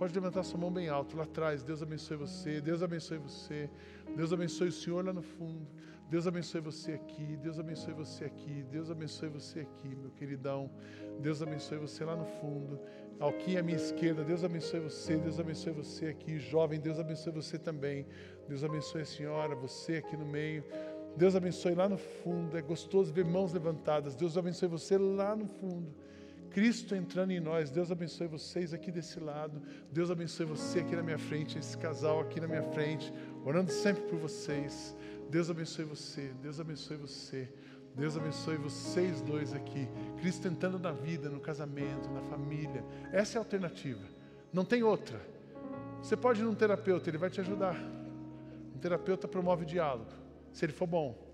Pode 0.00 0.14
levantar 0.14 0.42
sua 0.44 0.58
mão 0.58 0.72
bem 0.72 0.88
alto 0.88 1.14
lá 1.14 1.24
atrás. 1.24 1.62
Deus 1.62 1.82
abençoe 1.82 2.16
você. 2.16 2.58
Deus 2.58 2.82
abençoe 2.82 3.18
você. 3.18 3.68
Deus 4.16 4.32
abençoe 4.32 4.68
o 4.68 4.72
Senhor 4.72 5.04
lá 5.04 5.12
no 5.12 5.20
fundo. 5.20 5.68
Deus 6.08 6.26
abençoe 6.26 6.62
você 6.62 6.92
aqui, 6.92 7.36
Deus 7.36 7.58
abençoe 7.58 7.92
você 7.92 8.24
aqui, 8.24 8.64
Deus 8.70 8.90
abençoe 8.90 9.28
você 9.28 9.60
aqui, 9.60 9.94
meu 9.94 10.10
queridão. 10.12 10.70
Deus 11.20 11.42
abençoe 11.42 11.76
você 11.76 12.02
lá 12.02 12.16
no 12.16 12.24
fundo. 12.24 12.80
Aqui 13.20 13.58
à 13.58 13.62
minha 13.62 13.76
esquerda, 13.76 14.24
Deus 14.24 14.42
abençoe 14.42 14.80
você, 14.80 15.18
Deus 15.18 15.38
abençoe 15.38 15.72
você 15.74 16.06
aqui, 16.06 16.38
jovem, 16.38 16.80
Deus 16.80 16.98
abençoe 16.98 17.34
você 17.34 17.58
também. 17.58 18.06
Deus 18.48 18.64
abençoe 18.64 19.02
a 19.02 19.04
senhora, 19.04 19.54
você 19.54 19.96
aqui 19.96 20.16
no 20.16 20.24
meio. 20.24 20.64
Deus 21.14 21.36
abençoe 21.36 21.74
lá 21.74 21.90
no 21.90 21.98
fundo. 21.98 22.56
É 22.56 22.62
gostoso 22.62 23.12
ver 23.12 23.26
mãos 23.26 23.52
levantadas. 23.52 24.16
Deus 24.16 24.38
abençoe 24.38 24.66
você 24.66 24.96
lá 24.96 25.36
no 25.36 25.46
fundo. 25.46 25.94
Cristo 26.50 26.94
entrando 26.94 27.30
em 27.30 27.40
nós. 27.40 27.70
Deus 27.70 27.90
abençoe 27.90 28.26
vocês 28.26 28.74
aqui 28.74 28.90
desse 28.90 29.20
lado. 29.20 29.62
Deus 29.90 30.10
abençoe 30.10 30.46
você 30.46 30.80
aqui 30.80 30.96
na 30.96 31.02
minha 31.02 31.18
frente, 31.18 31.58
esse 31.58 31.76
casal 31.76 32.20
aqui 32.20 32.40
na 32.40 32.48
minha 32.48 32.62
frente, 32.62 33.12
orando 33.44 33.70
sempre 33.70 34.02
por 34.04 34.18
vocês. 34.18 34.96
Deus 35.30 35.48
abençoe 35.48 35.84
você, 35.84 36.32
Deus 36.42 36.58
abençoe 36.58 36.96
você. 36.96 37.48
Deus 37.94 38.16
abençoe 38.16 38.56
vocês 38.56 39.20
dois 39.20 39.52
aqui. 39.52 39.88
Cristo 40.18 40.46
entrando 40.46 40.78
na 40.78 40.92
vida, 40.92 41.28
no 41.28 41.40
casamento, 41.40 42.08
na 42.10 42.22
família. 42.22 42.84
Essa 43.12 43.36
é 43.36 43.38
a 43.38 43.42
alternativa. 43.42 44.02
Não 44.52 44.64
tem 44.64 44.82
outra. 44.82 45.20
Você 46.02 46.16
pode 46.16 46.40
ir 46.40 46.44
num 46.44 46.54
terapeuta, 46.54 47.10
ele 47.10 47.18
vai 47.18 47.30
te 47.30 47.40
ajudar. 47.40 47.76
Um 48.74 48.78
terapeuta 48.78 49.28
promove 49.28 49.64
diálogo, 49.64 50.10
se 50.52 50.64
ele 50.64 50.72
for 50.72 50.86
bom. 50.86 51.29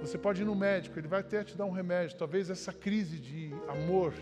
Você 0.00 0.18
pode 0.18 0.42
ir 0.42 0.44
no 0.44 0.54
médico, 0.54 0.98
ele 0.98 1.08
vai 1.08 1.20
até 1.20 1.42
te 1.42 1.56
dar 1.56 1.64
um 1.64 1.70
remédio. 1.70 2.16
Talvez 2.16 2.50
essa 2.50 2.72
crise 2.72 3.18
de 3.18 3.50
amor 3.68 4.12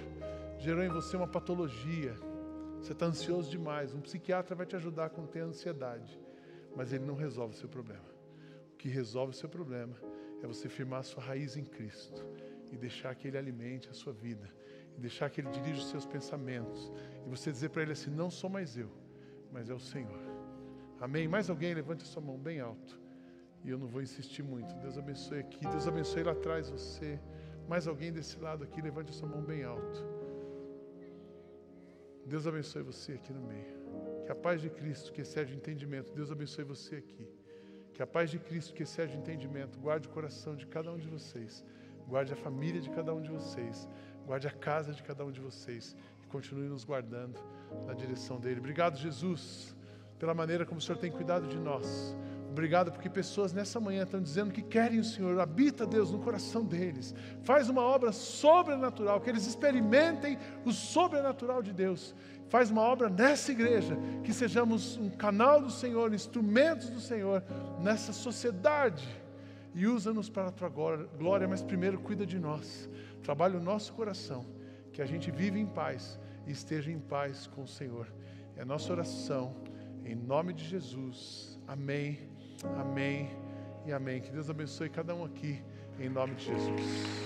gerou 0.59 0.83
em 0.83 0.89
você 0.89 1.17
uma 1.17 1.29
patologia. 1.29 2.15
Você 2.81 2.93
está 2.93 3.07
ansioso 3.07 3.51
demais. 3.51 3.95
Um 3.95 4.01
psiquiatra 4.01 4.55
vai 4.55 4.67
te 4.67 4.77
ajudar 4.77 5.07
a 5.07 5.11
conter 5.11 5.43
a 5.43 5.47
ansiedade, 5.47 6.19
mas 6.77 6.93
ele 6.93 7.05
não 7.05 7.15
resolve 7.15 7.55
o 7.55 7.59
seu 7.59 7.69
problema 7.69 8.15
que 8.85 8.91
resolve 8.91 9.33
o 9.33 9.35
seu 9.35 9.49
problema 9.49 9.97
é 10.43 10.47
você 10.47 10.69
firmar 10.69 11.01
a 11.01 11.03
sua 11.03 11.23
raiz 11.23 11.57
em 11.57 11.65
Cristo 11.65 12.23
e 12.71 12.77
deixar 12.77 13.15
que 13.15 13.27
Ele 13.27 13.39
alimente 13.39 13.89
a 13.89 13.95
sua 13.95 14.13
vida, 14.13 14.47
e 14.95 15.01
deixar 15.01 15.31
que 15.31 15.41
Ele 15.41 15.49
dirija 15.49 15.79
os 15.79 15.89
seus 15.89 16.05
pensamentos, 16.05 16.93
e 17.25 17.31
você 17.31 17.51
dizer 17.51 17.71
para 17.71 17.81
Ele 17.81 17.93
assim: 17.93 18.11
não 18.11 18.31
sou 18.31 18.51
mais 18.51 18.77
eu, 18.77 18.91
mas 19.51 19.71
é 19.71 19.75
o 19.75 19.81
Senhor. 19.81 20.21
Amém? 21.01 21.27
Mais 21.27 21.49
alguém? 21.49 21.73
Levante 21.73 22.03
a 22.03 22.07
sua 22.07 22.21
mão 22.21 22.37
bem 22.37 22.61
alto. 22.61 23.01
E 23.65 23.71
eu 23.71 23.79
não 23.79 23.87
vou 23.87 24.03
insistir 24.03 24.43
muito. 24.43 24.75
Deus 24.77 24.99
abençoe 24.99 25.41
aqui, 25.41 25.67
Deus 25.67 25.89
abençoe 25.89 26.23
lá 26.23 26.33
atrás 26.33 26.69
você. 26.69 27.19
Mais 27.67 27.87
alguém 27.89 28.13
desse 28.13 28.39
lado 28.39 28.63
aqui, 28.63 28.81
levante 28.83 29.11
a 29.11 29.15
sua 29.15 29.29
mão 29.29 29.43
bem 29.43 29.65
alto. 29.65 30.05
Deus 32.27 32.47
abençoe 32.47 32.83
você 32.83 33.13
aqui 33.13 33.33
no 33.33 33.41
meio. 33.41 33.75
Que 34.25 34.33
a 34.33 34.35
paz 34.35 34.61
de 34.61 34.69
Cristo, 34.69 35.13
que 35.13 35.23
excede 35.23 35.55
entendimento, 35.55 36.13
Deus 36.13 36.31
abençoe 36.31 36.65
você 36.65 36.97
aqui. 36.97 37.27
Que 37.95 38.03
a 38.03 38.07
paz 38.07 38.31
de 38.31 38.39
Cristo, 38.39 38.75
que 38.75 38.83
excede 38.83 39.17
entendimento, 39.17 39.79
guarde 39.79 40.09
o 40.09 40.11
coração 40.11 40.55
de 40.55 40.67
cada 40.67 40.93
um 40.93 40.99
de 40.99 41.09
vocês, 41.09 41.65
guarde 42.07 42.33
a 42.33 42.37
família 42.37 42.81
de 42.81 42.91
cada 42.91 43.15
um 43.15 43.21
de 43.21 43.31
vocês, 43.31 43.89
guarde 44.27 44.47
a 44.47 44.51
casa 44.51 44.93
de 44.93 45.03
cada 45.03 45.25
um 45.25 45.31
de 45.31 45.41
vocês 45.41 45.97
e 46.23 46.27
continue 46.27 46.69
nos 46.69 46.85
guardando 46.85 47.39
na 47.87 47.95
direção 47.95 48.41
dele. 48.41 48.61
Obrigado, 48.61 48.97
Jesus, 48.97 49.77
pela 50.19 50.35
maneira 50.35 50.67
como 50.67 50.79
o 50.79 50.83
Senhor 50.83 50.99
tem 50.99 51.11
cuidado 51.11 51.47
de 51.47 51.59
nós. 51.59 52.17
Obrigado 52.55 52.93
porque 52.93 53.11
pessoas 53.11 53.53
nessa 53.53 53.81
manhã 53.81 54.05
estão 54.05 54.23
dizendo 54.23 54.53
que 54.53 54.63
querem 54.63 55.01
o 55.01 55.05
Senhor, 55.05 55.41
habita 55.41 55.85
Deus 55.85 56.13
no 56.13 56.21
coração 56.21 56.65
deles, 56.65 57.13
faz 57.43 57.69
uma 57.69 57.83
obra 57.83 58.13
sobrenatural, 58.13 59.21
que 59.21 59.29
eles 59.29 59.45
experimentem 59.45 60.39
o 60.65 60.71
sobrenatural 60.71 61.61
de 61.61 61.73
Deus 61.73 62.15
faz 62.49 62.71
uma 62.71 62.83
obra 62.83 63.09
nessa 63.09 63.51
igreja, 63.51 63.99
que 64.23 64.33
sejamos 64.33 64.97
um 64.97 65.11
canal 65.11 65.61
do 65.61 65.71
Senhor, 65.71 66.15
instrumentos 66.15 66.89
do 66.89 67.01
Senhor 67.01 67.43
nessa 67.81 68.13
sociedade. 68.13 69.09
E 69.75 69.89
usa-nos 69.89 70.31
para 70.31 70.51
a 70.51 70.53
tua 70.53 70.69
glória, 70.69 71.49
mas 71.49 71.63
primeiro 71.63 71.99
cuida 71.99 72.25
de 72.25 72.39
nós. 72.39 72.89
Trabalha 73.25 73.59
o 73.59 73.63
nosso 73.63 73.93
coração, 73.95 74.47
que 74.93 75.03
a 75.03 75.07
gente 75.07 75.33
vive 75.33 75.59
em 75.59 75.67
paz 75.67 76.17
e 76.47 76.53
esteja 76.53 76.93
em 76.93 77.01
paz 77.01 77.49
com 77.49 77.65
o 77.65 77.67
Senhor. 77.67 78.07
É 78.57 78.63
a 78.63 78.65
nossa 78.65 78.93
oração, 78.93 79.57
em 80.05 80.15
nome 80.15 80.53
de 80.53 80.65
Jesus. 80.65 81.59
Amém, 81.67 82.21
amém 82.79 83.31
e 83.87 83.93
amém. 83.93 84.21
Que 84.21 84.31
Deus 84.31 84.49
abençoe 84.51 84.89
cada 84.89 85.15
um 85.15 85.25
aqui, 85.25 85.63
em 85.99 86.09
nome 86.09 86.35
de 86.35 86.47
Jesus. 86.47 87.24